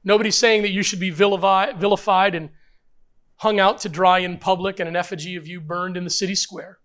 Nobody's 0.04 0.36
saying 0.36 0.62
that 0.62 0.70
you 0.70 0.82
should 0.82 1.00
be 1.00 1.10
vilified 1.10 2.34
and 2.34 2.50
hung 3.36 3.58
out 3.58 3.78
to 3.80 3.88
dry 3.88 4.18
in 4.20 4.38
public 4.38 4.78
and 4.80 4.88
an 4.88 4.96
effigy 4.96 5.36
of 5.36 5.46
you 5.46 5.60
burned 5.60 5.96
in 5.96 6.04
the 6.04 6.10
city 6.10 6.34
square. 6.34 6.78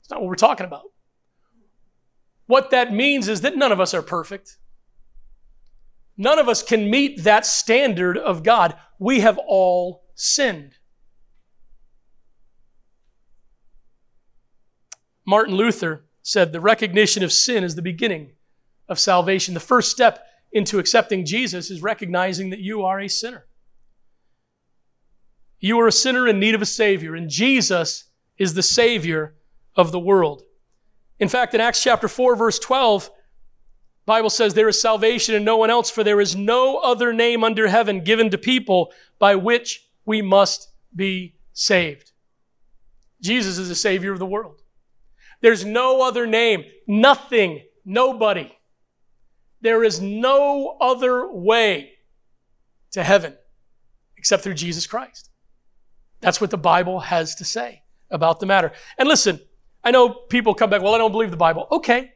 It's 0.00 0.10
not 0.10 0.20
what 0.20 0.28
we're 0.28 0.34
talking 0.34 0.66
about. 0.66 0.82
What 2.46 2.70
that 2.70 2.92
means 2.92 3.28
is 3.28 3.40
that 3.40 3.56
none 3.56 3.72
of 3.72 3.80
us 3.80 3.94
are 3.94 4.02
perfect. 4.02 4.58
None 6.16 6.38
of 6.38 6.48
us 6.48 6.62
can 6.62 6.90
meet 6.90 7.22
that 7.22 7.46
standard 7.46 8.18
of 8.18 8.42
God. 8.42 8.76
We 8.98 9.20
have 9.20 9.38
all 9.46 10.04
sinned. 10.14 10.74
Martin 15.24 15.54
Luther 15.54 16.04
said 16.22 16.52
the 16.52 16.60
recognition 16.60 17.22
of 17.22 17.32
sin 17.32 17.64
is 17.64 17.74
the 17.74 17.82
beginning 17.82 18.32
of 18.88 18.98
salvation. 18.98 19.54
The 19.54 19.60
first 19.60 19.90
step 19.90 20.26
into 20.52 20.78
accepting 20.78 21.24
Jesus 21.24 21.70
is 21.70 21.82
recognizing 21.82 22.50
that 22.50 22.60
you 22.60 22.82
are 22.82 23.00
a 23.00 23.08
sinner. 23.08 23.46
You 25.60 25.78
are 25.80 25.86
a 25.86 25.92
sinner 25.92 26.26
in 26.26 26.40
need 26.40 26.54
of 26.54 26.62
a 26.62 26.66
Savior, 26.66 27.14
and 27.14 27.30
Jesus 27.30 28.04
is 28.36 28.54
the 28.54 28.62
Savior 28.62 29.34
of 29.76 29.92
the 29.92 30.00
world. 30.00 30.42
In 31.18 31.28
fact, 31.28 31.54
in 31.54 31.60
Acts 31.60 31.82
chapter 31.82 32.08
4, 32.08 32.34
verse 32.34 32.58
12, 32.58 33.10
Bible 34.04 34.30
says 34.30 34.54
there 34.54 34.68
is 34.68 34.82
salvation 34.82 35.34
in 35.36 35.44
no 35.44 35.56
one 35.56 35.70
else, 35.70 35.88
for 35.88 36.02
there 36.02 36.20
is 36.20 36.34
no 36.34 36.78
other 36.78 37.12
name 37.12 37.44
under 37.44 37.68
heaven 37.68 38.02
given 38.02 38.28
to 38.30 38.38
people 38.38 38.92
by 39.20 39.36
which 39.36 39.88
we 40.04 40.20
must 40.20 40.68
be 40.94 41.36
saved. 41.52 42.10
Jesus 43.20 43.56
is 43.58 43.68
the 43.68 43.76
Savior 43.76 44.12
of 44.12 44.18
the 44.18 44.26
world. 44.26 44.61
There's 45.42 45.64
no 45.64 46.02
other 46.02 46.26
name. 46.26 46.64
Nothing. 46.86 47.62
Nobody. 47.84 48.56
There 49.60 49.84
is 49.84 50.00
no 50.00 50.76
other 50.80 51.30
way 51.30 51.92
to 52.92 53.02
heaven 53.02 53.36
except 54.16 54.42
through 54.42 54.54
Jesus 54.54 54.86
Christ. 54.86 55.30
That's 56.20 56.40
what 56.40 56.50
the 56.50 56.58
Bible 56.58 57.00
has 57.00 57.34
to 57.36 57.44
say 57.44 57.82
about 58.10 58.40
the 58.40 58.46
matter. 58.46 58.72
And 58.98 59.08
listen, 59.08 59.40
I 59.84 59.90
know 59.90 60.10
people 60.10 60.54
come 60.54 60.70
back, 60.70 60.82
well, 60.82 60.94
I 60.94 60.98
don't 60.98 61.12
believe 61.12 61.30
the 61.30 61.36
Bible. 61.36 61.66
Okay. 61.72 62.12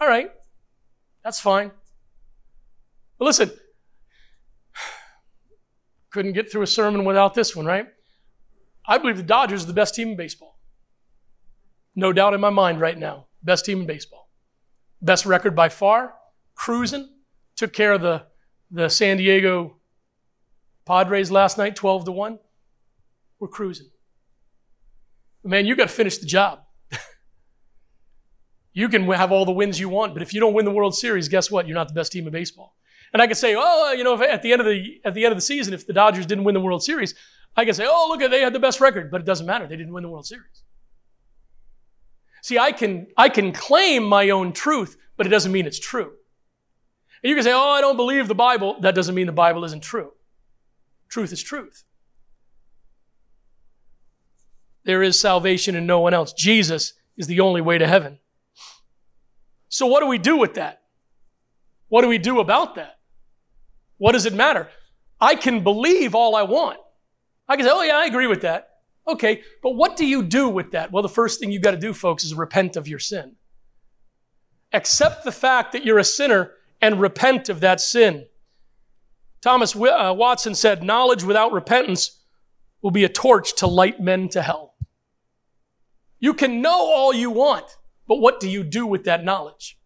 All 0.00 0.08
right. 0.08 0.30
That's 1.24 1.40
fine. 1.40 1.70
But 3.18 3.24
listen, 3.24 3.50
couldn't 6.10 6.32
get 6.32 6.50
through 6.50 6.62
a 6.62 6.66
sermon 6.66 7.04
without 7.04 7.34
this 7.34 7.56
one, 7.56 7.64
right? 7.64 7.86
I 8.86 8.98
believe 8.98 9.16
the 9.16 9.22
Dodgers 9.22 9.64
are 9.64 9.68
the 9.68 9.72
best 9.72 9.94
team 9.94 10.10
in 10.10 10.16
baseball. 10.16 10.51
No 11.94 12.12
doubt 12.12 12.34
in 12.34 12.40
my 12.40 12.50
mind 12.50 12.80
right 12.80 12.98
now. 12.98 13.26
Best 13.42 13.64
team 13.64 13.80
in 13.80 13.86
baseball. 13.86 14.30
Best 15.00 15.26
record 15.26 15.54
by 15.54 15.68
far. 15.68 16.14
Cruising. 16.54 17.08
Took 17.56 17.72
care 17.72 17.92
of 17.92 18.00
the, 18.00 18.24
the 18.70 18.88
San 18.88 19.18
Diego 19.18 19.76
Padres 20.86 21.30
last 21.30 21.58
night, 21.58 21.76
12 21.76 22.06
to 22.06 22.12
1. 22.12 22.38
We're 23.38 23.48
cruising. 23.48 23.88
Man, 25.44 25.66
you 25.66 25.74
got 25.76 25.88
to 25.88 25.94
finish 25.94 26.18
the 26.18 26.26
job. 26.26 26.60
You 28.74 28.88
can 28.88 29.04
have 29.10 29.30
all 29.30 29.44
the 29.44 29.52
wins 29.52 29.78
you 29.78 29.90
want, 29.90 30.14
but 30.14 30.22
if 30.22 30.32
you 30.32 30.40
don't 30.40 30.54
win 30.54 30.64
the 30.64 30.70
World 30.70 30.94
Series, 30.94 31.28
guess 31.28 31.50
what? 31.50 31.68
You're 31.68 31.74
not 31.74 31.88
the 31.88 31.94
best 31.94 32.10
team 32.10 32.26
in 32.26 32.32
baseball. 32.32 32.74
And 33.12 33.20
I 33.20 33.26
could 33.26 33.36
say, 33.36 33.54
oh, 33.54 33.92
you 33.92 34.02
know, 34.02 34.14
if 34.14 34.22
at 34.22 34.40
the 34.40 34.50
end 34.50 34.62
of 34.62 34.66
the 34.66 34.98
at 35.04 35.12
the 35.12 35.24
end 35.26 35.32
of 35.32 35.36
the 35.36 35.42
season, 35.42 35.74
if 35.74 35.86
the 35.86 35.92
Dodgers 35.92 36.24
didn't 36.24 36.44
win 36.44 36.54
the 36.54 36.60
World 36.60 36.82
Series, 36.82 37.14
I 37.54 37.66
could 37.66 37.76
say, 37.76 37.84
oh, 37.86 38.06
look, 38.08 38.30
they 38.30 38.40
had 38.40 38.54
the 38.54 38.58
best 38.58 38.80
record, 38.80 39.10
but 39.10 39.20
it 39.20 39.26
doesn't 39.26 39.44
matter. 39.44 39.66
They 39.66 39.76
didn't 39.76 39.92
win 39.92 40.04
the 40.04 40.08
World 40.08 40.24
Series. 40.24 40.62
See, 42.42 42.58
I 42.58 42.72
can 42.72 43.06
I 43.16 43.28
can 43.28 43.52
claim 43.52 44.02
my 44.02 44.28
own 44.28 44.52
truth, 44.52 44.98
but 45.16 45.26
it 45.26 45.30
doesn't 45.30 45.52
mean 45.52 45.64
it's 45.64 45.78
true. 45.78 46.12
And 47.22 47.30
you 47.30 47.36
can 47.36 47.44
say, 47.44 47.52
oh, 47.52 47.70
I 47.70 47.80
don't 47.80 47.96
believe 47.96 48.26
the 48.26 48.34
Bible. 48.34 48.80
That 48.80 48.96
doesn't 48.96 49.14
mean 49.14 49.26
the 49.26 49.32
Bible 49.32 49.64
isn't 49.64 49.82
true. 49.82 50.12
Truth 51.08 51.32
is 51.32 51.42
truth. 51.42 51.84
There 54.84 55.04
is 55.04 55.18
salvation 55.20 55.76
in 55.76 55.86
no 55.86 56.00
one 56.00 56.12
else. 56.12 56.32
Jesus 56.32 56.94
is 57.16 57.28
the 57.28 57.38
only 57.38 57.60
way 57.60 57.78
to 57.78 57.86
heaven. 57.86 58.18
So, 59.68 59.86
what 59.86 60.00
do 60.00 60.06
we 60.06 60.18
do 60.18 60.36
with 60.36 60.54
that? 60.54 60.82
What 61.88 62.02
do 62.02 62.08
we 62.08 62.18
do 62.18 62.40
about 62.40 62.74
that? 62.74 62.98
What 63.98 64.12
does 64.12 64.26
it 64.26 64.34
matter? 64.34 64.68
I 65.20 65.36
can 65.36 65.62
believe 65.62 66.16
all 66.16 66.34
I 66.34 66.42
want. 66.42 66.80
I 67.48 67.54
can 67.54 67.64
say, 67.64 67.70
oh, 67.72 67.82
yeah, 67.82 67.98
I 67.98 68.06
agree 68.06 68.26
with 68.26 68.42
that. 68.42 68.71
Okay, 69.06 69.42
but 69.62 69.70
what 69.70 69.96
do 69.96 70.06
you 70.06 70.22
do 70.22 70.48
with 70.48 70.70
that? 70.72 70.92
Well, 70.92 71.02
the 71.02 71.08
first 71.08 71.40
thing 71.40 71.50
you've 71.50 71.62
got 71.62 71.72
to 71.72 71.76
do, 71.76 71.92
folks, 71.92 72.24
is 72.24 72.34
repent 72.34 72.76
of 72.76 72.86
your 72.86 73.00
sin. 73.00 73.36
Accept 74.72 75.24
the 75.24 75.32
fact 75.32 75.72
that 75.72 75.84
you're 75.84 75.98
a 75.98 76.04
sinner 76.04 76.52
and 76.80 77.00
repent 77.00 77.48
of 77.48 77.60
that 77.60 77.80
sin. 77.80 78.26
Thomas 79.40 79.74
uh, 79.74 80.14
Watson 80.16 80.54
said, 80.54 80.82
Knowledge 80.82 81.24
without 81.24 81.52
repentance 81.52 82.20
will 82.80 82.92
be 82.92 83.04
a 83.04 83.08
torch 83.08 83.54
to 83.56 83.66
light 83.66 84.00
men 84.00 84.28
to 84.30 84.42
hell. 84.42 84.74
You 86.20 86.32
can 86.32 86.62
know 86.62 86.70
all 86.70 87.12
you 87.12 87.30
want, 87.30 87.76
but 88.06 88.20
what 88.20 88.38
do 88.38 88.48
you 88.48 88.62
do 88.62 88.86
with 88.86 89.04
that 89.04 89.24
knowledge? 89.24 89.78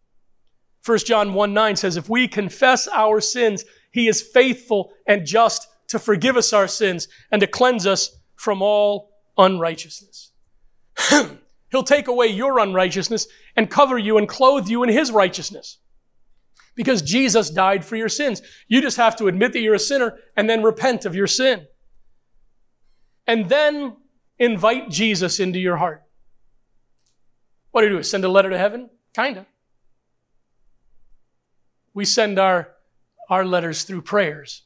1 0.85 0.99
John 0.99 1.33
1 1.35 1.55
9 1.55 1.77
says, 1.77 1.97
If 1.97 2.09
we 2.09 2.29
confess 2.29 2.87
our 2.89 3.21
sins, 3.21 3.65
he 3.91 4.09
is 4.09 4.21
faithful 4.21 4.93
and 5.07 5.27
just 5.27 5.67
to 5.89 5.99
forgive 5.99 6.37
us 6.37 6.53
our 6.53 6.69
sins 6.69 7.09
and 7.33 7.41
to 7.41 7.47
cleanse 7.47 7.87
us 7.87 8.21
from 8.37 8.63
all 8.63 9.11
unrighteousness. 9.37 10.33
He'll 11.71 11.83
take 11.83 12.09
away 12.09 12.29
your 12.29 12.59
unrighteousness 12.59 13.27
and 13.57 13.71
cover 13.71 13.99
you 13.99 14.19
and 14.19 14.29
clothe 14.29 14.69
you 14.69 14.83
in 14.83 14.89
his 14.89 15.11
righteousness 15.11 15.79
because 16.77 17.03
Jesus 17.03 17.51
died 17.51 17.85
for 17.85 17.97
your 17.97 18.09
sins. 18.09 18.43
You 18.69 18.81
just 18.81 18.99
have 18.99 19.17
to 19.17 19.27
admit 19.27 19.53
that 19.55 19.61
you're 19.61 19.75
a 19.75 19.79
sinner 19.79 20.19
and 20.37 20.49
then 20.49 20.63
repent 20.63 21.05
of 21.05 21.17
your 21.17 21.27
sin. 21.27 21.67
And 23.27 23.49
then 23.49 23.97
invite 24.39 24.91
Jesus 24.91 25.41
into 25.41 25.59
your 25.59 25.79
heart. 25.79 26.05
What 27.73 27.81
do 27.81 27.89
you 27.89 27.97
do? 27.97 28.03
Send 28.03 28.25
a 28.25 28.29
letter 28.29 28.51
to 28.51 28.59
heaven? 28.59 28.91
Kinda. 29.15 29.47
We 31.93 32.05
send 32.05 32.39
our, 32.39 32.75
our 33.29 33.45
letters 33.45 33.83
through 33.83 34.03
prayers. 34.03 34.63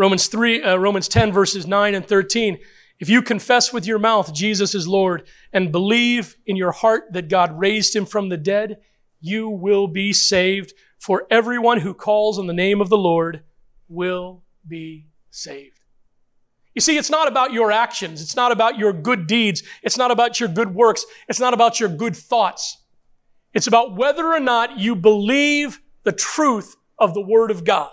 Romans 0.00 0.28
3, 0.28 0.62
uh, 0.62 0.76
Romans 0.76 1.08
10 1.08 1.30
verses 1.30 1.66
9 1.66 1.94
and 1.94 2.08
13. 2.08 2.58
If 3.00 3.10
you 3.10 3.20
confess 3.20 3.70
with 3.70 3.86
your 3.86 3.98
mouth 3.98 4.32
Jesus 4.32 4.74
is 4.74 4.88
Lord 4.88 5.28
and 5.52 5.70
believe 5.70 6.38
in 6.46 6.56
your 6.56 6.72
heart 6.72 7.12
that 7.12 7.28
God 7.28 7.60
raised 7.60 7.94
him 7.94 8.06
from 8.06 8.30
the 8.30 8.38
dead, 8.38 8.78
you 9.20 9.50
will 9.50 9.86
be 9.88 10.14
saved. 10.14 10.72
For 10.98 11.26
everyone 11.30 11.80
who 11.80 11.92
calls 11.92 12.38
on 12.38 12.46
the 12.46 12.54
name 12.54 12.80
of 12.80 12.88
the 12.88 12.96
Lord 12.96 13.42
will 13.90 14.42
be 14.66 15.08
saved. 15.30 15.80
You 16.74 16.80
see, 16.80 16.96
it's 16.96 17.10
not 17.10 17.28
about 17.28 17.52
your 17.52 17.70
actions. 17.70 18.22
It's 18.22 18.36
not 18.36 18.52
about 18.52 18.78
your 18.78 18.94
good 18.94 19.26
deeds. 19.26 19.62
It's 19.82 19.98
not 19.98 20.10
about 20.10 20.40
your 20.40 20.48
good 20.48 20.74
works. 20.74 21.04
It's 21.28 21.40
not 21.40 21.52
about 21.52 21.78
your 21.78 21.90
good 21.90 22.16
thoughts. 22.16 22.78
It's 23.52 23.66
about 23.66 23.96
whether 23.96 24.26
or 24.26 24.40
not 24.40 24.78
you 24.78 24.96
believe 24.96 25.78
the 26.04 26.12
truth 26.12 26.74
of 26.98 27.12
the 27.12 27.20
Word 27.20 27.50
of 27.50 27.64
God. 27.64 27.90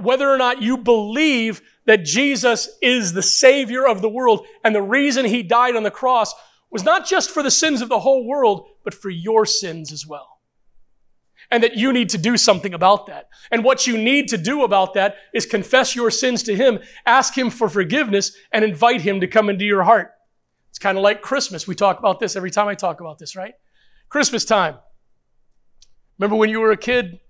Whether 0.00 0.28
or 0.28 0.38
not 0.38 0.62
you 0.62 0.78
believe 0.78 1.60
that 1.84 2.04
Jesus 2.04 2.68
is 2.80 3.12
the 3.12 3.22
Savior 3.22 3.86
of 3.86 4.00
the 4.00 4.08
world 4.08 4.46
and 4.64 4.74
the 4.74 4.82
reason 4.82 5.24
He 5.24 5.42
died 5.42 5.76
on 5.76 5.82
the 5.82 5.90
cross 5.90 6.34
was 6.70 6.84
not 6.84 7.06
just 7.06 7.30
for 7.30 7.42
the 7.42 7.50
sins 7.50 7.82
of 7.82 7.88
the 7.88 8.00
whole 8.00 8.26
world, 8.26 8.66
but 8.82 8.94
for 8.94 9.10
your 9.10 9.44
sins 9.44 9.92
as 9.92 10.06
well. 10.06 10.40
And 11.50 11.62
that 11.62 11.76
you 11.76 11.92
need 11.92 12.08
to 12.10 12.18
do 12.18 12.38
something 12.38 12.72
about 12.72 13.08
that. 13.08 13.28
And 13.50 13.62
what 13.62 13.86
you 13.86 13.98
need 13.98 14.28
to 14.28 14.38
do 14.38 14.64
about 14.64 14.94
that 14.94 15.16
is 15.34 15.44
confess 15.44 15.94
your 15.94 16.10
sins 16.10 16.42
to 16.44 16.56
Him, 16.56 16.78
ask 17.04 17.36
Him 17.36 17.50
for 17.50 17.68
forgiveness, 17.68 18.34
and 18.52 18.64
invite 18.64 19.02
Him 19.02 19.20
to 19.20 19.26
come 19.26 19.50
into 19.50 19.66
your 19.66 19.82
heart. 19.82 20.12
It's 20.70 20.78
kind 20.78 20.96
of 20.96 21.04
like 21.04 21.20
Christmas. 21.20 21.68
We 21.68 21.74
talk 21.74 21.98
about 21.98 22.20
this 22.20 22.36
every 22.36 22.50
time 22.50 22.68
I 22.68 22.74
talk 22.74 23.00
about 23.02 23.18
this, 23.18 23.36
right? 23.36 23.52
Christmas 24.08 24.46
time. 24.46 24.76
Remember 26.18 26.36
when 26.36 26.48
you 26.48 26.60
were 26.60 26.70
a 26.70 26.76
kid, 26.78 27.20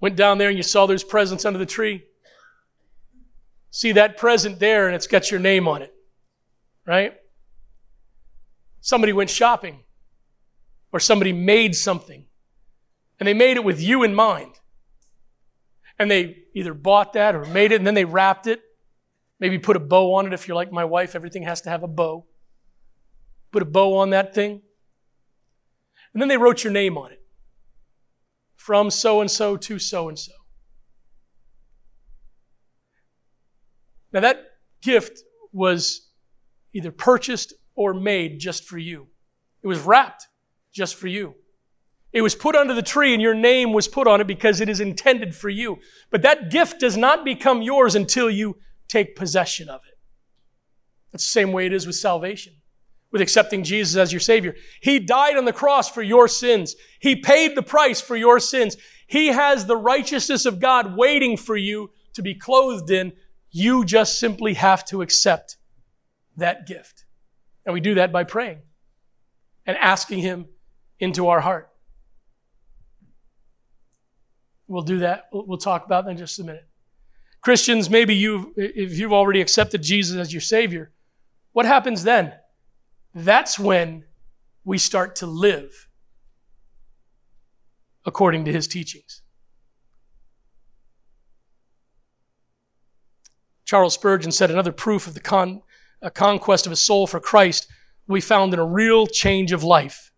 went 0.00 0.16
down 0.16 0.38
there 0.38 0.48
and 0.48 0.56
you 0.56 0.64
saw 0.64 0.86
those 0.86 1.04
presents 1.04 1.44
under 1.44 1.60
the 1.60 1.66
tree? 1.66 2.02
See 3.70 3.92
that 3.92 4.16
present 4.16 4.58
there 4.58 4.86
and 4.86 4.96
it's 4.96 5.06
got 5.06 5.30
your 5.30 5.40
name 5.40 5.68
on 5.68 5.82
it, 5.82 5.92
right? 6.86 7.14
Somebody 8.80 9.12
went 9.12 9.30
shopping 9.30 9.84
or 10.92 11.00
somebody 11.00 11.32
made 11.32 11.74
something 11.74 12.26
and 13.18 13.26
they 13.26 13.34
made 13.34 13.56
it 13.56 13.64
with 13.64 13.80
you 13.80 14.02
in 14.02 14.14
mind. 14.14 14.54
And 15.98 16.10
they 16.10 16.44
either 16.54 16.74
bought 16.74 17.12
that 17.14 17.34
or 17.34 17.44
made 17.44 17.72
it 17.72 17.76
and 17.76 17.86
then 17.86 17.94
they 17.94 18.04
wrapped 18.04 18.46
it. 18.46 18.62
Maybe 19.40 19.58
put 19.58 19.76
a 19.76 19.80
bow 19.80 20.14
on 20.14 20.26
it 20.26 20.32
if 20.32 20.48
you're 20.48 20.54
like 20.54 20.72
my 20.72 20.84
wife, 20.84 21.14
everything 21.14 21.42
has 21.42 21.60
to 21.62 21.70
have 21.70 21.82
a 21.82 21.88
bow. 21.88 22.26
Put 23.52 23.62
a 23.62 23.66
bow 23.66 23.96
on 23.96 24.10
that 24.10 24.34
thing. 24.34 24.62
And 26.12 26.22
then 26.22 26.28
they 26.28 26.36
wrote 26.36 26.64
your 26.64 26.72
name 26.72 26.96
on 26.96 27.12
it. 27.12 27.22
From 28.56 28.90
so 28.90 29.20
and 29.20 29.30
so 29.30 29.56
to 29.56 29.78
so 29.78 30.08
and 30.08 30.18
so. 30.18 30.32
Now, 34.12 34.20
that 34.20 34.38
gift 34.82 35.20
was 35.52 36.08
either 36.72 36.90
purchased 36.90 37.54
or 37.74 37.94
made 37.94 38.38
just 38.38 38.64
for 38.64 38.78
you. 38.78 39.08
It 39.62 39.66
was 39.66 39.80
wrapped 39.80 40.26
just 40.72 40.94
for 40.94 41.06
you. 41.06 41.34
It 42.12 42.22
was 42.22 42.34
put 42.34 42.56
under 42.56 42.74
the 42.74 42.82
tree 42.82 43.12
and 43.12 43.22
your 43.22 43.34
name 43.34 43.72
was 43.72 43.86
put 43.86 44.06
on 44.06 44.20
it 44.20 44.26
because 44.26 44.60
it 44.60 44.68
is 44.68 44.80
intended 44.80 45.34
for 45.34 45.48
you. 45.48 45.78
But 46.10 46.22
that 46.22 46.50
gift 46.50 46.80
does 46.80 46.96
not 46.96 47.24
become 47.24 47.60
yours 47.60 47.94
until 47.94 48.30
you 48.30 48.56
take 48.88 49.16
possession 49.16 49.68
of 49.68 49.80
it. 49.86 49.98
That's 51.12 51.24
the 51.24 51.30
same 51.30 51.52
way 51.52 51.66
it 51.66 51.72
is 51.72 51.86
with 51.86 51.96
salvation, 51.96 52.54
with 53.10 53.20
accepting 53.20 53.62
Jesus 53.62 53.96
as 53.96 54.12
your 54.12 54.20
Savior. 54.20 54.54
He 54.80 54.98
died 54.98 55.36
on 55.36 55.44
the 55.44 55.52
cross 55.52 55.90
for 55.90 56.02
your 56.02 56.28
sins. 56.28 56.74
He 57.00 57.16
paid 57.16 57.54
the 57.54 57.62
price 57.62 58.00
for 58.00 58.16
your 58.16 58.40
sins. 58.40 58.76
He 59.06 59.28
has 59.28 59.66
the 59.66 59.76
righteousness 59.76 60.46
of 60.46 60.60
God 60.60 60.96
waiting 60.96 61.36
for 61.36 61.56
you 61.56 61.90
to 62.14 62.22
be 62.22 62.34
clothed 62.34 62.90
in. 62.90 63.12
You 63.50 63.84
just 63.84 64.18
simply 64.18 64.54
have 64.54 64.84
to 64.86 65.02
accept 65.02 65.56
that 66.36 66.66
gift. 66.66 67.04
And 67.64 67.74
we 67.74 67.80
do 67.80 67.94
that 67.94 68.12
by 68.12 68.24
praying 68.24 68.62
and 69.66 69.76
asking 69.76 70.20
Him 70.20 70.46
into 70.98 71.28
our 71.28 71.40
heart. 71.40 71.68
We'll 74.66 74.82
do 74.82 74.98
that. 74.98 75.28
We'll 75.32 75.58
talk 75.58 75.86
about 75.86 76.04
that 76.04 76.10
in 76.10 76.16
just 76.18 76.38
a 76.38 76.44
minute. 76.44 76.68
Christians, 77.40 77.88
maybe 77.88 78.14
you, 78.14 78.52
if 78.56 78.98
you've 78.98 79.12
already 79.12 79.40
accepted 79.40 79.82
Jesus 79.82 80.16
as 80.16 80.32
your 80.32 80.40
Savior, 80.40 80.92
what 81.52 81.66
happens 81.66 82.04
then? 82.04 82.34
That's 83.14 83.58
when 83.58 84.04
we 84.64 84.76
start 84.76 85.16
to 85.16 85.26
live 85.26 85.88
according 88.04 88.44
to 88.44 88.52
His 88.52 88.68
teachings. 88.68 89.22
Charles 93.68 93.92
Spurgeon 93.92 94.32
said 94.32 94.50
another 94.50 94.72
proof 94.72 95.06
of 95.06 95.12
the 95.12 95.20
con- 95.20 95.60
conquest 96.14 96.64
of 96.64 96.72
a 96.72 96.76
soul 96.76 97.06
for 97.06 97.20
Christ 97.20 97.68
we 98.06 98.18
found 98.18 98.54
in 98.54 98.58
a 98.58 98.64
real 98.64 99.06
change 99.06 99.52
of 99.52 99.62
life. 99.62 100.10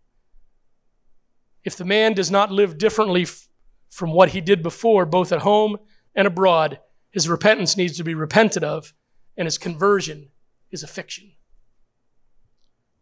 If 1.65 1.77
the 1.77 1.85
man 1.85 2.13
does 2.13 2.31
not 2.31 2.53
live 2.53 2.79
differently 2.79 3.23
f- 3.23 3.49
from 3.89 4.13
what 4.13 4.29
he 4.29 4.41
did 4.41 4.63
before, 4.63 5.05
both 5.05 5.33
at 5.33 5.41
home 5.41 5.79
and 6.15 6.29
abroad, 6.29 6.79
his 7.11 7.29
repentance 7.29 7.77
needs 7.77 7.97
to 7.97 8.05
be 8.05 8.15
repented 8.15 8.63
of, 8.63 8.95
and 9.37 9.47
his 9.47 9.59
conversion 9.59 10.29
is 10.71 10.85
a 10.85 10.87
fiction. 10.87 11.33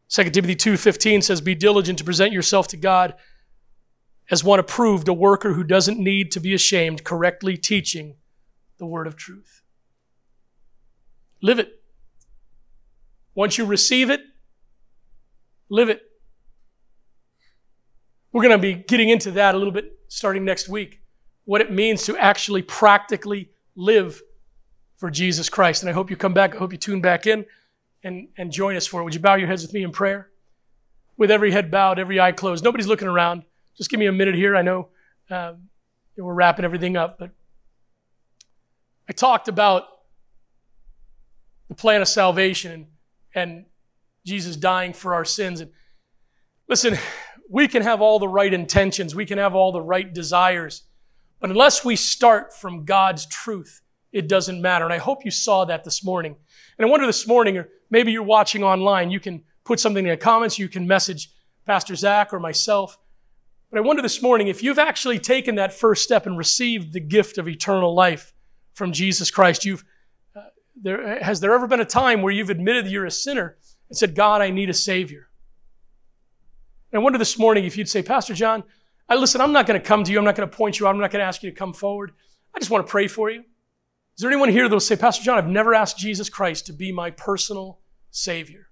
2 0.09 0.31
Timothy 0.31 0.57
2:15 0.57 1.21
says, 1.21 1.43
"Be 1.43 1.55
diligent 1.55 1.99
to 1.99 2.07
present 2.07 2.33
yourself 2.33 2.67
to 2.69 2.79
God 2.79 3.15
as 4.31 4.43
one 4.43 4.59
approved, 4.59 5.09
a 5.09 5.13
worker 5.13 5.53
who 5.53 5.63
doesn't 5.63 6.01
need 6.01 6.33
to 6.33 6.41
be 6.41 6.55
ashamed, 6.55 7.05
correctly 7.05 7.59
teaching 7.59 8.17
the 8.79 8.87
word 8.87 9.07
of 9.07 9.15
truth." 9.15 9.58
Live 11.41 11.59
it. 11.59 11.81
Once 13.35 13.59
you 13.59 13.65
receive 13.65 14.11
it, 14.11 14.21
live 15.69 15.89
it. 15.89 16.03
We're 18.33 18.43
going 18.43 18.57
to 18.57 18.59
be 18.59 18.75
getting 18.75 19.09
into 19.09 19.31
that 19.33 19.55
a 19.55 19.59
little 19.59 19.73
bit 19.73 19.99
starting 20.09 20.45
next 20.45 20.69
week. 20.69 21.01
What 21.45 21.61
it 21.61 21.73
means 21.73 22.05
to 22.05 22.17
actually 22.17 22.63
practically 22.63 23.51
live 23.75 24.21
for 24.97 25.11
Jesus 25.11 25.49
Christ. 25.49 25.83
And 25.83 25.91
I 25.91 25.93
hope 25.93 26.11
you 26.11 26.17
come 26.17 26.35
back. 26.35 26.55
I 26.55 26.59
hope 26.59 26.73
you 26.73 26.79
tune 26.79 27.01
back 27.01 27.27
in 27.27 27.47
and, 28.03 28.29
and 28.37 28.51
join 28.51 28.77
us 28.77 28.87
for 28.87 29.01
it. 29.01 29.05
Would 29.05 29.15
you 29.15 29.21
bow 29.21 29.37
your 29.37 29.49
heads 29.49 29.63
with 29.63 29.73
me 29.73 29.83
in 29.83 29.93
prayer? 29.93 30.31
with 31.19 31.31
every 31.31 31.51
head 31.51 31.71
bowed, 31.71 31.99
every 31.99 32.19
eye 32.19 32.33
closed. 32.33 32.65
Nobody's 32.65 32.87
looking 32.87 33.09
around. 33.09 33.43
Just 33.77 33.91
give 33.91 34.01
me 34.01 34.07
a 34.07 34.13
minute 34.13 34.37
here. 34.37 34.57
I 34.57 34.63
know 34.63 34.89
um, 35.29 35.69
we're 36.17 36.33
wrapping 36.33 36.65
everything 36.65 36.97
up, 36.97 37.19
but 37.19 37.31
I 39.09 39.13
talked 39.13 39.49
about 39.49 39.85
the 41.69 41.75
plan 41.75 42.03
of 42.03 42.09
salvation 42.09 42.73
and, 42.73 42.87
and 43.35 43.67
Jesus 44.25 44.57
dying 44.57 44.93
for 44.93 45.15
our 45.15 45.25
sins. 45.25 45.61
And 45.61 45.71
listen, 46.69 46.99
we 47.51 47.69
can 47.69 47.83
have 47.83 48.01
all 48.01 48.19
the 48.19 48.29
right 48.29 48.53
intentions, 48.53 49.15
we 49.15 49.27
can 49.27 49.39
have 49.39 49.55
all 49.55 49.73
the 49.73 49.81
right 49.81 50.13
desires, 50.13 50.85
but 51.41 51.51
unless 51.51 51.85
we 51.85 51.97
start 51.97 52.55
from 52.55 52.85
God's 52.85 53.27
truth, 53.27 53.81
it 54.13 54.29
doesn't 54.29 54.61
matter. 54.61 54.85
And 54.85 54.93
I 54.93 54.99
hope 54.99 55.25
you 55.25 55.31
saw 55.31 55.65
that 55.67 55.85
this 55.85 56.03
morning. 56.03 56.37
And 56.79 56.87
I 56.87 56.91
wonder 56.91 57.07
this 57.07 57.27
morning, 57.27 57.57
or 57.57 57.69
maybe 57.91 58.11
you're 58.11 58.23
watching 58.23 58.63
online, 58.63 59.11
you 59.11 59.21
can 59.21 59.45
put 59.65 59.79
something 59.79 60.05
in 60.05 60.11
the 60.11 60.17
comments, 60.17 60.59
you 60.59 60.69
can 60.69 60.87
message 60.87 61.31
Pastor 61.67 61.95
Zach 61.95 62.33
or 62.33 62.41
myself. 62.41 62.99
But 63.71 63.79
I 63.79 63.83
wonder 63.83 64.01
this 64.01 64.23
morning 64.23 64.49
if 64.49 64.63
you've 64.63 64.79
actually 64.79 65.19
taken 65.19 65.57
that 65.57 65.75
first 65.75 66.03
step 66.03 66.27
and 66.27 66.39
received 66.39 66.93
the 66.93 67.01
gift 67.01 67.37
of 67.37 67.47
eternal 67.47 67.95
life 67.95 68.33
from 68.73 68.93
Jesus 68.93 69.31
Christ. 69.31 69.65
You've, 69.65 69.85
there, 70.83 71.23
has 71.23 71.41
there 71.41 71.53
ever 71.53 71.67
been 71.67 71.81
a 71.81 71.85
time 71.85 72.23
where 72.23 72.33
you've 72.33 72.51
admitted 72.51 72.87
that 72.87 72.91
you're 72.91 73.07
a 73.07 73.11
sinner 73.11 73.57
and 73.89 73.97
said, 73.97 74.15
God, 74.15 74.41
I 74.41 74.51
need 74.51 74.71
a 74.71 74.75
Savior? 74.75 75.29
And 76.93 77.01
I 77.01 77.03
wonder 77.03 77.19
this 77.19 77.39
morning 77.39 77.65
if 77.65 77.77
you'd 77.77 77.89
say, 77.89 78.03
Pastor 78.03 78.35
John, 78.35 78.65
I, 79.09 79.17
listen, 79.17 79.41
I'm 79.41 79.53
not 79.53 79.67
going 79.67 79.81
to 79.81 79.87
come 79.87 80.05
to 80.05 80.13
you. 80.13 80.19
I'm 80.19 80.25
not 80.25 80.37
going 80.37 80.49
to 80.49 80.57
point 80.57 80.79
you 80.79 80.87
out. 80.87 80.95
I'm 80.95 81.01
not 81.01 81.11
going 81.11 81.21
to 81.21 81.27
ask 81.27 81.43
you 81.43 81.51
to 81.51 81.57
come 81.57 81.73
forward. 81.73 82.13
I 82.55 82.59
just 82.59 82.71
want 82.71 82.87
to 82.87 82.91
pray 82.91 83.09
for 83.09 83.31
you. 83.31 83.41
Is 83.41 84.23
there 84.23 84.31
anyone 84.31 84.49
here 84.49 84.69
that 84.69 84.75
will 84.75 84.81
say, 84.81 84.97
Pastor 84.97 85.23
John, 85.23 85.39
I've 85.39 85.49
never 85.49 85.75
asked 85.75 85.99
Jesus 85.99 86.29
Christ 86.29 86.67
to 86.67 86.73
be 86.73 86.93
my 86.93 87.11
personal 87.11 87.81
Savior? 88.11 88.69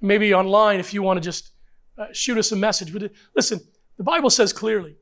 Maybe 0.00 0.34
online, 0.34 0.80
if 0.80 0.92
you 0.92 1.02
want 1.02 1.16
to 1.16 1.22
just 1.22 1.52
uh, 1.96 2.06
shoot 2.12 2.36
us 2.36 2.52
a 2.52 2.56
message. 2.56 2.92
But 2.92 3.12
listen, 3.34 3.60
the 3.96 4.04
Bible 4.04 4.30
says 4.30 4.52
clearly 4.52 4.96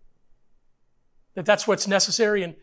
that 1.34 1.46
that's 1.46 1.66
what's 1.66 1.88
necessary. 1.88 2.42
And 2.42 2.54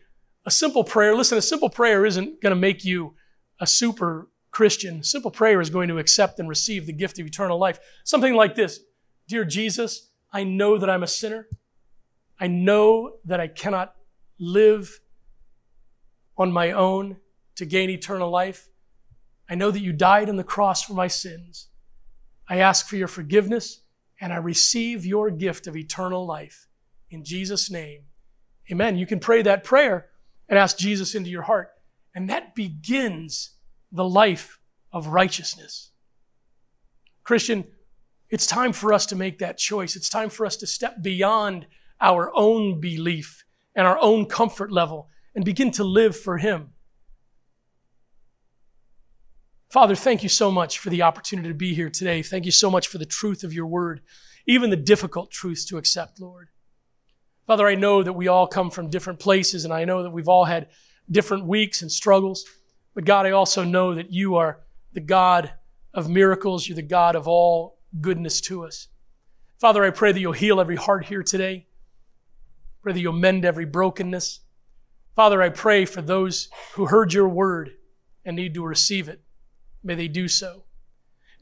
a 0.48 0.50
simple 0.50 0.82
prayer, 0.82 1.14
listen, 1.14 1.36
a 1.36 1.42
simple 1.42 1.68
prayer 1.68 2.06
isn't 2.06 2.40
going 2.40 2.54
to 2.54 2.56
make 2.56 2.82
you 2.82 3.14
a 3.60 3.66
super 3.66 4.30
Christian. 4.50 5.02
Simple 5.02 5.30
prayer 5.30 5.60
is 5.60 5.68
going 5.68 5.88
to 5.88 5.98
accept 5.98 6.40
and 6.40 6.48
receive 6.48 6.86
the 6.86 6.92
gift 6.94 7.18
of 7.18 7.26
eternal 7.26 7.58
life. 7.58 7.78
Something 8.02 8.32
like 8.32 8.54
this 8.54 8.80
Dear 9.28 9.44
Jesus, 9.44 10.08
I 10.32 10.44
know 10.44 10.78
that 10.78 10.88
I'm 10.88 11.02
a 11.02 11.06
sinner. 11.06 11.48
I 12.40 12.46
know 12.46 13.18
that 13.26 13.40
I 13.40 13.46
cannot 13.46 13.94
live 14.40 15.00
on 16.38 16.50
my 16.50 16.72
own 16.72 17.18
to 17.56 17.66
gain 17.66 17.90
eternal 17.90 18.30
life. 18.30 18.70
I 19.50 19.54
know 19.54 19.70
that 19.70 19.80
you 19.80 19.92
died 19.92 20.30
on 20.30 20.36
the 20.36 20.44
cross 20.44 20.82
for 20.82 20.94
my 20.94 21.08
sins. 21.08 21.68
I 22.48 22.56
ask 22.56 22.88
for 22.88 22.96
your 22.96 23.08
forgiveness 23.08 23.82
and 24.18 24.32
I 24.32 24.36
receive 24.36 25.04
your 25.04 25.30
gift 25.30 25.66
of 25.66 25.76
eternal 25.76 26.24
life. 26.24 26.68
In 27.10 27.22
Jesus' 27.22 27.70
name, 27.70 28.04
amen. 28.72 28.96
You 28.96 29.04
can 29.04 29.20
pray 29.20 29.42
that 29.42 29.62
prayer 29.62 30.08
and 30.48 30.58
ask 30.58 30.78
Jesus 30.78 31.14
into 31.14 31.30
your 31.30 31.42
heart. 31.42 31.70
And 32.14 32.28
that 32.30 32.54
begins 32.54 33.50
the 33.92 34.08
life 34.08 34.58
of 34.92 35.08
righteousness. 35.08 35.90
Christian, 37.24 37.64
it's 38.30 38.46
time 38.46 38.72
for 38.72 38.92
us 38.92 39.06
to 39.06 39.16
make 39.16 39.38
that 39.38 39.58
choice. 39.58 39.96
It's 39.96 40.08
time 40.08 40.30
for 40.30 40.44
us 40.46 40.56
to 40.56 40.66
step 40.66 41.02
beyond 41.02 41.66
our 42.00 42.30
own 42.34 42.80
belief 42.80 43.44
and 43.74 43.86
our 43.86 43.98
own 44.00 44.26
comfort 44.26 44.72
level 44.72 45.08
and 45.34 45.44
begin 45.44 45.70
to 45.72 45.84
live 45.84 46.16
for 46.16 46.38
Him. 46.38 46.70
Father, 49.70 49.94
thank 49.94 50.22
you 50.22 50.28
so 50.28 50.50
much 50.50 50.78
for 50.78 50.88
the 50.88 51.02
opportunity 51.02 51.48
to 51.48 51.54
be 51.54 51.74
here 51.74 51.90
today. 51.90 52.22
Thank 52.22 52.46
you 52.46 52.50
so 52.50 52.70
much 52.70 52.88
for 52.88 52.96
the 52.96 53.06
truth 53.06 53.44
of 53.44 53.52
your 53.52 53.66
word, 53.66 54.00
even 54.46 54.70
the 54.70 54.76
difficult 54.76 55.30
truths 55.30 55.66
to 55.66 55.76
accept, 55.76 56.20
Lord. 56.20 56.48
Father, 57.48 57.66
I 57.66 57.76
know 57.76 58.02
that 58.02 58.12
we 58.12 58.28
all 58.28 58.46
come 58.46 58.70
from 58.70 58.90
different 58.90 59.20
places, 59.20 59.64
and 59.64 59.72
I 59.72 59.86
know 59.86 60.02
that 60.02 60.10
we've 60.10 60.28
all 60.28 60.44
had 60.44 60.68
different 61.10 61.46
weeks 61.46 61.80
and 61.80 61.90
struggles. 61.90 62.44
But 62.94 63.06
God, 63.06 63.24
I 63.24 63.30
also 63.30 63.64
know 63.64 63.94
that 63.94 64.12
you 64.12 64.36
are 64.36 64.60
the 64.92 65.00
God 65.00 65.54
of 65.94 66.10
miracles. 66.10 66.68
You're 66.68 66.76
the 66.76 66.82
God 66.82 67.16
of 67.16 67.26
all 67.26 67.78
goodness 68.02 68.42
to 68.42 68.66
us. 68.66 68.88
Father, 69.58 69.82
I 69.82 69.88
pray 69.88 70.12
that 70.12 70.20
you'll 70.20 70.32
heal 70.32 70.60
every 70.60 70.76
heart 70.76 71.06
here 71.06 71.22
today. 71.22 71.68
Pray 72.82 72.92
that 72.92 73.00
you'll 73.00 73.14
mend 73.14 73.46
every 73.46 73.64
brokenness. 73.64 74.40
Father, 75.16 75.40
I 75.40 75.48
pray 75.48 75.86
for 75.86 76.02
those 76.02 76.50
who 76.74 76.84
heard 76.84 77.14
your 77.14 77.30
word 77.30 77.70
and 78.26 78.36
need 78.36 78.52
to 78.52 78.62
receive 78.62 79.08
it. 79.08 79.22
May 79.82 79.94
they 79.94 80.08
do 80.08 80.28
so. 80.28 80.64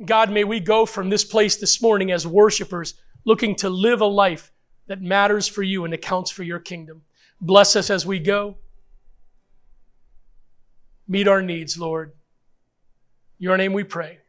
God, 0.04 0.30
may 0.30 0.44
we 0.44 0.60
go 0.60 0.86
from 0.86 1.10
this 1.10 1.24
place 1.24 1.56
this 1.56 1.82
morning 1.82 2.12
as 2.12 2.28
worshipers 2.28 2.94
looking 3.24 3.56
to 3.56 3.68
live 3.68 4.00
a 4.00 4.06
life 4.06 4.52
that 4.86 5.02
matters 5.02 5.48
for 5.48 5.62
you 5.62 5.84
and 5.84 5.92
accounts 5.92 6.30
for 6.30 6.42
your 6.42 6.58
kingdom. 6.58 7.02
Bless 7.40 7.76
us 7.76 7.90
as 7.90 8.06
we 8.06 8.18
go. 8.18 8.56
Meet 11.08 11.28
our 11.28 11.42
needs, 11.42 11.78
Lord. 11.78 12.12
Your 13.38 13.56
name 13.56 13.72
we 13.72 13.84
pray. 13.84 14.20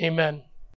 Amen. 0.00 0.42